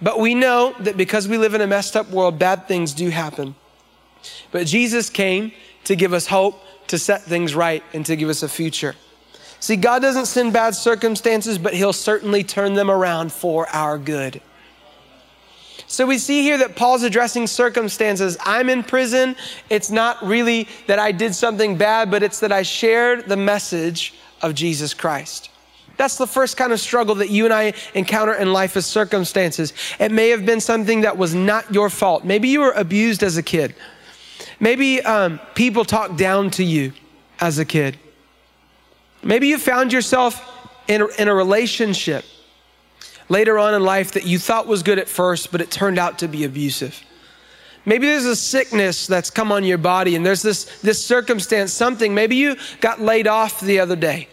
But 0.00 0.18
we 0.18 0.34
know 0.34 0.74
that 0.80 0.96
because 0.96 1.28
we 1.28 1.36
live 1.36 1.52
in 1.52 1.60
a 1.60 1.66
messed 1.66 1.94
up 1.94 2.08
world, 2.10 2.38
bad 2.38 2.66
things 2.66 2.94
do 2.94 3.10
happen. 3.10 3.54
But 4.50 4.66
Jesus 4.66 5.10
came 5.10 5.52
to 5.84 5.96
give 5.96 6.12
us 6.12 6.26
hope, 6.26 6.62
to 6.88 6.98
set 6.98 7.22
things 7.22 7.54
right, 7.54 7.82
and 7.92 8.04
to 8.06 8.16
give 8.16 8.28
us 8.28 8.42
a 8.42 8.48
future. 8.48 8.94
See, 9.60 9.76
God 9.76 10.00
doesn't 10.00 10.26
send 10.26 10.52
bad 10.52 10.74
circumstances, 10.74 11.58
but 11.58 11.74
He'll 11.74 11.92
certainly 11.92 12.42
turn 12.42 12.74
them 12.74 12.90
around 12.90 13.32
for 13.32 13.68
our 13.68 13.98
good. 13.98 14.40
So 15.86 16.06
we 16.06 16.18
see 16.18 16.42
here 16.42 16.56
that 16.58 16.76
Paul's 16.76 17.02
addressing 17.02 17.46
circumstances. 17.46 18.38
I'm 18.44 18.70
in 18.70 18.84
prison. 18.84 19.34
It's 19.68 19.90
not 19.90 20.24
really 20.24 20.68
that 20.86 21.00
I 21.00 21.10
did 21.10 21.34
something 21.34 21.76
bad, 21.76 22.10
but 22.10 22.22
it's 22.22 22.40
that 22.40 22.52
I 22.52 22.62
shared 22.62 23.28
the 23.28 23.36
message 23.36 24.14
of 24.40 24.54
Jesus 24.54 24.94
Christ. 24.94 25.50
That's 25.96 26.16
the 26.16 26.26
first 26.26 26.56
kind 26.56 26.72
of 26.72 26.80
struggle 26.80 27.16
that 27.16 27.28
you 27.28 27.44
and 27.44 27.52
I 27.52 27.74
encounter 27.92 28.32
in 28.34 28.52
life 28.52 28.76
as 28.76 28.86
circumstances. 28.86 29.74
It 29.98 30.12
may 30.12 30.30
have 30.30 30.46
been 30.46 30.60
something 30.60 31.02
that 31.02 31.18
was 31.18 31.34
not 31.34 31.74
your 31.74 31.90
fault. 31.90 32.24
Maybe 32.24 32.48
you 32.48 32.60
were 32.60 32.72
abused 32.72 33.22
as 33.22 33.36
a 33.36 33.42
kid. 33.42 33.74
Maybe 34.60 35.00
um, 35.00 35.40
people 35.54 35.84
talked 35.84 36.16
down 36.16 36.50
to 36.52 36.64
you 36.64 36.92
as 37.40 37.58
a 37.58 37.64
kid. 37.64 37.98
Maybe 39.22 39.48
you 39.48 39.58
found 39.58 39.92
yourself 39.92 40.46
in 40.86 41.00
a, 41.02 41.06
in 41.18 41.28
a 41.28 41.34
relationship 41.34 42.24
later 43.30 43.58
on 43.58 43.74
in 43.74 43.82
life 43.82 44.12
that 44.12 44.26
you 44.26 44.38
thought 44.38 44.66
was 44.66 44.82
good 44.82 44.98
at 44.98 45.08
first, 45.08 45.50
but 45.50 45.60
it 45.60 45.70
turned 45.70 45.98
out 45.98 46.18
to 46.18 46.28
be 46.28 46.44
abusive. 46.44 47.02
Maybe 47.86 48.06
there's 48.06 48.26
a 48.26 48.36
sickness 48.36 49.06
that's 49.06 49.30
come 49.30 49.50
on 49.50 49.64
your 49.64 49.78
body 49.78 50.14
and 50.14 50.26
there's 50.26 50.42
this, 50.42 50.80
this 50.80 51.02
circumstance, 51.04 51.72
something. 51.72 52.14
Maybe 52.14 52.36
you 52.36 52.56
got 52.80 53.00
laid 53.00 53.26
off 53.26 53.60
the 53.60 53.80
other 53.80 53.96
day, 53.96 54.28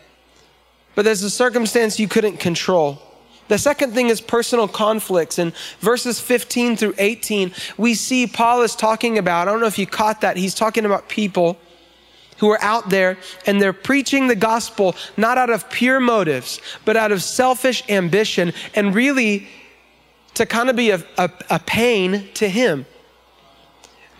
but 0.95 1.05
there's 1.05 1.23
a 1.23 1.29
circumstance 1.29 1.99
you 1.99 2.09
couldn't 2.09 2.37
control. 2.37 3.01
The 3.47 3.57
second 3.57 3.93
thing 3.93 4.07
is 4.07 4.19
personal 4.19 4.67
conflicts. 4.67 5.39
In 5.39 5.53
verses 5.79 6.19
15 6.19 6.75
through 6.75 6.95
18, 6.97 7.51
we 7.77 7.93
see 7.93 8.27
Paul 8.27 8.61
is 8.61 8.75
talking 8.75 9.17
about, 9.17 9.47
I 9.47 9.51
don't 9.51 9.61
know 9.61 9.67
if 9.67 9.79
you 9.79 9.87
caught 9.87 10.21
that, 10.21 10.37
he's 10.37 10.55
talking 10.55 10.85
about 10.85 11.07
people 11.07 11.57
who 12.37 12.49
are 12.49 12.61
out 12.61 12.89
there 12.89 13.17
and 13.45 13.61
they're 13.61 13.73
preaching 13.73 14.27
the 14.27 14.35
gospel 14.35 14.95
not 15.15 15.37
out 15.37 15.49
of 15.49 15.69
pure 15.69 15.99
motives, 15.99 16.61
but 16.85 16.97
out 16.97 17.11
of 17.11 17.23
selfish 17.23 17.83
ambition 17.89 18.53
and 18.75 18.93
really 18.93 19.47
to 20.35 20.45
kind 20.45 20.69
of 20.69 20.75
be 20.75 20.91
a, 20.91 21.03
a, 21.17 21.29
a 21.49 21.59
pain 21.59 22.29
to 22.35 22.47
him. 22.47 22.85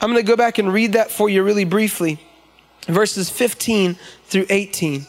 I'm 0.01 0.11
going 0.11 0.23
to 0.23 0.27
go 0.27 0.35
back 0.35 0.57
and 0.57 0.71
read 0.71 0.93
that 0.93 1.11
for 1.11 1.29
you 1.29 1.43
really 1.43 1.65
briefly. 1.65 2.19
Verses 2.87 3.29
15 3.29 3.97
through 4.25 4.45
18. 4.49 5.05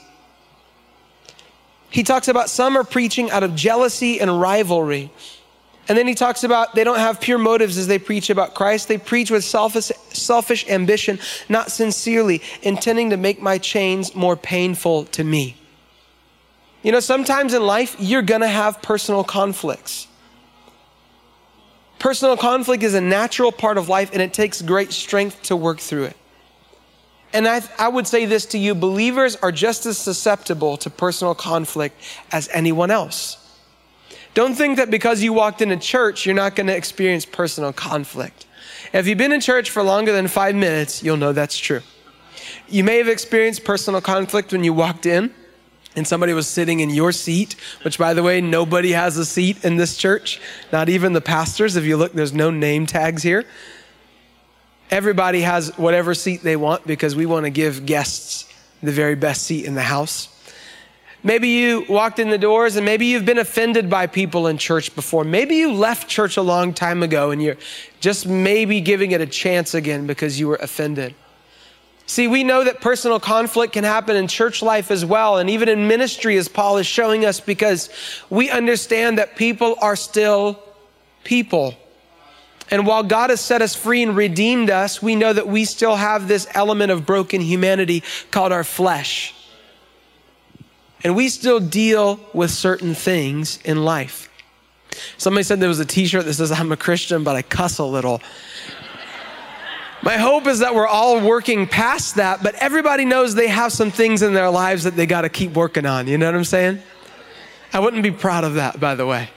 He 1.90 2.02
talks 2.02 2.28
about 2.28 2.50
some 2.50 2.76
are 2.76 2.84
preaching 2.84 3.30
out 3.30 3.42
of 3.42 3.54
jealousy 3.54 4.20
and 4.20 4.40
rivalry. 4.40 5.10
And 5.88 5.96
then 5.96 6.06
he 6.06 6.14
talks 6.14 6.44
about 6.44 6.74
they 6.74 6.84
don't 6.84 6.98
have 6.98 7.18
pure 7.18 7.38
motives 7.38 7.78
as 7.78 7.86
they 7.86 7.98
preach 7.98 8.28
about 8.28 8.54
Christ. 8.54 8.88
They 8.88 8.98
preach 8.98 9.30
with 9.30 9.42
selfish, 9.42 9.90
selfish 10.10 10.68
ambition, 10.68 11.18
not 11.48 11.70
sincerely, 11.70 12.42
intending 12.62 13.10
to 13.10 13.16
make 13.16 13.40
my 13.40 13.56
chains 13.56 14.14
more 14.14 14.36
painful 14.36 15.06
to 15.06 15.24
me. 15.24 15.56
You 16.82 16.92
know, 16.92 17.00
sometimes 17.00 17.54
in 17.54 17.62
life, 17.62 17.96
you're 17.98 18.22
going 18.22 18.42
to 18.42 18.48
have 18.48 18.82
personal 18.82 19.24
conflicts. 19.24 20.08
Personal 21.98 22.36
conflict 22.36 22.82
is 22.82 22.94
a 22.94 23.00
natural 23.00 23.50
part 23.50 23.78
of 23.78 23.88
life, 23.88 24.10
and 24.12 24.22
it 24.22 24.32
takes 24.32 24.62
great 24.62 24.92
strength 24.92 25.42
to 25.44 25.56
work 25.56 25.80
through 25.80 26.04
it. 26.04 26.16
And 27.32 27.46
I, 27.46 27.62
I 27.78 27.88
would 27.88 28.06
say 28.06 28.24
this 28.24 28.46
to 28.46 28.58
you 28.58 28.74
believers 28.74 29.36
are 29.36 29.52
just 29.52 29.86
as 29.86 29.98
susceptible 29.98 30.76
to 30.78 30.90
personal 30.90 31.34
conflict 31.34 32.00
as 32.32 32.48
anyone 32.52 32.90
else. 32.90 33.36
Don't 34.34 34.54
think 34.54 34.76
that 34.76 34.90
because 34.90 35.22
you 35.22 35.32
walked 35.32 35.62
into 35.62 35.76
church, 35.76 36.24
you're 36.24 36.34
not 36.34 36.54
going 36.54 36.68
to 36.68 36.76
experience 36.76 37.24
personal 37.24 37.72
conflict. 37.72 38.46
If 38.92 39.06
you've 39.06 39.18
been 39.18 39.32
in 39.32 39.40
church 39.40 39.70
for 39.70 39.82
longer 39.82 40.12
than 40.12 40.28
five 40.28 40.54
minutes, 40.54 41.02
you'll 41.02 41.16
know 41.16 41.32
that's 41.32 41.58
true. 41.58 41.80
You 42.68 42.84
may 42.84 42.98
have 42.98 43.08
experienced 43.08 43.64
personal 43.64 44.00
conflict 44.00 44.52
when 44.52 44.64
you 44.64 44.72
walked 44.72 45.06
in 45.06 45.34
and 45.96 46.06
somebody 46.06 46.32
was 46.32 46.46
sitting 46.46 46.80
in 46.80 46.90
your 46.90 47.12
seat, 47.12 47.56
which, 47.82 47.98
by 47.98 48.14
the 48.14 48.22
way, 48.22 48.40
nobody 48.40 48.92
has 48.92 49.16
a 49.16 49.24
seat 49.24 49.64
in 49.64 49.76
this 49.76 49.96
church, 49.96 50.40
not 50.72 50.88
even 50.88 51.12
the 51.12 51.20
pastors. 51.20 51.76
If 51.76 51.84
you 51.84 51.96
look, 51.96 52.12
there's 52.12 52.32
no 52.32 52.50
name 52.50 52.86
tags 52.86 53.22
here. 53.22 53.44
Everybody 54.90 55.42
has 55.42 55.76
whatever 55.76 56.14
seat 56.14 56.42
they 56.42 56.56
want 56.56 56.86
because 56.86 57.14
we 57.14 57.26
want 57.26 57.44
to 57.44 57.50
give 57.50 57.84
guests 57.84 58.52
the 58.82 58.92
very 58.92 59.14
best 59.14 59.42
seat 59.42 59.64
in 59.64 59.74
the 59.74 59.82
house. 59.82 60.28
Maybe 61.22 61.48
you 61.48 61.84
walked 61.88 62.20
in 62.20 62.30
the 62.30 62.38
doors 62.38 62.76
and 62.76 62.86
maybe 62.86 63.06
you've 63.06 63.26
been 63.26 63.38
offended 63.38 63.90
by 63.90 64.06
people 64.06 64.46
in 64.46 64.56
church 64.56 64.94
before. 64.94 65.24
Maybe 65.24 65.56
you 65.56 65.72
left 65.72 66.08
church 66.08 66.36
a 66.36 66.42
long 66.42 66.72
time 66.72 67.02
ago 67.02 67.32
and 67.32 67.42
you're 67.42 67.56
just 68.00 68.26
maybe 68.26 68.80
giving 68.80 69.10
it 69.10 69.20
a 69.20 69.26
chance 69.26 69.74
again 69.74 70.06
because 70.06 70.38
you 70.38 70.48
were 70.48 70.56
offended. 70.56 71.14
See, 72.06 72.26
we 72.26 72.42
know 72.42 72.64
that 72.64 72.80
personal 72.80 73.20
conflict 73.20 73.74
can 73.74 73.84
happen 73.84 74.16
in 74.16 74.28
church 74.28 74.62
life 74.62 74.90
as 74.90 75.04
well, 75.04 75.36
and 75.36 75.50
even 75.50 75.68
in 75.68 75.88
ministry, 75.88 76.38
as 76.38 76.48
Paul 76.48 76.78
is 76.78 76.86
showing 76.86 77.26
us, 77.26 77.38
because 77.38 77.90
we 78.30 78.48
understand 78.48 79.18
that 79.18 79.36
people 79.36 79.76
are 79.82 79.94
still 79.94 80.58
people. 81.22 81.74
And 82.70 82.86
while 82.86 83.02
God 83.02 83.30
has 83.30 83.40
set 83.40 83.62
us 83.62 83.74
free 83.74 84.02
and 84.02 84.14
redeemed 84.16 84.70
us, 84.70 85.00
we 85.02 85.16
know 85.16 85.32
that 85.32 85.48
we 85.48 85.64
still 85.64 85.96
have 85.96 86.28
this 86.28 86.46
element 86.52 86.90
of 86.92 87.06
broken 87.06 87.40
humanity 87.40 88.02
called 88.30 88.52
our 88.52 88.64
flesh. 88.64 89.34
And 91.02 91.16
we 91.16 91.28
still 91.28 91.60
deal 91.60 92.20
with 92.32 92.50
certain 92.50 92.94
things 92.94 93.58
in 93.64 93.84
life. 93.84 94.28
Somebody 95.16 95.44
said 95.44 95.60
there 95.60 95.68
was 95.68 95.80
a 95.80 95.84
t 95.84 96.06
shirt 96.06 96.24
that 96.24 96.34
says, 96.34 96.50
I'm 96.50 96.72
a 96.72 96.76
Christian, 96.76 97.24
but 97.24 97.36
I 97.36 97.42
cuss 97.42 97.78
a 97.78 97.84
little. 97.84 98.20
My 100.02 100.16
hope 100.16 100.46
is 100.46 100.60
that 100.60 100.74
we're 100.74 100.86
all 100.86 101.20
working 101.20 101.66
past 101.66 102.16
that, 102.16 102.42
but 102.42 102.54
everybody 102.56 103.04
knows 103.04 103.34
they 103.34 103.48
have 103.48 103.72
some 103.72 103.90
things 103.90 104.22
in 104.22 104.32
their 104.32 104.48
lives 104.48 104.84
that 104.84 104.94
they 104.94 105.06
got 105.06 105.22
to 105.22 105.28
keep 105.28 105.54
working 105.54 105.86
on. 105.86 106.06
You 106.06 106.18
know 106.18 106.26
what 106.26 106.36
I'm 106.36 106.44
saying? 106.44 106.80
I 107.72 107.80
wouldn't 107.80 108.02
be 108.02 108.12
proud 108.12 108.44
of 108.44 108.54
that, 108.54 108.78
by 108.78 108.94
the 108.94 109.06
way. 109.06 109.28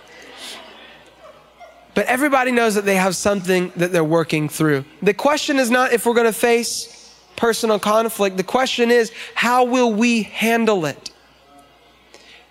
But 1.94 2.06
everybody 2.06 2.52
knows 2.52 2.76
that 2.76 2.86
they 2.86 2.96
have 2.96 3.16
something 3.16 3.72
that 3.76 3.92
they're 3.92 4.04
working 4.04 4.48
through. 4.48 4.86
The 5.02 5.14
question 5.14 5.60
is 5.60 5.70
not 5.70 5.92
if 5.92 6.06
we're 6.06 6.14
going 6.14 6.26
to 6.26 6.34
face 6.34 6.98
personal 7.36 7.80
conflict, 7.80 8.38
the 8.38 8.44
question 8.44 8.92
is, 8.92 9.12
how 9.36 9.66
will 9.66 9.94
we 9.94 10.24
handle 10.24 10.86
it? 10.86 11.12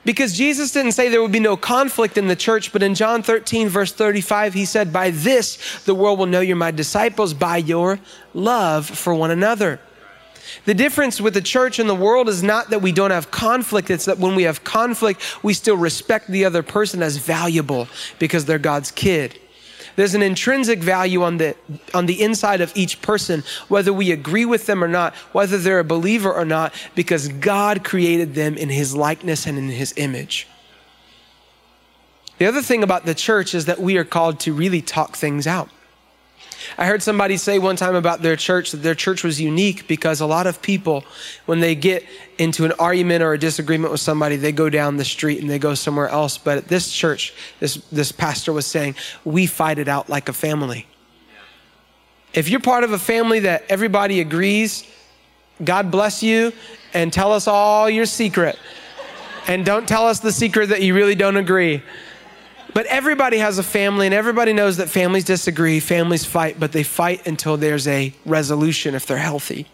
Because 0.04 0.36
Jesus 0.36 0.72
didn't 0.72 0.92
say 0.92 1.08
there 1.08 1.20
would 1.20 1.32
be 1.32 1.40
no 1.40 1.56
conflict 1.56 2.16
in 2.16 2.26
the 2.26 2.36
church, 2.36 2.72
but 2.72 2.82
in 2.82 2.94
John 2.94 3.22
13, 3.22 3.68
verse 3.68 3.92
35, 3.92 4.54
he 4.54 4.64
said, 4.64 4.92
By 4.92 5.10
this 5.10 5.84
the 5.84 5.94
world 5.94 6.18
will 6.18 6.26
know 6.26 6.40
you're 6.40 6.56
my 6.56 6.70
disciples, 6.70 7.34
by 7.34 7.58
your 7.58 8.00
love 8.32 8.86
for 8.86 9.14
one 9.14 9.30
another. 9.30 9.78
The 10.64 10.74
difference 10.74 11.20
with 11.20 11.34
the 11.34 11.40
church 11.40 11.78
and 11.78 11.88
the 11.88 11.94
world 11.94 12.28
is 12.28 12.42
not 12.42 12.70
that 12.70 12.82
we 12.82 12.92
don't 12.92 13.10
have 13.10 13.30
conflict, 13.30 13.90
it's 13.90 14.04
that 14.04 14.18
when 14.18 14.34
we 14.34 14.44
have 14.44 14.64
conflict, 14.64 15.22
we 15.42 15.54
still 15.54 15.76
respect 15.76 16.28
the 16.28 16.44
other 16.44 16.62
person 16.62 17.02
as 17.02 17.16
valuable 17.16 17.88
because 18.18 18.44
they're 18.44 18.58
God's 18.58 18.90
kid. 18.90 19.38
There's 19.96 20.14
an 20.14 20.22
intrinsic 20.22 20.78
value 20.78 21.22
on 21.22 21.38
the, 21.38 21.56
on 21.92 22.06
the 22.06 22.22
inside 22.22 22.60
of 22.60 22.72
each 22.74 23.02
person, 23.02 23.42
whether 23.68 23.92
we 23.92 24.12
agree 24.12 24.44
with 24.44 24.66
them 24.66 24.82
or 24.82 24.88
not, 24.88 25.14
whether 25.32 25.58
they're 25.58 25.80
a 25.80 25.84
believer 25.84 26.32
or 26.32 26.44
not, 26.44 26.72
because 26.94 27.28
God 27.28 27.84
created 27.84 28.34
them 28.34 28.56
in 28.56 28.68
his 28.68 28.94
likeness 28.94 29.46
and 29.46 29.58
in 29.58 29.68
his 29.68 29.92
image. 29.96 30.46
The 32.38 32.46
other 32.46 32.62
thing 32.62 32.82
about 32.82 33.04
the 33.04 33.14
church 33.14 33.54
is 33.54 33.66
that 33.66 33.80
we 33.80 33.98
are 33.98 34.04
called 34.04 34.40
to 34.40 34.54
really 34.54 34.80
talk 34.80 35.16
things 35.16 35.46
out. 35.46 35.68
I 36.76 36.86
heard 36.86 37.02
somebody 37.02 37.36
say 37.36 37.58
one 37.58 37.76
time 37.76 37.94
about 37.94 38.22
their 38.22 38.36
church 38.36 38.72
that 38.72 38.78
their 38.78 38.94
church 38.94 39.24
was 39.24 39.40
unique 39.40 39.86
because 39.86 40.20
a 40.20 40.26
lot 40.26 40.46
of 40.46 40.62
people, 40.62 41.04
when 41.46 41.60
they 41.60 41.74
get 41.74 42.04
into 42.38 42.64
an 42.64 42.72
argument 42.78 43.22
or 43.22 43.32
a 43.32 43.38
disagreement 43.38 43.92
with 43.92 44.00
somebody, 44.00 44.36
they 44.36 44.52
go 44.52 44.70
down 44.70 44.96
the 44.96 45.04
street 45.04 45.40
and 45.40 45.50
they 45.50 45.58
go 45.58 45.74
somewhere 45.74 46.08
else. 46.08 46.38
But 46.38 46.58
at 46.58 46.68
this 46.68 46.90
church, 46.90 47.34
this, 47.60 47.76
this 47.92 48.12
pastor 48.12 48.52
was 48.52 48.66
saying, 48.66 48.94
we 49.24 49.46
fight 49.46 49.78
it 49.78 49.88
out 49.88 50.08
like 50.08 50.28
a 50.28 50.32
family. 50.32 50.86
If 52.32 52.48
you're 52.48 52.60
part 52.60 52.84
of 52.84 52.92
a 52.92 52.98
family 52.98 53.40
that 53.40 53.64
everybody 53.68 54.20
agrees, 54.20 54.86
God 55.62 55.90
bless 55.90 56.22
you 56.22 56.52
and 56.94 57.12
tell 57.12 57.32
us 57.32 57.48
all 57.48 57.90
your 57.90 58.06
secret. 58.06 58.58
And 59.46 59.64
don't 59.64 59.88
tell 59.88 60.06
us 60.06 60.20
the 60.20 60.32
secret 60.32 60.68
that 60.68 60.82
you 60.82 60.94
really 60.94 61.14
don't 61.14 61.36
agree. 61.36 61.82
But 62.72 62.86
everybody 62.86 63.38
has 63.38 63.58
a 63.58 63.62
family, 63.62 64.06
and 64.06 64.14
everybody 64.14 64.52
knows 64.52 64.76
that 64.76 64.88
families 64.88 65.24
disagree, 65.24 65.80
families 65.80 66.24
fight, 66.24 66.60
but 66.60 66.72
they 66.72 66.82
fight 66.82 67.26
until 67.26 67.56
there's 67.56 67.88
a 67.88 68.12
resolution 68.24 68.94
if 68.94 69.06
they're 69.06 69.18
healthy. 69.18 69.66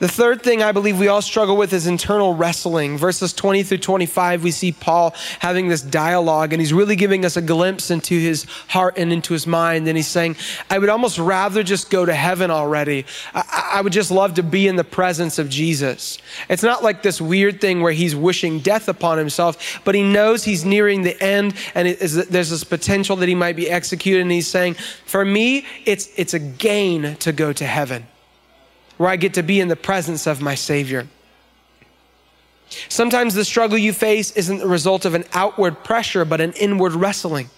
The 0.00 0.08
third 0.08 0.42
thing 0.42 0.62
I 0.62 0.70
believe 0.70 1.00
we 1.00 1.08
all 1.08 1.20
struggle 1.20 1.56
with 1.56 1.72
is 1.72 1.88
internal 1.88 2.32
wrestling. 2.32 2.96
Verses 2.96 3.32
20 3.32 3.64
through 3.64 3.78
25, 3.78 4.44
we 4.44 4.52
see 4.52 4.70
Paul 4.70 5.12
having 5.40 5.66
this 5.66 5.82
dialogue, 5.82 6.52
and 6.52 6.62
he's 6.62 6.72
really 6.72 6.94
giving 6.94 7.24
us 7.24 7.36
a 7.36 7.42
glimpse 7.42 7.90
into 7.90 8.16
his 8.16 8.44
heart 8.68 8.96
and 8.96 9.12
into 9.12 9.32
his 9.32 9.44
mind. 9.44 9.88
And 9.88 9.96
he's 9.96 10.06
saying, 10.06 10.36
I 10.70 10.78
would 10.78 10.88
almost 10.88 11.18
rather 11.18 11.64
just 11.64 11.90
go 11.90 12.06
to 12.06 12.14
heaven 12.14 12.48
already. 12.48 13.06
I, 13.34 13.70
I 13.72 13.80
would 13.80 13.92
just 13.92 14.12
love 14.12 14.34
to 14.34 14.44
be 14.44 14.68
in 14.68 14.76
the 14.76 14.84
presence 14.84 15.36
of 15.36 15.48
Jesus. 15.50 16.18
It's 16.48 16.62
not 16.62 16.84
like 16.84 17.02
this 17.02 17.20
weird 17.20 17.60
thing 17.60 17.80
where 17.80 17.92
he's 17.92 18.14
wishing 18.14 18.60
death 18.60 18.88
upon 18.88 19.18
himself, 19.18 19.80
but 19.84 19.96
he 19.96 20.04
knows 20.04 20.44
he's 20.44 20.64
nearing 20.64 21.02
the 21.02 21.20
end, 21.20 21.54
and 21.74 21.88
there's 21.88 22.50
this 22.50 22.62
potential 22.62 23.16
that 23.16 23.28
he 23.28 23.34
might 23.34 23.56
be 23.56 23.68
executed. 23.68 24.22
And 24.22 24.30
he's 24.30 24.46
saying, 24.46 24.74
For 25.06 25.24
me, 25.24 25.66
it's, 25.84 26.08
it's 26.16 26.34
a 26.34 26.38
gain 26.38 27.16
to 27.16 27.32
go 27.32 27.52
to 27.52 27.66
heaven 27.66 28.06
where 28.98 29.08
I 29.08 29.16
get 29.16 29.34
to 29.34 29.42
be 29.42 29.60
in 29.60 29.68
the 29.68 29.76
presence 29.76 30.26
of 30.26 30.42
my 30.42 30.54
Savior. 30.54 31.08
Sometimes 32.88 33.34
the 33.34 33.44
struggle 33.44 33.78
you 33.78 33.92
face 33.92 34.32
isn't 34.32 34.58
the 34.58 34.68
result 34.68 35.04
of 35.04 35.14
an 35.14 35.24
outward 35.32 35.82
pressure, 35.82 36.24
but 36.24 36.40
an 36.40 36.52
inward 36.52 36.92
wrestling. 36.92 37.48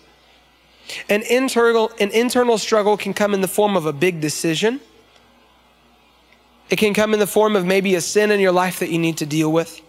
An 1.08 1.22
internal, 1.22 1.90
an 1.98 2.10
internal 2.10 2.58
struggle 2.58 2.96
can 2.96 3.14
come 3.14 3.34
in 3.34 3.40
the 3.40 3.48
form 3.48 3.76
of 3.76 3.86
a 3.86 3.92
big 3.92 4.20
decision. 4.20 4.80
It 6.68 6.76
can 6.76 6.94
come 6.94 7.12
in 7.12 7.18
the 7.18 7.26
form 7.26 7.56
of 7.56 7.64
maybe 7.64 7.94
a 7.96 8.00
sin 8.00 8.30
in 8.30 8.38
your 8.38 8.52
life 8.52 8.78
that 8.78 8.90
you 8.90 8.98
need 8.98 9.18
to 9.18 9.26
deal 9.26 9.52
with. 9.52 9.80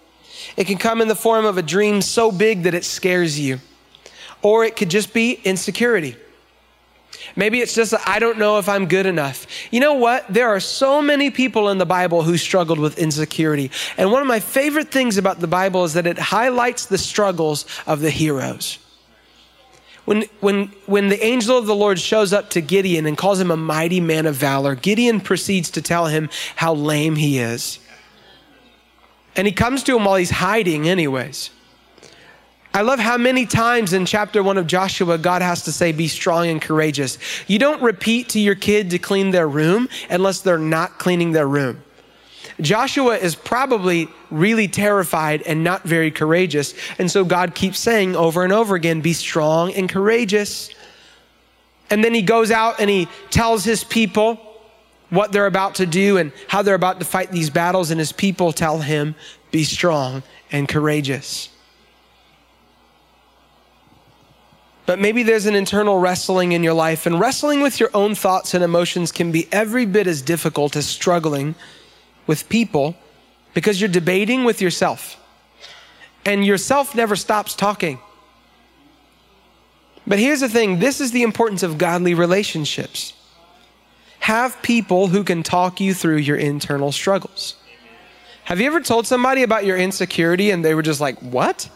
It 0.58 0.66
can 0.66 0.78
come 0.78 1.02
in 1.02 1.08
the 1.08 1.16
form 1.16 1.46
of 1.46 1.58
a 1.58 1.62
dream 1.62 2.02
so 2.02 2.32
big 2.32 2.64
that 2.64 2.74
it 2.74 2.84
scares 2.84 3.40
you. 3.40 3.60
Or 4.42 4.64
it 4.66 4.76
could 4.76 4.90
just 4.90 5.14
be 5.14 5.34
insecurity. 5.44 6.16
Maybe 7.36 7.60
it's 7.60 7.73
just, 7.73 7.93
I 8.07 8.19
don't 8.19 8.38
know 8.38 8.57
if 8.57 8.67
I'm 8.67 8.88
good 8.88 9.05
enough. 9.05 9.47
You 9.71 9.79
know 9.79 9.93
what? 9.93 10.25
There 10.27 10.49
are 10.49 10.60
so 10.60 11.01
many 11.01 11.29
people 11.29 11.69
in 11.69 11.77
the 11.77 11.86
Bible 11.86 12.23
who 12.23 12.38
struggled 12.38 12.79
with 12.79 12.97
insecurity. 12.97 13.71
And 13.97 14.12
one 14.12 14.21
of 14.21 14.27
my 14.27 14.39
favorite 14.39 14.91
things 14.91 15.17
about 15.17 15.39
the 15.39 15.47
Bible 15.47 15.84
is 15.84 15.93
that 15.93 16.07
it 16.07 16.17
highlights 16.17 16.86
the 16.86 16.97
struggles 16.97 17.65
of 17.88 18.01
the 18.01 18.10
heroes. 18.10 18.79
When, 20.05 20.23
when, 20.39 20.67
when 20.88 21.10
the 21.10 21.23
angel 21.23 21.57
of 21.57 21.67
the 21.67 21.75
Lord 21.75 21.99
shows 21.99 22.34
up 22.34 22.49
to 22.51 22.62
Gideon 22.62 23.05
and 23.05 23.17
calls 23.17 23.39
him 23.39 23.51
a 23.51 23.57
mighty 23.57 23.99
man 23.99 24.25
of 24.25 24.36
valor, 24.36 24.75
Gideon 24.75 25.21
proceeds 25.21 25.69
to 25.71 25.81
tell 25.81 26.07
him 26.07 26.29
how 26.55 26.73
lame 26.73 27.15
he 27.15 27.38
is. 27.38 27.79
And 29.36 29.47
he 29.47 29.53
comes 29.53 29.84
to 29.84 29.95
him 29.95 30.05
while 30.05 30.15
he's 30.15 30.31
hiding, 30.31 30.89
anyways. 30.89 31.51
I 32.73 32.84
love 32.84 32.99
how 32.99 33.17
many 33.17 33.45
times 33.45 33.91
in 33.91 34.05
chapter 34.05 34.41
one 34.41 34.57
of 34.57 34.65
Joshua, 34.65 35.17
God 35.17 35.41
has 35.41 35.63
to 35.63 35.73
say, 35.73 35.91
be 35.91 36.07
strong 36.07 36.47
and 36.47 36.62
courageous. 36.62 37.17
You 37.47 37.60
don't 37.60 37.81
repeat 37.81 38.29
to 38.29 38.39
your 38.39 38.55
kid 38.55 38.91
to 38.91 38.99
clean 38.99 39.31
their 39.31 39.47
room 39.47 39.89
unless 40.10 40.39
they're 40.39 40.57
not 40.57 40.97
cleaning 40.97 41.34
their 41.34 41.47
room. 41.47 41.84
Joshua 42.62 43.17
is 43.17 43.36
probably 43.36 44.07
really 44.29 44.67
terrified 44.69 45.41
and 45.41 45.63
not 45.63 45.84
very 45.84 46.12
courageous. 46.12 46.73
And 46.97 47.12
so 47.12 47.25
God 47.25 47.55
keeps 47.55 47.77
saying 47.77 48.15
over 48.15 48.43
and 48.43 48.53
over 48.53 48.75
again, 48.75 49.01
be 49.01 49.13
strong 49.13 49.73
and 49.73 49.89
courageous. 49.89 50.69
And 51.89 52.03
then 52.03 52.13
he 52.13 52.21
goes 52.21 52.51
out 52.51 52.79
and 52.79 52.89
he 52.89 53.10
tells 53.31 53.65
his 53.65 53.84
people 53.84 54.39
what 55.10 55.34
they're 55.34 55.45
about 55.45 55.75
to 55.75 55.86
do 55.86 56.17
and 56.17 56.31
how 56.47 56.62
they're 56.62 56.75
about 56.75 56.99
to 56.99 57.05
fight 57.05 57.31
these 57.31 57.49
battles. 57.49 57.91
And 57.91 57.99
his 57.99 58.13
people 58.13 58.53
tell 58.53 58.79
him, 58.79 59.15
be 59.51 59.65
strong 59.65 60.23
and 60.53 60.69
courageous. 60.69 61.49
But 64.91 64.99
maybe 64.99 65.23
there's 65.23 65.45
an 65.45 65.56
internal 65.56 65.99
wrestling 65.99 66.51
in 66.51 66.65
your 66.65 66.73
life, 66.73 67.06
and 67.06 67.17
wrestling 67.17 67.62
with 67.62 67.80
your 67.80 67.89
own 67.93 68.13
thoughts 68.13 68.54
and 68.54 68.62
emotions 68.62 69.13
can 69.13 69.32
be 69.32 69.47
every 69.49 69.86
bit 69.86 70.06
as 70.06 70.21
difficult 70.21 70.75
as 70.75 70.86
struggling 70.86 71.56
with 72.27 72.49
people 72.49 72.97
because 73.54 73.80
you're 73.80 73.88
debating 73.88 74.43
with 74.43 74.62
yourself. 74.62 75.15
And 76.25 76.45
yourself 76.45 76.93
never 76.93 77.15
stops 77.15 77.56
talking. 77.56 77.99
But 80.06 80.19
here's 80.19 80.41
the 80.41 80.49
thing 80.49 80.80
this 80.80 80.99
is 80.99 81.13
the 81.13 81.23
importance 81.23 81.63
of 81.63 81.77
godly 81.77 82.13
relationships. 82.13 83.13
Have 84.19 84.62
people 84.62 85.08
who 85.08 85.23
can 85.23 85.41
talk 85.41 85.80
you 85.80 85.93
through 85.93 86.17
your 86.17 86.36
internal 86.36 86.91
struggles. 86.91 87.56
Have 88.43 88.60
you 88.60 88.67
ever 88.67 88.82
told 88.82 89.08
somebody 89.08 89.43
about 89.43 89.63
your 89.63 89.77
insecurity 89.77 90.51
and 90.51 90.65
they 90.65 90.75
were 90.75 90.82
just 90.82 90.99
like, 90.99 91.17
What? 91.19 91.69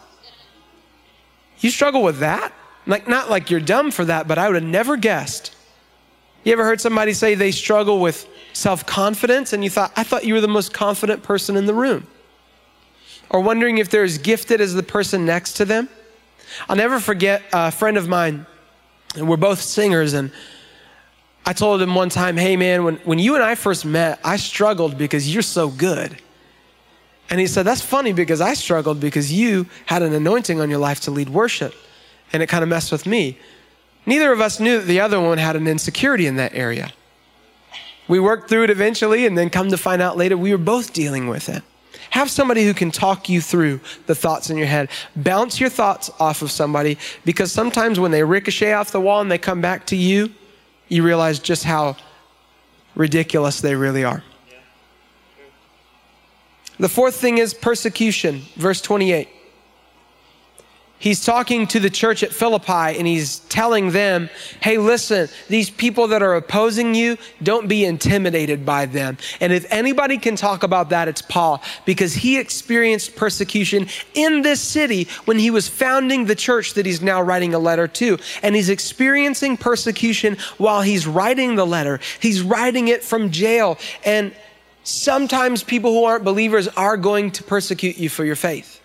You 1.60 1.70
struggle 1.70 2.02
with 2.02 2.18
that? 2.18 2.52
Like, 2.86 3.08
not 3.08 3.28
like 3.28 3.50
you're 3.50 3.60
dumb 3.60 3.90
for 3.90 4.04
that, 4.04 4.28
but 4.28 4.38
I 4.38 4.48
would 4.48 4.54
have 4.54 4.64
never 4.64 4.96
guessed. 4.96 5.54
You 6.44 6.52
ever 6.52 6.64
heard 6.64 6.80
somebody 6.80 7.12
say 7.12 7.34
they 7.34 7.50
struggle 7.50 8.00
with 8.00 8.28
self 8.52 8.86
confidence 8.86 9.52
and 9.52 9.64
you 9.64 9.70
thought, 9.70 9.92
I 9.96 10.04
thought 10.04 10.24
you 10.24 10.34
were 10.34 10.40
the 10.40 10.48
most 10.48 10.72
confident 10.72 11.22
person 11.24 11.56
in 11.56 11.66
the 11.66 11.74
room? 11.74 12.06
Or 13.28 13.40
wondering 13.40 13.78
if 13.78 13.90
they're 13.90 14.04
as 14.04 14.18
gifted 14.18 14.60
as 14.60 14.72
the 14.72 14.84
person 14.84 15.26
next 15.26 15.54
to 15.54 15.64
them? 15.64 15.88
I'll 16.68 16.76
never 16.76 17.00
forget 17.00 17.42
a 17.52 17.72
friend 17.72 17.96
of 17.96 18.08
mine, 18.08 18.46
and 19.16 19.28
we're 19.28 19.36
both 19.36 19.60
singers, 19.60 20.12
and 20.12 20.30
I 21.44 21.52
told 21.52 21.82
him 21.82 21.96
one 21.96 22.08
time, 22.08 22.36
hey 22.36 22.56
man, 22.56 22.84
when, 22.84 22.96
when 22.98 23.18
you 23.18 23.34
and 23.34 23.42
I 23.42 23.56
first 23.56 23.84
met, 23.84 24.20
I 24.22 24.36
struggled 24.36 24.96
because 24.96 25.32
you're 25.32 25.42
so 25.42 25.68
good. 25.68 26.16
And 27.28 27.40
he 27.40 27.48
said, 27.48 27.64
that's 27.64 27.80
funny 27.80 28.12
because 28.12 28.40
I 28.40 28.54
struggled 28.54 29.00
because 29.00 29.32
you 29.32 29.66
had 29.86 30.02
an 30.02 30.12
anointing 30.12 30.60
on 30.60 30.70
your 30.70 30.78
life 30.78 31.00
to 31.00 31.10
lead 31.10 31.28
worship 31.28 31.74
and 32.32 32.42
it 32.42 32.48
kind 32.48 32.62
of 32.62 32.68
messed 32.68 32.92
with 32.92 33.06
me. 33.06 33.38
Neither 34.06 34.32
of 34.32 34.40
us 34.40 34.60
knew 34.60 34.78
that 34.78 34.86
the 34.86 35.00
other 35.00 35.20
one 35.20 35.38
had 35.38 35.56
an 35.56 35.66
insecurity 35.66 36.26
in 36.26 36.36
that 36.36 36.54
area. 36.54 36.92
We 38.08 38.20
worked 38.20 38.48
through 38.48 38.64
it 38.64 38.70
eventually, 38.70 39.26
and 39.26 39.36
then 39.36 39.50
come 39.50 39.68
to 39.70 39.76
find 39.76 40.00
out 40.00 40.16
later, 40.16 40.36
we 40.36 40.52
were 40.52 40.58
both 40.58 40.92
dealing 40.92 41.26
with 41.26 41.48
it. 41.48 41.62
Have 42.10 42.30
somebody 42.30 42.64
who 42.64 42.72
can 42.72 42.92
talk 42.92 43.28
you 43.28 43.40
through 43.40 43.80
the 44.06 44.14
thoughts 44.14 44.48
in 44.48 44.56
your 44.56 44.68
head. 44.68 44.88
Bounce 45.16 45.58
your 45.58 45.68
thoughts 45.68 46.08
off 46.20 46.40
of 46.40 46.52
somebody 46.52 46.98
because 47.24 47.50
sometimes 47.50 47.98
when 47.98 48.12
they 48.12 48.22
ricochet 48.22 48.72
off 48.72 48.92
the 48.92 49.00
wall 49.00 49.20
and 49.20 49.30
they 49.30 49.38
come 49.38 49.60
back 49.60 49.86
to 49.86 49.96
you, 49.96 50.30
you 50.88 51.02
realize 51.02 51.40
just 51.40 51.64
how 51.64 51.96
ridiculous 52.94 53.60
they 53.60 53.74
really 53.74 54.04
are. 54.04 54.22
The 56.78 56.88
fourth 56.88 57.16
thing 57.16 57.38
is 57.38 57.54
persecution, 57.54 58.42
verse 58.54 58.80
28 58.80 59.28
he's 60.98 61.24
talking 61.24 61.66
to 61.68 61.80
the 61.80 61.90
church 61.90 62.22
at 62.22 62.32
Philippi 62.32 62.98
and 62.98 63.06
he's 63.06 63.40
telling 63.40 63.90
them, 63.90 64.30
hey, 64.60 64.78
listen, 64.78 65.28
these 65.48 65.70
people 65.70 66.08
that 66.08 66.22
are 66.22 66.34
opposing 66.34 66.94
you, 66.94 67.16
don't 67.42 67.68
be 67.68 67.84
intimidated 67.84 68.64
by 68.64 68.86
them. 68.86 69.18
And 69.40 69.52
if 69.52 69.70
anybody 69.72 70.18
can 70.18 70.36
talk 70.36 70.62
about 70.62 70.90
that, 70.90 71.08
it's 71.08 71.22
Paul, 71.22 71.62
because 71.84 72.14
he 72.14 72.38
experienced 72.38 73.16
persecution 73.16 73.88
in 74.14 74.42
this 74.42 74.60
city 74.60 75.08
when 75.24 75.38
he 75.38 75.50
was 75.50 75.68
founding 75.68 76.26
the 76.26 76.34
church 76.34 76.74
that 76.74 76.86
he's 76.86 77.02
now 77.02 77.20
writing 77.20 77.54
a 77.54 77.58
letter 77.58 77.88
to. 77.88 78.18
And 78.42 78.54
he's 78.54 78.68
experiencing 78.68 79.56
persecution 79.56 80.36
while 80.58 80.82
he's 80.82 81.06
writing 81.06 81.56
the 81.56 81.66
letter. 81.66 82.00
He's 82.20 82.42
writing 82.42 82.88
it 82.88 83.02
from 83.02 83.30
jail. 83.30 83.78
And 84.04 84.34
sometimes 84.84 85.62
people 85.62 85.92
who 85.92 86.04
aren't 86.04 86.24
believers 86.24 86.68
are 86.68 86.96
going 86.96 87.32
to 87.32 87.42
persecute 87.42 87.98
you 87.98 88.08
for 88.08 88.24
your 88.24 88.36
faith. 88.36 88.75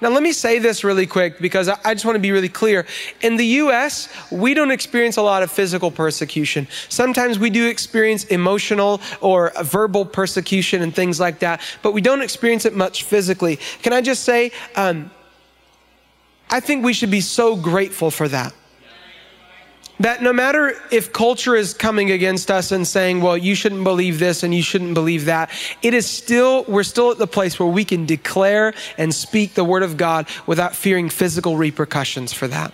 Now, 0.00 0.10
let 0.10 0.22
me 0.22 0.32
say 0.32 0.60
this 0.60 0.84
really 0.84 1.06
quick 1.06 1.40
because 1.40 1.68
I 1.68 1.92
just 1.92 2.04
want 2.04 2.14
to 2.14 2.20
be 2.20 2.30
really 2.30 2.48
clear. 2.48 2.86
In 3.20 3.36
the 3.36 3.46
US, 3.46 4.08
we 4.30 4.54
don't 4.54 4.70
experience 4.70 5.16
a 5.16 5.22
lot 5.22 5.42
of 5.42 5.50
physical 5.50 5.90
persecution. 5.90 6.68
Sometimes 6.88 7.38
we 7.38 7.50
do 7.50 7.68
experience 7.68 8.24
emotional 8.24 9.00
or 9.20 9.52
verbal 9.62 10.04
persecution 10.04 10.82
and 10.82 10.94
things 10.94 11.18
like 11.18 11.40
that, 11.40 11.60
but 11.82 11.92
we 11.92 12.00
don't 12.00 12.22
experience 12.22 12.64
it 12.64 12.76
much 12.76 13.02
physically. 13.02 13.56
Can 13.82 13.92
I 13.92 14.00
just 14.00 14.22
say, 14.22 14.52
um, 14.76 15.10
I 16.50 16.60
think 16.60 16.84
we 16.84 16.92
should 16.92 17.10
be 17.10 17.20
so 17.20 17.56
grateful 17.56 18.10
for 18.10 18.28
that 18.28 18.54
that 20.00 20.22
no 20.22 20.32
matter 20.32 20.74
if 20.90 21.12
culture 21.12 21.56
is 21.56 21.74
coming 21.74 22.10
against 22.10 22.50
us 22.50 22.72
and 22.72 22.86
saying, 22.86 23.20
well, 23.20 23.36
you 23.36 23.54
shouldn't 23.54 23.84
believe 23.84 24.18
this 24.18 24.42
and 24.42 24.54
you 24.54 24.62
shouldn't 24.62 24.94
believe 24.94 25.24
that, 25.24 25.50
it 25.82 25.94
is 25.94 26.06
still, 26.06 26.64
we're 26.68 26.82
still 26.82 27.10
at 27.10 27.18
the 27.18 27.26
place 27.26 27.58
where 27.58 27.68
we 27.68 27.84
can 27.84 28.06
declare 28.06 28.74
and 28.96 29.14
speak 29.14 29.54
the 29.54 29.64
word 29.64 29.82
of 29.82 29.96
God 29.96 30.28
without 30.46 30.74
fearing 30.74 31.08
physical 31.08 31.56
repercussions 31.56 32.32
for 32.32 32.46
that. 32.48 32.72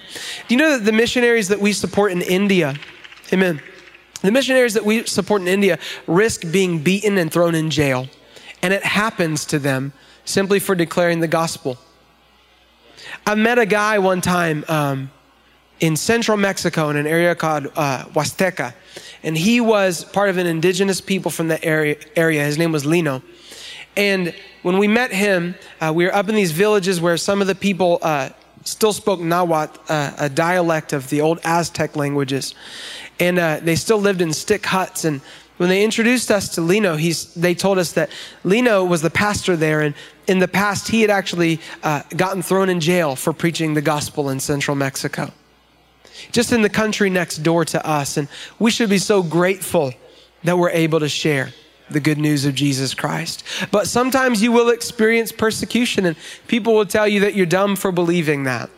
Do 0.48 0.54
you 0.54 0.58
know 0.58 0.76
that 0.76 0.84
the 0.84 0.92
missionaries 0.92 1.48
that 1.48 1.60
we 1.60 1.72
support 1.72 2.12
in 2.12 2.22
India, 2.22 2.74
amen, 3.32 3.60
the 4.24 4.32
missionaries 4.32 4.74
that 4.74 4.84
we 4.84 5.04
support 5.04 5.42
in 5.42 5.48
India 5.48 5.78
risk 6.06 6.50
being 6.50 6.78
beaten 6.82 7.18
and 7.18 7.30
thrown 7.30 7.54
in 7.54 7.70
jail. 7.70 8.08
And 8.62 8.72
it 8.72 8.82
happens 8.82 9.44
to 9.46 9.58
them 9.58 9.92
simply 10.24 10.58
for 10.58 10.74
declaring 10.74 11.20
the 11.20 11.28
gospel. 11.28 11.76
I 13.26 13.34
met 13.34 13.58
a 13.58 13.66
guy 13.66 13.98
one 13.98 14.22
time, 14.22 14.64
um, 14.68 15.10
in 15.84 15.96
central 15.96 16.38
Mexico 16.38 16.88
in 16.88 16.96
an 16.96 17.06
area 17.06 17.34
called 17.34 17.66
uh, 17.76 18.06
Huasteca. 18.06 18.72
And 19.22 19.36
he 19.36 19.60
was 19.60 20.02
part 20.02 20.30
of 20.30 20.38
an 20.38 20.46
indigenous 20.46 21.02
people 21.02 21.30
from 21.30 21.48
the 21.48 21.62
area, 21.62 21.96
area. 22.16 22.42
His 22.42 22.56
name 22.56 22.72
was 22.72 22.86
Lino. 22.86 23.20
And 23.94 24.34
when 24.62 24.78
we 24.78 24.88
met 24.88 25.12
him, 25.12 25.54
uh, 25.82 25.92
we 25.94 26.06
were 26.06 26.14
up 26.14 26.30
in 26.30 26.36
these 26.36 26.52
villages 26.52 27.02
where 27.02 27.18
some 27.18 27.42
of 27.42 27.48
the 27.48 27.54
people 27.54 27.98
uh, 28.00 28.30
still 28.64 28.94
spoke 28.94 29.20
Nahuatl, 29.20 29.78
uh, 29.90 30.12
a 30.18 30.30
dialect 30.30 30.94
of 30.94 31.10
the 31.10 31.20
old 31.20 31.38
Aztec 31.44 31.96
languages. 31.96 32.54
And 33.20 33.38
uh, 33.38 33.60
they 33.60 33.76
still 33.76 33.98
lived 33.98 34.22
in 34.22 34.32
stick 34.32 34.64
huts. 34.64 35.04
And 35.04 35.20
when 35.58 35.68
they 35.68 35.84
introduced 35.84 36.30
us 36.30 36.48
to 36.54 36.62
Lino, 36.62 36.96
he's, 36.96 37.34
they 37.34 37.54
told 37.54 37.76
us 37.76 37.92
that 37.92 38.08
Lino 38.42 38.82
was 38.86 39.02
the 39.02 39.10
pastor 39.10 39.54
there. 39.54 39.82
And 39.82 39.94
in 40.26 40.38
the 40.38 40.48
past, 40.48 40.88
he 40.88 41.02
had 41.02 41.10
actually 41.10 41.60
uh, 41.82 42.04
gotten 42.16 42.40
thrown 42.40 42.70
in 42.70 42.80
jail 42.80 43.16
for 43.16 43.34
preaching 43.34 43.74
the 43.74 43.82
gospel 43.82 44.30
in 44.30 44.40
central 44.40 44.76
Mexico 44.76 45.30
just 46.32 46.52
in 46.52 46.62
the 46.62 46.68
country 46.68 47.10
next 47.10 47.38
door 47.38 47.64
to 47.66 47.86
us. 47.86 48.16
And 48.16 48.28
we 48.58 48.70
should 48.70 48.90
be 48.90 48.98
so 48.98 49.22
grateful 49.22 49.92
that 50.44 50.58
we're 50.58 50.70
able 50.70 51.00
to 51.00 51.08
share 51.08 51.50
the 51.90 52.00
good 52.00 52.18
news 52.18 52.44
of 52.44 52.54
Jesus 52.54 52.94
Christ. 52.94 53.44
But 53.70 53.86
sometimes 53.86 54.42
you 54.42 54.52
will 54.52 54.70
experience 54.70 55.32
persecution, 55.32 56.06
and 56.06 56.16
people 56.48 56.74
will 56.74 56.86
tell 56.86 57.06
you 57.06 57.20
that 57.20 57.34
you're 57.34 57.46
dumb 57.46 57.76
for 57.76 57.92
believing 57.92 58.44
that. 58.44 58.70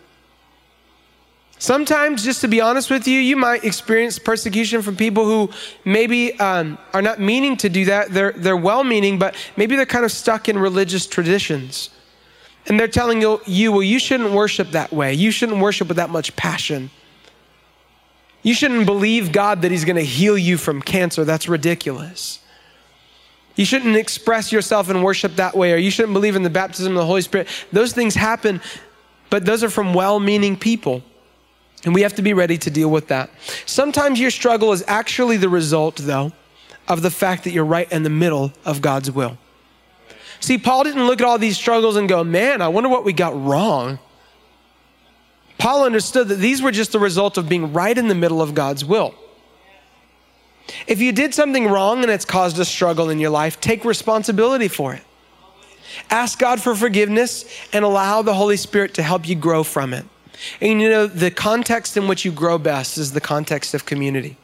Sometimes, 1.58 2.22
just 2.22 2.42
to 2.42 2.48
be 2.48 2.60
honest 2.60 2.90
with 2.90 3.08
you, 3.08 3.18
you 3.18 3.34
might 3.34 3.64
experience 3.64 4.18
persecution 4.18 4.82
from 4.82 4.94
people 4.94 5.24
who 5.24 5.50
maybe 5.86 6.38
um, 6.38 6.76
are 6.92 7.00
not 7.00 7.18
meaning 7.18 7.56
to 7.58 7.70
do 7.70 7.86
that. 7.86 8.10
They're, 8.10 8.32
they're 8.32 8.56
well 8.56 8.84
meaning, 8.84 9.18
but 9.18 9.34
maybe 9.56 9.74
they're 9.74 9.86
kind 9.86 10.04
of 10.04 10.12
stuck 10.12 10.50
in 10.50 10.58
religious 10.58 11.06
traditions. 11.06 11.88
And 12.66 12.78
they're 12.78 12.88
telling 12.88 13.22
you, 13.22 13.40
you, 13.46 13.72
well, 13.72 13.82
you 13.82 13.98
shouldn't 13.98 14.32
worship 14.32 14.72
that 14.72 14.92
way. 14.92 15.14
You 15.14 15.30
shouldn't 15.30 15.60
worship 15.60 15.88
with 15.88 15.96
that 15.96 16.10
much 16.10 16.36
passion. 16.36 16.90
You 18.46 18.54
shouldn't 18.54 18.86
believe 18.86 19.32
God 19.32 19.62
that 19.62 19.72
He's 19.72 19.84
going 19.84 19.96
to 19.96 20.04
heal 20.04 20.38
you 20.38 20.56
from 20.56 20.80
cancer. 20.80 21.24
That's 21.24 21.48
ridiculous. 21.48 22.38
You 23.56 23.64
shouldn't 23.64 23.96
express 23.96 24.52
yourself 24.52 24.88
in 24.88 25.02
worship 25.02 25.34
that 25.34 25.56
way, 25.56 25.72
or 25.72 25.76
you 25.78 25.90
shouldn't 25.90 26.14
believe 26.14 26.36
in 26.36 26.44
the 26.44 26.50
baptism 26.50 26.92
of 26.92 26.98
the 26.98 27.06
Holy 27.06 27.22
Spirit. 27.22 27.48
Those 27.72 27.92
things 27.92 28.14
happen, 28.14 28.60
but 29.30 29.44
those 29.44 29.64
are 29.64 29.68
from 29.68 29.94
well 29.94 30.20
meaning 30.20 30.56
people. 30.56 31.02
And 31.84 31.92
we 31.92 32.02
have 32.02 32.14
to 32.14 32.22
be 32.22 32.34
ready 32.34 32.56
to 32.58 32.70
deal 32.70 32.88
with 32.88 33.08
that. 33.08 33.30
Sometimes 33.66 34.20
your 34.20 34.30
struggle 34.30 34.70
is 34.70 34.84
actually 34.86 35.38
the 35.38 35.48
result, 35.48 35.96
though, 35.96 36.30
of 36.86 37.02
the 37.02 37.10
fact 37.10 37.42
that 37.44 37.50
you're 37.50 37.64
right 37.64 37.90
in 37.90 38.04
the 38.04 38.10
middle 38.10 38.52
of 38.64 38.80
God's 38.80 39.10
will. 39.10 39.38
See, 40.38 40.56
Paul 40.56 40.84
didn't 40.84 41.04
look 41.08 41.20
at 41.20 41.26
all 41.26 41.38
these 41.38 41.56
struggles 41.56 41.96
and 41.96 42.08
go, 42.08 42.22
man, 42.22 42.62
I 42.62 42.68
wonder 42.68 42.88
what 42.88 43.04
we 43.04 43.12
got 43.12 43.34
wrong. 43.44 43.98
Paul 45.58 45.84
understood 45.84 46.28
that 46.28 46.36
these 46.36 46.60
were 46.60 46.70
just 46.70 46.92
the 46.92 46.98
result 46.98 47.38
of 47.38 47.48
being 47.48 47.72
right 47.72 47.96
in 47.96 48.08
the 48.08 48.14
middle 48.14 48.42
of 48.42 48.54
God's 48.54 48.84
will. 48.84 49.14
If 50.86 51.00
you 51.00 51.12
did 51.12 51.34
something 51.34 51.66
wrong 51.66 52.02
and 52.02 52.10
it's 52.10 52.24
caused 52.24 52.58
a 52.58 52.64
struggle 52.64 53.10
in 53.10 53.18
your 53.18 53.30
life, 53.30 53.60
take 53.60 53.84
responsibility 53.84 54.68
for 54.68 54.94
it. 54.94 55.02
Ask 56.10 56.38
God 56.38 56.60
for 56.60 56.74
forgiveness 56.74 57.44
and 57.72 57.84
allow 57.84 58.22
the 58.22 58.34
Holy 58.34 58.56
Spirit 58.56 58.94
to 58.94 59.02
help 59.02 59.28
you 59.28 59.34
grow 59.34 59.62
from 59.62 59.94
it. 59.94 60.04
And 60.60 60.82
you 60.82 60.90
know, 60.90 61.06
the 61.06 61.30
context 61.30 61.96
in 61.96 62.08
which 62.08 62.24
you 62.24 62.32
grow 62.32 62.58
best 62.58 62.98
is 62.98 63.12
the 63.12 63.20
context 63.20 63.72
of 63.72 63.86
community. 63.86 64.36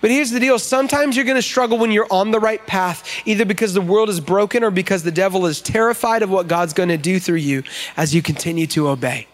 But 0.00 0.10
here's 0.10 0.30
the 0.30 0.40
deal 0.40 0.58
sometimes 0.58 1.16
you're 1.16 1.24
going 1.24 1.36
to 1.36 1.42
struggle 1.42 1.78
when 1.78 1.92
you're 1.92 2.06
on 2.10 2.30
the 2.30 2.40
right 2.40 2.64
path, 2.66 3.22
either 3.24 3.44
because 3.44 3.74
the 3.74 3.80
world 3.80 4.08
is 4.08 4.20
broken 4.20 4.64
or 4.64 4.70
because 4.70 5.02
the 5.02 5.12
devil 5.12 5.46
is 5.46 5.60
terrified 5.60 6.22
of 6.22 6.30
what 6.30 6.48
God's 6.48 6.72
going 6.72 6.88
to 6.88 6.96
do 6.96 7.20
through 7.20 7.36
you 7.36 7.62
as 7.96 8.14
you 8.14 8.22
continue 8.22 8.66
to 8.68 8.88
obey. 8.88 9.27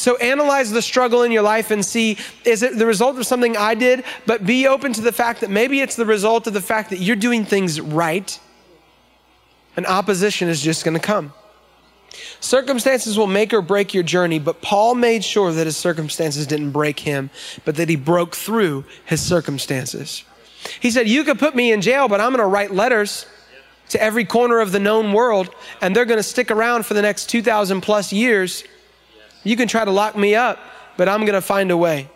So 0.00 0.16
analyze 0.16 0.70
the 0.70 0.80
struggle 0.80 1.24
in 1.24 1.30
your 1.30 1.42
life 1.42 1.70
and 1.70 1.84
see 1.84 2.16
is 2.46 2.62
it 2.62 2.78
the 2.78 2.86
result 2.86 3.18
of 3.18 3.26
something 3.26 3.54
I 3.54 3.74
did? 3.74 4.02
But 4.24 4.46
be 4.46 4.66
open 4.66 4.94
to 4.94 5.02
the 5.02 5.12
fact 5.12 5.42
that 5.42 5.50
maybe 5.50 5.82
it's 5.82 5.94
the 5.94 6.06
result 6.06 6.46
of 6.46 6.54
the 6.54 6.62
fact 6.62 6.88
that 6.88 7.00
you're 7.00 7.16
doing 7.16 7.44
things 7.44 7.82
right 7.82 8.40
and 9.76 9.84
opposition 9.86 10.48
is 10.48 10.62
just 10.62 10.86
going 10.86 10.94
to 10.94 11.06
come. 11.06 11.34
Circumstances 12.40 13.18
will 13.18 13.26
make 13.26 13.52
or 13.52 13.60
break 13.60 13.92
your 13.92 14.02
journey, 14.02 14.38
but 14.38 14.62
Paul 14.62 14.94
made 14.94 15.22
sure 15.22 15.52
that 15.52 15.66
his 15.66 15.76
circumstances 15.76 16.46
didn't 16.46 16.70
break 16.70 17.00
him, 17.00 17.28
but 17.66 17.76
that 17.76 17.90
he 17.90 17.96
broke 17.96 18.34
through 18.34 18.86
his 19.04 19.20
circumstances. 19.20 20.24
He 20.80 20.90
said, 20.90 21.08
You 21.08 21.24
could 21.24 21.38
put 21.38 21.54
me 21.54 21.72
in 21.72 21.82
jail, 21.82 22.08
but 22.08 22.22
I'm 22.22 22.30
going 22.30 22.40
to 22.42 22.46
write 22.46 22.72
letters 22.72 23.26
to 23.90 24.02
every 24.02 24.24
corner 24.24 24.60
of 24.60 24.72
the 24.72 24.80
known 24.80 25.12
world, 25.12 25.54
and 25.82 25.94
they're 25.94 26.06
going 26.06 26.18
to 26.18 26.22
stick 26.22 26.50
around 26.50 26.86
for 26.86 26.94
the 26.94 27.02
next 27.02 27.28
2,000 27.28 27.82
plus 27.82 28.14
years 28.14 28.64
you 29.44 29.56
can 29.56 29.68
try 29.68 29.84
to 29.84 29.90
lock 29.90 30.16
me 30.16 30.34
up, 30.34 30.58
but 30.96 31.08
I'm 31.08 31.20
going 31.20 31.34
to 31.34 31.40
find 31.40 31.70
a 31.70 31.76
way. 31.76 32.08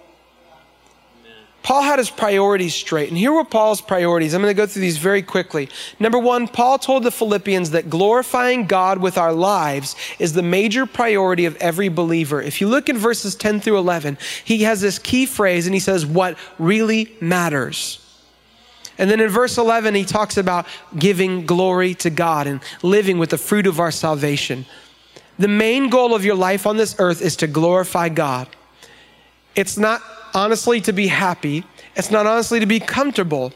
Paul 1.64 1.80
had 1.80 1.98
his 1.98 2.10
priorities 2.10 2.74
straight. 2.74 3.08
And 3.08 3.16
here 3.16 3.32
were 3.32 3.44
Paul's 3.44 3.80
priorities. 3.80 4.34
I'm 4.34 4.42
going 4.42 4.54
to 4.54 4.56
go 4.56 4.66
through 4.66 4.82
these 4.82 4.98
very 4.98 5.22
quickly. 5.22 5.70
Number 5.98 6.18
one, 6.18 6.46
Paul 6.46 6.78
told 6.78 7.04
the 7.04 7.10
Philippians 7.10 7.70
that 7.70 7.88
glorifying 7.88 8.66
God 8.66 8.98
with 8.98 9.16
our 9.16 9.32
lives 9.32 9.96
is 10.18 10.34
the 10.34 10.42
major 10.42 10.84
priority 10.84 11.46
of 11.46 11.56
every 11.56 11.88
believer. 11.88 12.42
If 12.42 12.60
you 12.60 12.68
look 12.68 12.90
in 12.90 12.98
verses 12.98 13.34
10 13.34 13.60
through 13.60 13.78
11, 13.78 14.18
he 14.44 14.64
has 14.64 14.82
this 14.82 14.98
key 14.98 15.24
phrase 15.24 15.66
and 15.66 15.72
he 15.72 15.80
says, 15.80 16.04
What 16.04 16.36
really 16.58 17.16
matters. 17.18 17.98
And 18.98 19.10
then 19.10 19.20
in 19.20 19.30
verse 19.30 19.56
11, 19.56 19.94
he 19.94 20.04
talks 20.04 20.36
about 20.36 20.66
giving 20.98 21.46
glory 21.46 21.94
to 21.94 22.10
God 22.10 22.46
and 22.46 22.60
living 22.82 23.16
with 23.16 23.30
the 23.30 23.38
fruit 23.38 23.66
of 23.66 23.80
our 23.80 23.90
salvation. 23.90 24.66
The 25.38 25.48
main 25.48 25.88
goal 25.88 26.14
of 26.14 26.24
your 26.24 26.36
life 26.36 26.66
on 26.66 26.76
this 26.76 26.94
earth 26.98 27.20
is 27.20 27.36
to 27.36 27.46
glorify 27.46 28.08
God. 28.08 28.48
It's 29.56 29.76
not 29.76 30.02
honestly 30.32 30.80
to 30.82 30.92
be 30.92 31.06
happy, 31.06 31.64
it's 31.96 32.10
not 32.10 32.26
honestly 32.26 32.60
to 32.60 32.66
be 32.66 32.80
comfortable. 32.80 33.52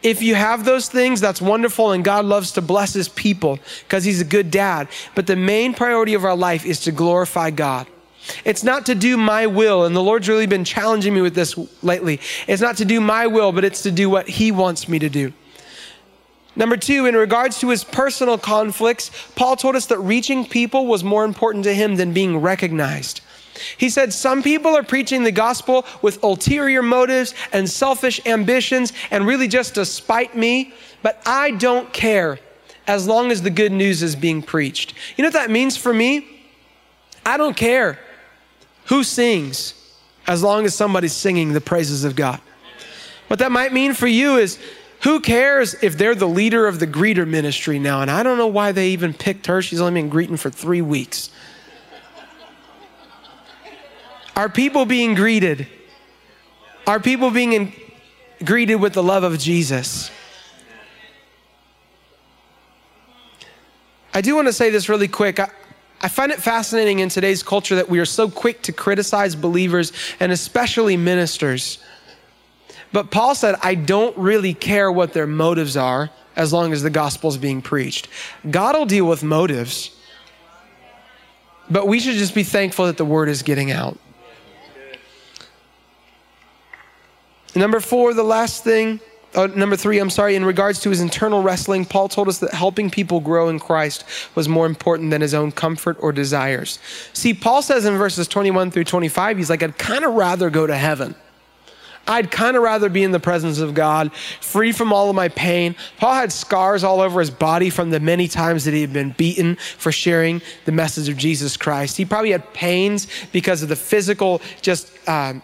If 0.00 0.22
you 0.22 0.36
have 0.36 0.64
those 0.64 0.88
things, 0.88 1.20
that's 1.20 1.40
wonderful, 1.40 1.90
and 1.90 2.04
God 2.04 2.24
loves 2.24 2.52
to 2.52 2.62
bless 2.62 2.94
His 2.94 3.08
people 3.08 3.58
because 3.80 4.04
He's 4.04 4.20
a 4.20 4.24
good 4.24 4.50
dad. 4.50 4.88
But 5.14 5.26
the 5.26 5.34
main 5.34 5.74
priority 5.74 6.14
of 6.14 6.24
our 6.24 6.36
life 6.36 6.64
is 6.64 6.80
to 6.80 6.92
glorify 6.92 7.50
God. 7.50 7.86
It's 8.44 8.62
not 8.62 8.86
to 8.86 8.94
do 8.94 9.16
my 9.16 9.46
will, 9.46 9.84
and 9.84 9.96
the 9.96 10.02
Lord's 10.02 10.28
really 10.28 10.46
been 10.46 10.64
challenging 10.64 11.14
me 11.14 11.20
with 11.20 11.34
this 11.34 11.58
lately. 11.82 12.20
It's 12.46 12.62
not 12.62 12.76
to 12.76 12.84
do 12.84 13.00
my 13.00 13.26
will, 13.26 13.50
but 13.50 13.64
it's 13.64 13.82
to 13.82 13.90
do 13.90 14.08
what 14.08 14.28
He 14.28 14.52
wants 14.52 14.88
me 14.88 14.98
to 15.00 15.08
do. 15.08 15.32
Number 16.58 16.76
two, 16.76 17.06
in 17.06 17.14
regards 17.14 17.60
to 17.60 17.70
his 17.70 17.84
personal 17.84 18.36
conflicts, 18.36 19.12
Paul 19.36 19.54
told 19.54 19.76
us 19.76 19.86
that 19.86 19.98
reaching 20.00 20.44
people 20.44 20.86
was 20.86 21.04
more 21.04 21.24
important 21.24 21.62
to 21.64 21.72
him 21.72 21.94
than 21.94 22.12
being 22.12 22.38
recognized. 22.38 23.20
He 23.76 23.88
said, 23.88 24.12
Some 24.12 24.42
people 24.42 24.76
are 24.76 24.82
preaching 24.82 25.22
the 25.22 25.32
gospel 25.32 25.86
with 26.02 26.22
ulterior 26.24 26.82
motives 26.82 27.32
and 27.52 27.70
selfish 27.70 28.20
ambitions 28.26 28.92
and 29.12 29.24
really 29.24 29.46
just 29.46 29.76
to 29.76 29.84
spite 29.84 30.36
me, 30.36 30.74
but 31.00 31.22
I 31.24 31.52
don't 31.52 31.92
care 31.92 32.40
as 32.88 33.06
long 33.06 33.30
as 33.30 33.42
the 33.42 33.50
good 33.50 33.72
news 33.72 34.02
is 34.02 34.16
being 34.16 34.42
preached. 34.42 34.94
You 35.16 35.22
know 35.22 35.28
what 35.28 35.34
that 35.34 35.50
means 35.50 35.76
for 35.76 35.94
me? 35.94 36.26
I 37.24 37.36
don't 37.36 37.56
care 37.56 38.00
who 38.86 39.04
sings 39.04 39.74
as 40.26 40.42
long 40.42 40.64
as 40.64 40.74
somebody's 40.74 41.12
singing 41.12 41.52
the 41.52 41.60
praises 41.60 42.02
of 42.02 42.16
God. 42.16 42.40
What 43.28 43.38
that 43.38 43.52
might 43.52 43.72
mean 43.72 43.94
for 43.94 44.06
you 44.06 44.38
is 44.38 44.58
who 45.02 45.20
cares 45.20 45.74
if 45.82 45.96
they're 45.96 46.14
the 46.14 46.28
leader 46.28 46.66
of 46.66 46.80
the 46.80 46.86
greeter 46.86 47.26
ministry 47.26 47.78
now? 47.78 48.02
And 48.02 48.10
I 48.10 48.22
don't 48.22 48.38
know 48.38 48.48
why 48.48 48.72
they 48.72 48.88
even 48.90 49.14
picked 49.14 49.46
her. 49.46 49.62
She's 49.62 49.80
only 49.80 50.00
been 50.00 50.08
greeting 50.08 50.36
for 50.36 50.50
three 50.50 50.82
weeks. 50.82 51.30
Are 54.34 54.48
people 54.48 54.86
being 54.86 55.14
greeted? 55.14 55.66
Are 56.86 57.00
people 57.00 57.30
being 57.30 57.52
in, 57.52 57.72
greeted 58.44 58.76
with 58.76 58.92
the 58.92 59.02
love 59.02 59.22
of 59.22 59.38
Jesus? 59.38 60.10
I 64.14 64.20
do 64.20 64.34
want 64.34 64.48
to 64.48 64.52
say 64.52 64.70
this 64.70 64.88
really 64.88 65.06
quick. 65.06 65.38
I, 65.38 65.50
I 66.00 66.08
find 66.08 66.32
it 66.32 66.40
fascinating 66.40 67.00
in 67.00 67.08
today's 67.08 67.42
culture 67.42 67.74
that 67.76 67.88
we 67.88 67.98
are 67.98 68.04
so 68.04 68.28
quick 68.28 68.62
to 68.62 68.72
criticize 68.72 69.34
believers 69.34 69.92
and 70.18 70.32
especially 70.32 70.96
ministers. 70.96 71.78
But 72.92 73.10
Paul 73.10 73.34
said, 73.34 73.56
I 73.62 73.74
don't 73.74 74.16
really 74.16 74.54
care 74.54 74.90
what 74.90 75.12
their 75.12 75.26
motives 75.26 75.76
are 75.76 76.10
as 76.36 76.52
long 76.52 76.72
as 76.72 76.82
the 76.82 76.90
gospel 76.90 77.28
is 77.28 77.36
being 77.36 77.60
preached. 77.60 78.08
God 78.50 78.76
will 78.76 78.86
deal 78.86 79.06
with 79.06 79.22
motives, 79.22 79.94
but 81.68 81.86
we 81.86 82.00
should 82.00 82.14
just 82.14 82.34
be 82.34 82.44
thankful 82.44 82.86
that 82.86 82.96
the 82.96 83.04
word 83.04 83.28
is 83.28 83.42
getting 83.42 83.70
out. 83.70 83.98
Number 87.54 87.80
four, 87.80 88.14
the 88.14 88.22
last 88.22 88.62
thing, 88.62 89.00
uh, 89.34 89.46
number 89.48 89.76
three, 89.76 89.98
I'm 89.98 90.10
sorry, 90.10 90.36
in 90.36 90.44
regards 90.44 90.80
to 90.80 90.90
his 90.90 91.00
internal 91.00 91.42
wrestling, 91.42 91.84
Paul 91.84 92.08
told 92.08 92.28
us 92.28 92.38
that 92.38 92.54
helping 92.54 92.88
people 92.88 93.20
grow 93.20 93.48
in 93.48 93.58
Christ 93.58 94.04
was 94.34 94.48
more 94.48 94.64
important 94.64 95.10
than 95.10 95.20
his 95.20 95.34
own 95.34 95.52
comfort 95.52 95.96
or 96.00 96.12
desires. 96.12 96.78
See, 97.12 97.34
Paul 97.34 97.62
says 97.62 97.84
in 97.84 97.96
verses 97.96 98.28
21 98.28 98.70
through 98.70 98.84
25, 98.84 99.36
he's 99.36 99.50
like, 99.50 99.62
I'd 99.62 99.76
kind 99.76 100.04
of 100.04 100.14
rather 100.14 100.50
go 100.50 100.66
to 100.66 100.76
heaven. 100.76 101.14
I'd 102.08 102.30
kind 102.30 102.56
of 102.56 102.62
rather 102.62 102.88
be 102.88 103.04
in 103.04 103.12
the 103.12 103.20
presence 103.20 103.58
of 103.58 103.74
God, 103.74 104.12
free 104.40 104.72
from 104.72 104.92
all 104.92 105.10
of 105.10 105.14
my 105.14 105.28
pain. 105.28 105.76
Paul 105.98 106.14
had 106.14 106.32
scars 106.32 106.82
all 106.82 107.00
over 107.00 107.20
his 107.20 107.30
body 107.30 107.68
from 107.68 107.90
the 107.90 108.00
many 108.00 108.26
times 108.26 108.64
that 108.64 108.72
he 108.72 108.80
had 108.80 108.92
been 108.92 109.10
beaten 109.12 109.56
for 109.56 109.92
sharing 109.92 110.40
the 110.64 110.72
message 110.72 111.08
of 111.08 111.18
Jesus 111.18 111.56
Christ. 111.56 111.98
He 111.98 112.06
probably 112.06 112.32
had 112.32 112.52
pains 112.54 113.06
because 113.30 113.62
of 113.62 113.68
the 113.68 113.76
physical, 113.76 114.40
just 114.62 114.90
um, 115.08 115.42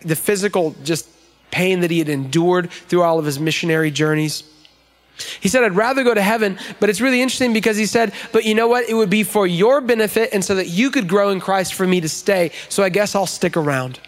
the 0.00 0.16
physical, 0.16 0.74
just 0.82 1.08
pain 1.50 1.80
that 1.80 1.90
he 1.90 1.98
had 1.98 2.08
endured 2.08 2.70
through 2.70 3.02
all 3.02 3.18
of 3.18 3.26
his 3.26 3.38
missionary 3.38 3.90
journeys. 3.90 4.44
He 5.40 5.48
said, 5.48 5.64
I'd 5.64 5.74
rather 5.74 6.04
go 6.04 6.14
to 6.14 6.22
heaven, 6.22 6.58
but 6.80 6.88
it's 6.88 7.00
really 7.00 7.20
interesting 7.20 7.52
because 7.52 7.76
he 7.76 7.86
said, 7.86 8.12
but 8.32 8.44
you 8.44 8.54
know 8.54 8.68
what? 8.68 8.88
It 8.88 8.94
would 8.94 9.10
be 9.10 9.24
for 9.24 9.46
your 9.46 9.80
benefit 9.80 10.30
and 10.32 10.44
so 10.44 10.54
that 10.54 10.68
you 10.68 10.90
could 10.90 11.08
grow 11.08 11.30
in 11.30 11.40
Christ 11.40 11.74
for 11.74 11.86
me 11.86 12.00
to 12.00 12.08
stay. 12.08 12.52
So 12.68 12.82
I 12.82 12.88
guess 12.88 13.14
I'll 13.14 13.26
stick 13.26 13.56
around. 13.56 14.00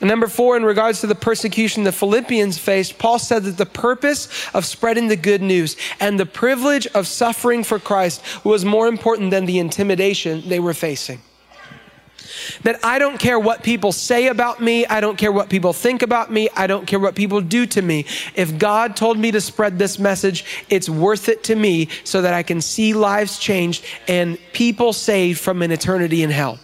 And 0.00 0.08
number 0.08 0.28
four, 0.28 0.56
in 0.56 0.64
regards 0.64 1.00
to 1.00 1.08
the 1.08 1.14
persecution 1.16 1.82
the 1.82 1.92
Philippians 1.92 2.56
faced, 2.56 2.98
Paul 2.98 3.18
said 3.18 3.42
that 3.44 3.56
the 3.56 3.66
purpose 3.66 4.28
of 4.54 4.64
spreading 4.64 5.08
the 5.08 5.16
good 5.16 5.42
news 5.42 5.76
and 5.98 6.20
the 6.20 6.26
privilege 6.26 6.86
of 6.88 7.08
suffering 7.08 7.64
for 7.64 7.80
Christ 7.80 8.22
was 8.44 8.64
more 8.64 8.86
important 8.86 9.32
than 9.32 9.46
the 9.46 9.58
intimidation 9.58 10.48
they 10.48 10.60
were 10.60 10.74
facing. 10.74 11.20
That 12.62 12.78
I 12.84 13.00
don't 13.00 13.18
care 13.18 13.38
what 13.38 13.64
people 13.64 13.90
say 13.90 14.28
about 14.28 14.62
me. 14.62 14.86
I 14.86 15.00
don't 15.00 15.18
care 15.18 15.32
what 15.32 15.48
people 15.48 15.72
think 15.72 16.02
about 16.02 16.30
me. 16.30 16.48
I 16.54 16.68
don't 16.68 16.86
care 16.86 17.00
what 17.00 17.16
people 17.16 17.40
do 17.40 17.66
to 17.66 17.82
me. 17.82 18.06
If 18.36 18.56
God 18.56 18.96
told 18.96 19.18
me 19.18 19.32
to 19.32 19.40
spread 19.40 19.78
this 19.78 19.98
message, 19.98 20.44
it's 20.70 20.88
worth 20.88 21.28
it 21.28 21.42
to 21.44 21.56
me 21.56 21.88
so 22.04 22.22
that 22.22 22.34
I 22.34 22.44
can 22.44 22.60
see 22.60 22.94
lives 22.94 23.38
changed 23.38 23.84
and 24.06 24.38
people 24.52 24.92
saved 24.92 25.40
from 25.40 25.62
an 25.62 25.72
eternity 25.72 26.22
in 26.22 26.30
hell. 26.30 26.58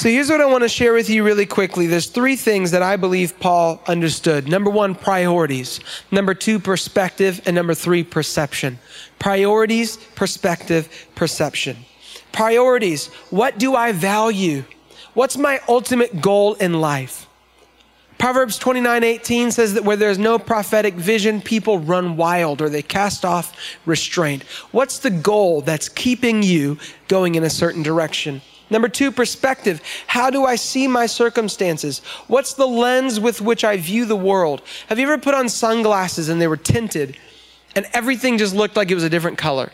So 0.00 0.08
here's 0.08 0.30
what 0.30 0.40
I 0.40 0.46
want 0.46 0.62
to 0.62 0.68
share 0.70 0.94
with 0.94 1.10
you 1.10 1.22
really 1.22 1.44
quickly. 1.44 1.86
There's 1.86 2.06
three 2.06 2.34
things 2.34 2.70
that 2.70 2.80
I 2.80 2.96
believe 2.96 3.38
Paul 3.38 3.82
understood. 3.86 4.48
Number 4.48 4.70
one, 4.70 4.94
priorities. 4.94 5.78
Number 6.10 6.32
two, 6.32 6.58
perspective. 6.58 7.42
And 7.44 7.54
number 7.54 7.74
three, 7.74 8.02
perception. 8.02 8.78
Priorities, 9.18 9.98
perspective, 10.14 10.88
perception. 11.16 11.76
Priorities. 12.32 13.08
What 13.28 13.58
do 13.58 13.74
I 13.74 13.92
value? 13.92 14.64
What's 15.12 15.36
my 15.36 15.60
ultimate 15.68 16.22
goal 16.22 16.54
in 16.54 16.80
life? 16.80 17.26
Proverbs 18.16 18.56
29 18.56 19.04
18 19.04 19.50
says 19.50 19.74
that 19.74 19.84
where 19.84 19.96
there's 19.96 20.18
no 20.18 20.38
prophetic 20.38 20.94
vision, 20.94 21.42
people 21.42 21.78
run 21.78 22.16
wild 22.16 22.62
or 22.62 22.70
they 22.70 22.80
cast 22.80 23.26
off 23.26 23.54
restraint. 23.84 24.44
What's 24.70 25.00
the 25.00 25.10
goal 25.10 25.60
that's 25.60 25.90
keeping 25.90 26.42
you 26.42 26.78
going 27.08 27.34
in 27.34 27.44
a 27.44 27.50
certain 27.50 27.82
direction? 27.82 28.40
Number 28.70 28.88
two, 28.88 29.10
perspective. 29.10 29.82
How 30.06 30.30
do 30.30 30.44
I 30.44 30.54
see 30.54 30.86
my 30.86 31.06
circumstances? 31.06 31.98
What's 32.28 32.54
the 32.54 32.66
lens 32.66 33.18
with 33.18 33.40
which 33.40 33.64
I 33.64 33.76
view 33.76 34.04
the 34.04 34.16
world? 34.16 34.62
Have 34.88 34.98
you 34.98 35.06
ever 35.06 35.18
put 35.18 35.34
on 35.34 35.48
sunglasses 35.48 36.28
and 36.28 36.40
they 36.40 36.46
were 36.46 36.56
tinted 36.56 37.16
and 37.74 37.86
everything 37.92 38.38
just 38.38 38.54
looked 38.54 38.76
like 38.76 38.90
it 38.90 38.94
was 38.94 39.04
a 39.04 39.10
different 39.10 39.38
color? 39.38 39.72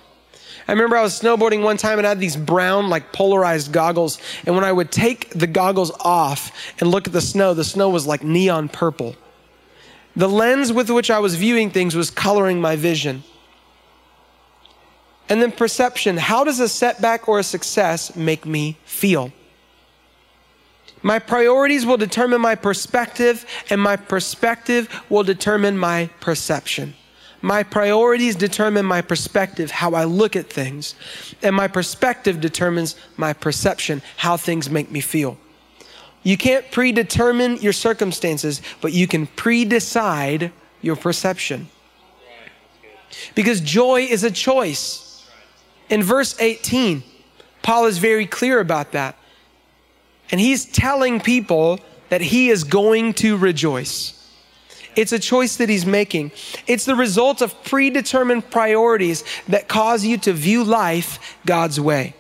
I 0.68 0.72
remember 0.72 0.96
I 0.96 1.02
was 1.02 1.20
snowboarding 1.20 1.62
one 1.62 1.76
time 1.76 1.98
and 1.98 2.06
I 2.06 2.10
had 2.10 2.18
these 2.18 2.36
brown, 2.36 2.88
like 2.88 3.12
polarized 3.12 3.70
goggles. 3.70 4.18
And 4.46 4.54
when 4.54 4.64
I 4.64 4.72
would 4.72 4.90
take 4.90 5.30
the 5.30 5.46
goggles 5.46 5.92
off 6.00 6.50
and 6.80 6.90
look 6.90 7.06
at 7.06 7.12
the 7.12 7.20
snow, 7.20 7.54
the 7.54 7.64
snow 7.64 7.90
was 7.90 8.06
like 8.06 8.24
neon 8.24 8.68
purple. 8.68 9.14
The 10.16 10.28
lens 10.28 10.72
with 10.72 10.90
which 10.90 11.10
I 11.10 11.18
was 11.20 11.36
viewing 11.36 11.70
things 11.70 11.94
was 11.94 12.10
coloring 12.10 12.60
my 12.60 12.74
vision. 12.74 13.22
And 15.28 15.42
then 15.42 15.52
perception 15.52 16.16
how 16.16 16.44
does 16.44 16.60
a 16.60 16.68
setback 16.68 17.28
or 17.28 17.38
a 17.38 17.42
success 17.42 18.14
make 18.14 18.46
me 18.46 18.76
feel? 18.84 19.32
My 21.02 21.18
priorities 21.18 21.86
will 21.86 21.96
determine 21.96 22.40
my 22.40 22.54
perspective, 22.54 23.46
and 23.70 23.80
my 23.80 23.96
perspective 23.96 24.88
will 25.08 25.22
determine 25.22 25.78
my 25.78 26.10
perception. 26.20 26.94
My 27.42 27.62
priorities 27.62 28.34
determine 28.34 28.86
my 28.86 29.02
perspective, 29.02 29.70
how 29.70 29.94
I 29.94 30.04
look 30.04 30.34
at 30.34 30.50
things. 30.50 30.94
And 31.42 31.54
my 31.54 31.68
perspective 31.68 32.40
determines 32.40 32.96
my 33.16 33.34
perception, 33.34 34.02
how 34.16 34.36
things 34.36 34.68
make 34.70 34.90
me 34.90 35.00
feel. 35.00 35.38
You 36.24 36.36
can't 36.36 36.68
predetermine 36.72 37.58
your 37.58 37.72
circumstances, 37.72 38.60
but 38.80 38.92
you 38.92 39.06
can 39.06 39.28
predecide 39.28 40.50
your 40.82 40.96
perception. 40.96 41.68
Because 43.36 43.60
joy 43.60 44.00
is 44.00 44.24
a 44.24 44.30
choice. 44.30 45.05
In 45.88 46.02
verse 46.02 46.38
18, 46.40 47.02
Paul 47.62 47.86
is 47.86 47.98
very 47.98 48.26
clear 48.26 48.60
about 48.60 48.92
that. 48.92 49.16
And 50.30 50.40
he's 50.40 50.64
telling 50.64 51.20
people 51.20 51.80
that 52.08 52.20
he 52.20 52.48
is 52.48 52.64
going 52.64 53.14
to 53.14 53.36
rejoice. 53.36 54.12
It's 54.96 55.12
a 55.12 55.18
choice 55.18 55.56
that 55.56 55.68
he's 55.68 55.84
making. 55.84 56.32
It's 56.66 56.84
the 56.84 56.94
result 56.94 57.42
of 57.42 57.62
predetermined 57.64 58.50
priorities 58.50 59.24
that 59.48 59.68
cause 59.68 60.04
you 60.04 60.16
to 60.18 60.32
view 60.32 60.64
life 60.64 61.36
God's 61.44 61.78
way. 61.78 62.14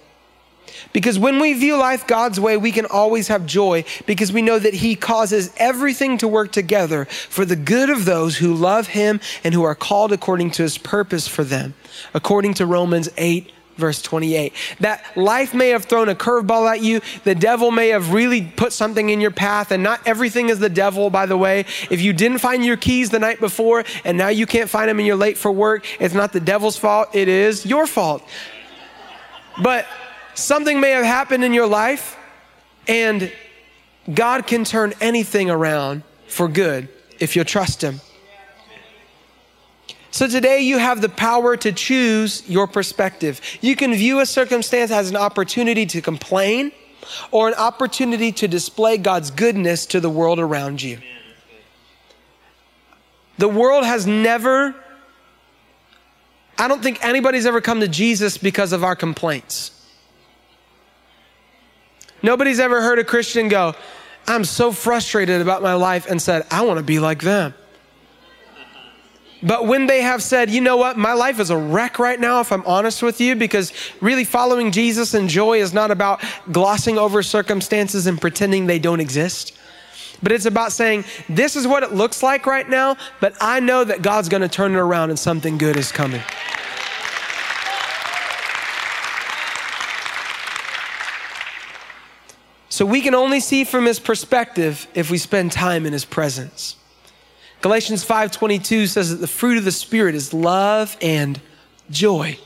Because 0.92 1.18
when 1.18 1.40
we 1.40 1.54
view 1.54 1.76
life 1.76 2.06
God's 2.06 2.38
way, 2.38 2.56
we 2.56 2.70
can 2.70 2.86
always 2.86 3.28
have 3.28 3.46
joy 3.46 3.84
because 4.04 4.32
we 4.32 4.42
know 4.42 4.58
that 4.58 4.74
He 4.74 4.94
causes 4.94 5.52
everything 5.56 6.18
to 6.18 6.28
work 6.28 6.52
together 6.52 7.06
for 7.06 7.44
the 7.44 7.56
good 7.56 7.88
of 7.88 8.04
those 8.04 8.36
who 8.36 8.54
love 8.54 8.88
Him 8.88 9.20
and 9.42 9.54
who 9.54 9.62
are 9.62 9.74
called 9.74 10.12
according 10.12 10.50
to 10.52 10.62
His 10.62 10.76
purpose 10.76 11.26
for 11.26 11.44
them, 11.44 11.74
according 12.14 12.54
to 12.54 12.66
Romans 12.66 13.08
8 13.16 13.50
verse 13.76 14.02
28. 14.02 14.52
That 14.80 15.16
life 15.16 15.54
may 15.54 15.70
have 15.70 15.84
thrown 15.84 16.08
a 16.08 16.14
curveball 16.14 16.70
at 16.70 16.82
you. 16.82 17.00
The 17.24 17.34
devil 17.34 17.70
may 17.70 17.88
have 17.88 18.12
really 18.12 18.42
put 18.42 18.72
something 18.72 19.10
in 19.10 19.20
your 19.20 19.30
path, 19.30 19.70
and 19.70 19.82
not 19.82 20.00
everything 20.06 20.48
is 20.48 20.58
the 20.58 20.68
devil, 20.68 21.10
by 21.10 21.26
the 21.26 21.36
way. 21.36 21.60
If 21.90 22.00
you 22.00 22.12
didn't 22.12 22.38
find 22.38 22.64
your 22.64 22.76
keys 22.76 23.10
the 23.10 23.18
night 23.18 23.40
before 23.40 23.84
and 24.04 24.16
now 24.18 24.28
you 24.28 24.46
can't 24.46 24.70
find 24.70 24.88
them 24.88 24.98
and 24.98 25.06
you're 25.06 25.16
late 25.16 25.38
for 25.38 25.52
work, 25.52 25.86
it's 26.00 26.14
not 26.14 26.32
the 26.32 26.40
devil's 26.40 26.76
fault, 26.76 27.14
it 27.14 27.28
is 27.28 27.66
your 27.66 27.86
fault. 27.86 28.22
But 29.62 29.86
something 30.34 30.80
may 30.80 30.90
have 30.90 31.04
happened 31.04 31.44
in 31.44 31.52
your 31.52 31.66
life, 31.66 32.16
and 32.88 33.32
God 34.12 34.46
can 34.46 34.64
turn 34.64 34.94
anything 35.00 35.50
around 35.50 36.02
for 36.28 36.48
good 36.48 36.88
if 37.18 37.34
you'll 37.34 37.44
trust 37.44 37.82
Him. 37.82 38.00
So 40.16 40.26
today 40.26 40.60
you 40.60 40.78
have 40.78 41.02
the 41.02 41.10
power 41.10 41.58
to 41.58 41.72
choose 41.72 42.42
your 42.48 42.66
perspective. 42.66 43.38
You 43.60 43.76
can 43.76 43.92
view 43.92 44.20
a 44.20 44.24
circumstance 44.24 44.90
as 44.90 45.10
an 45.10 45.16
opportunity 45.16 45.84
to 45.84 46.00
complain 46.00 46.72
or 47.30 47.48
an 47.48 47.54
opportunity 47.54 48.32
to 48.32 48.48
display 48.48 48.96
God's 48.96 49.30
goodness 49.30 49.84
to 49.84 50.00
the 50.00 50.08
world 50.08 50.38
around 50.38 50.80
you. 50.80 51.00
The 53.36 53.48
world 53.48 53.84
has 53.84 54.06
never, 54.06 54.74
I 56.56 56.66
don't 56.66 56.82
think 56.82 57.04
anybody's 57.04 57.44
ever 57.44 57.60
come 57.60 57.80
to 57.80 57.88
Jesus 57.88 58.38
because 58.38 58.72
of 58.72 58.82
our 58.82 58.96
complaints. 58.96 59.70
Nobody's 62.22 62.58
ever 62.58 62.80
heard 62.80 62.98
a 62.98 63.04
Christian 63.04 63.48
go, 63.48 63.74
I'm 64.26 64.44
so 64.44 64.72
frustrated 64.72 65.42
about 65.42 65.60
my 65.60 65.74
life 65.74 66.06
and 66.08 66.22
said, 66.22 66.46
I 66.50 66.64
want 66.64 66.78
to 66.78 66.82
be 66.82 67.00
like 67.00 67.20
them. 67.20 67.52
But 69.42 69.66
when 69.66 69.86
they 69.86 70.00
have 70.00 70.22
said, 70.22 70.50
you 70.50 70.60
know 70.60 70.76
what, 70.76 70.96
my 70.96 71.12
life 71.12 71.40
is 71.40 71.50
a 71.50 71.56
wreck 71.56 71.98
right 71.98 72.18
now, 72.18 72.40
if 72.40 72.50
I'm 72.50 72.64
honest 72.64 73.02
with 73.02 73.20
you, 73.20 73.36
because 73.36 73.72
really 74.00 74.24
following 74.24 74.72
Jesus 74.72 75.12
and 75.14 75.28
joy 75.28 75.60
is 75.60 75.74
not 75.74 75.90
about 75.90 76.24
glossing 76.50 76.96
over 76.96 77.22
circumstances 77.22 78.06
and 78.06 78.20
pretending 78.20 78.66
they 78.66 78.78
don't 78.78 79.00
exist. 79.00 79.56
But 80.22 80.32
it's 80.32 80.46
about 80.46 80.72
saying, 80.72 81.04
this 81.28 81.54
is 81.56 81.66
what 81.66 81.82
it 81.82 81.92
looks 81.92 82.22
like 82.22 82.46
right 82.46 82.68
now, 82.68 82.96
but 83.20 83.34
I 83.40 83.60
know 83.60 83.84
that 83.84 84.00
God's 84.00 84.30
gonna 84.30 84.48
turn 84.48 84.72
it 84.72 84.78
around 84.78 85.10
and 85.10 85.18
something 85.18 85.58
good 85.58 85.76
is 85.76 85.92
coming. 85.92 86.22
So 92.70 92.84
we 92.84 93.00
can 93.00 93.14
only 93.14 93.40
see 93.40 93.64
from 93.64 93.86
his 93.86 93.98
perspective 93.98 94.86
if 94.94 95.10
we 95.10 95.18
spend 95.18 95.52
time 95.52 95.86
in 95.86 95.92
his 95.92 96.04
presence. 96.04 96.76
Galatians 97.62 98.04
5:22 98.04 98.86
says 98.86 99.10
that 99.10 99.16
the 99.16 99.26
fruit 99.26 99.58
of 99.58 99.64
the 99.64 99.72
spirit 99.72 100.14
is 100.14 100.32
love 100.32 100.96
and 101.00 101.40
joy, 101.90 102.38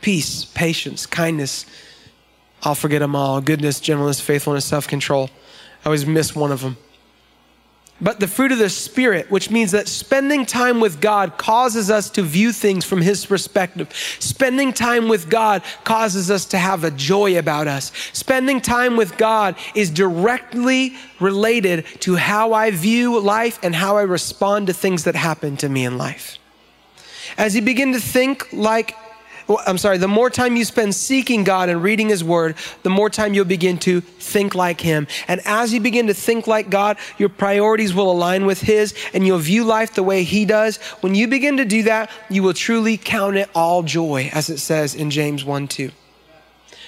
peace, 0.00 0.44
patience, 0.44 1.06
kindness. 1.06 1.66
I'll 2.62 2.74
forget 2.74 3.00
them 3.00 3.16
all. 3.16 3.40
Goodness, 3.40 3.80
gentleness, 3.80 4.20
faithfulness, 4.20 4.64
self-control. 4.64 5.30
I 5.84 5.86
always 5.86 6.04
miss 6.04 6.34
one 6.34 6.52
of 6.52 6.60
them 6.60 6.76
but 8.00 8.20
the 8.20 8.28
fruit 8.28 8.52
of 8.52 8.58
the 8.58 8.70
Spirit, 8.70 9.30
which 9.30 9.50
means 9.50 9.72
that 9.72 9.88
spending 9.88 10.46
time 10.46 10.80
with 10.80 11.00
God 11.00 11.36
causes 11.36 11.90
us 11.90 12.08
to 12.10 12.22
view 12.22 12.52
things 12.52 12.84
from 12.84 13.00
His 13.00 13.26
perspective. 13.26 13.92
Spending 14.18 14.72
time 14.72 15.08
with 15.08 15.28
God 15.28 15.62
causes 15.84 16.30
us 16.30 16.46
to 16.46 16.58
have 16.58 16.84
a 16.84 16.90
joy 16.90 17.38
about 17.38 17.68
us. 17.68 17.92
Spending 18.12 18.60
time 18.60 18.96
with 18.96 19.16
God 19.18 19.54
is 19.74 19.90
directly 19.90 20.94
related 21.20 21.84
to 22.00 22.16
how 22.16 22.52
I 22.52 22.70
view 22.70 23.20
life 23.20 23.58
and 23.62 23.74
how 23.74 23.96
I 23.96 24.02
respond 24.02 24.68
to 24.68 24.72
things 24.72 25.04
that 25.04 25.14
happen 25.14 25.56
to 25.58 25.68
me 25.68 25.84
in 25.84 25.98
life. 25.98 26.38
As 27.36 27.54
you 27.54 27.62
begin 27.62 27.92
to 27.92 28.00
think 28.00 28.52
like 28.52 28.94
I'm 29.66 29.78
sorry, 29.78 29.98
the 29.98 30.08
more 30.08 30.30
time 30.30 30.56
you 30.56 30.64
spend 30.64 30.94
seeking 30.94 31.44
God 31.44 31.68
and 31.68 31.82
reading 31.82 32.08
His 32.08 32.22
Word, 32.22 32.56
the 32.82 32.90
more 32.90 33.10
time 33.10 33.34
you'll 33.34 33.44
begin 33.44 33.78
to 33.78 34.00
think 34.00 34.54
like 34.54 34.80
Him. 34.80 35.06
And 35.28 35.40
as 35.44 35.72
you 35.72 35.80
begin 35.80 36.06
to 36.06 36.14
think 36.14 36.46
like 36.46 36.70
God, 36.70 36.96
your 37.18 37.28
priorities 37.28 37.94
will 37.94 38.10
align 38.10 38.46
with 38.46 38.60
His 38.60 38.94
and 39.12 39.26
you'll 39.26 39.38
view 39.38 39.64
life 39.64 39.94
the 39.94 40.02
way 40.02 40.24
He 40.24 40.44
does. 40.44 40.76
When 41.00 41.14
you 41.14 41.28
begin 41.28 41.56
to 41.56 41.64
do 41.64 41.82
that, 41.84 42.10
you 42.28 42.42
will 42.42 42.54
truly 42.54 42.96
count 42.96 43.36
it 43.36 43.48
all 43.54 43.82
joy, 43.82 44.30
as 44.32 44.50
it 44.50 44.58
says 44.58 44.94
in 44.94 45.10
James 45.10 45.44
1 45.44 45.68
2 45.68 45.90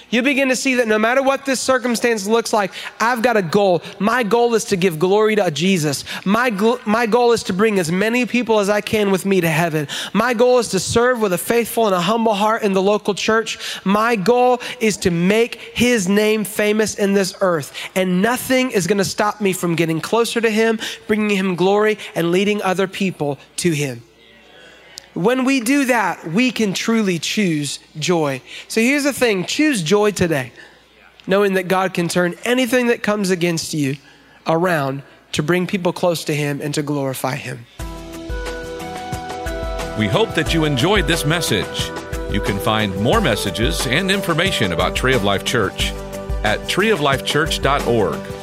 you 0.09 0.21
begin 0.21 0.49
to 0.49 0.55
see 0.55 0.75
that 0.75 0.87
no 0.87 0.99
matter 0.99 1.21
what 1.21 1.45
this 1.45 1.59
circumstance 1.59 2.27
looks 2.27 2.53
like, 2.53 2.71
I've 2.99 3.21
got 3.21 3.37
a 3.37 3.41
goal. 3.41 3.81
My 3.99 4.23
goal 4.23 4.53
is 4.55 4.65
to 4.65 4.75
give 4.75 4.99
glory 4.99 5.35
to 5.35 5.51
Jesus. 5.51 6.03
My, 6.25 6.49
my 6.85 7.05
goal 7.05 7.31
is 7.31 7.43
to 7.43 7.53
bring 7.53 7.79
as 7.79 7.91
many 7.91 8.25
people 8.25 8.59
as 8.59 8.69
I 8.69 8.81
can 8.81 9.11
with 9.11 9.25
me 9.25 9.41
to 9.41 9.49
heaven. 9.49 9.87
My 10.13 10.33
goal 10.33 10.59
is 10.59 10.69
to 10.69 10.79
serve 10.79 11.21
with 11.21 11.33
a 11.33 11.37
faithful 11.37 11.85
and 11.87 11.95
a 11.95 12.01
humble 12.01 12.33
heart 12.33 12.63
in 12.63 12.73
the 12.73 12.81
local 12.81 13.13
church. 13.13 13.81
My 13.85 14.15
goal 14.15 14.61
is 14.79 14.97
to 14.97 15.11
make 15.11 15.55
his 15.55 16.07
name 16.07 16.43
famous 16.43 16.95
in 16.95 17.13
this 17.13 17.35
earth. 17.41 17.73
And 17.95 18.21
nothing 18.21 18.71
is 18.71 18.87
going 18.87 18.97
to 18.99 19.05
stop 19.05 19.41
me 19.41 19.53
from 19.53 19.75
getting 19.75 20.01
closer 20.01 20.39
to 20.41 20.49
him, 20.49 20.79
bringing 21.07 21.35
him 21.35 21.55
glory, 21.55 21.97
and 22.15 22.31
leading 22.31 22.61
other 22.61 22.87
people 22.87 23.39
to 23.57 23.71
him. 23.71 24.03
When 25.13 25.45
we 25.45 25.59
do 25.59 25.85
that, 25.85 26.25
we 26.27 26.51
can 26.51 26.73
truly 26.73 27.19
choose 27.19 27.79
joy. 27.99 28.41
So 28.67 28.81
here's 28.81 29.03
the 29.03 29.13
thing 29.13 29.45
choose 29.45 29.83
joy 29.83 30.11
today, 30.11 30.51
knowing 31.27 31.53
that 31.53 31.67
God 31.67 31.93
can 31.93 32.07
turn 32.07 32.35
anything 32.43 32.87
that 32.87 33.03
comes 33.03 33.29
against 33.29 33.73
you 33.73 33.97
around 34.47 35.03
to 35.33 35.43
bring 35.43 35.67
people 35.67 35.93
close 35.93 36.23
to 36.25 36.33
Him 36.33 36.61
and 36.61 36.73
to 36.73 36.81
glorify 36.81 37.35
Him. 37.35 37.65
We 39.99 40.07
hope 40.07 40.33
that 40.33 40.53
you 40.53 40.65
enjoyed 40.65 41.05
this 41.05 41.25
message. 41.25 41.91
You 42.33 42.41
can 42.41 42.57
find 42.57 42.95
more 42.99 43.21
messages 43.21 43.85
and 43.85 44.09
information 44.09 44.71
about 44.71 44.95
Tree 44.95 45.13
of 45.13 45.23
Life 45.23 45.45
Church 45.45 45.91
at 46.43 46.59
treeoflifechurch.org. 46.61 48.42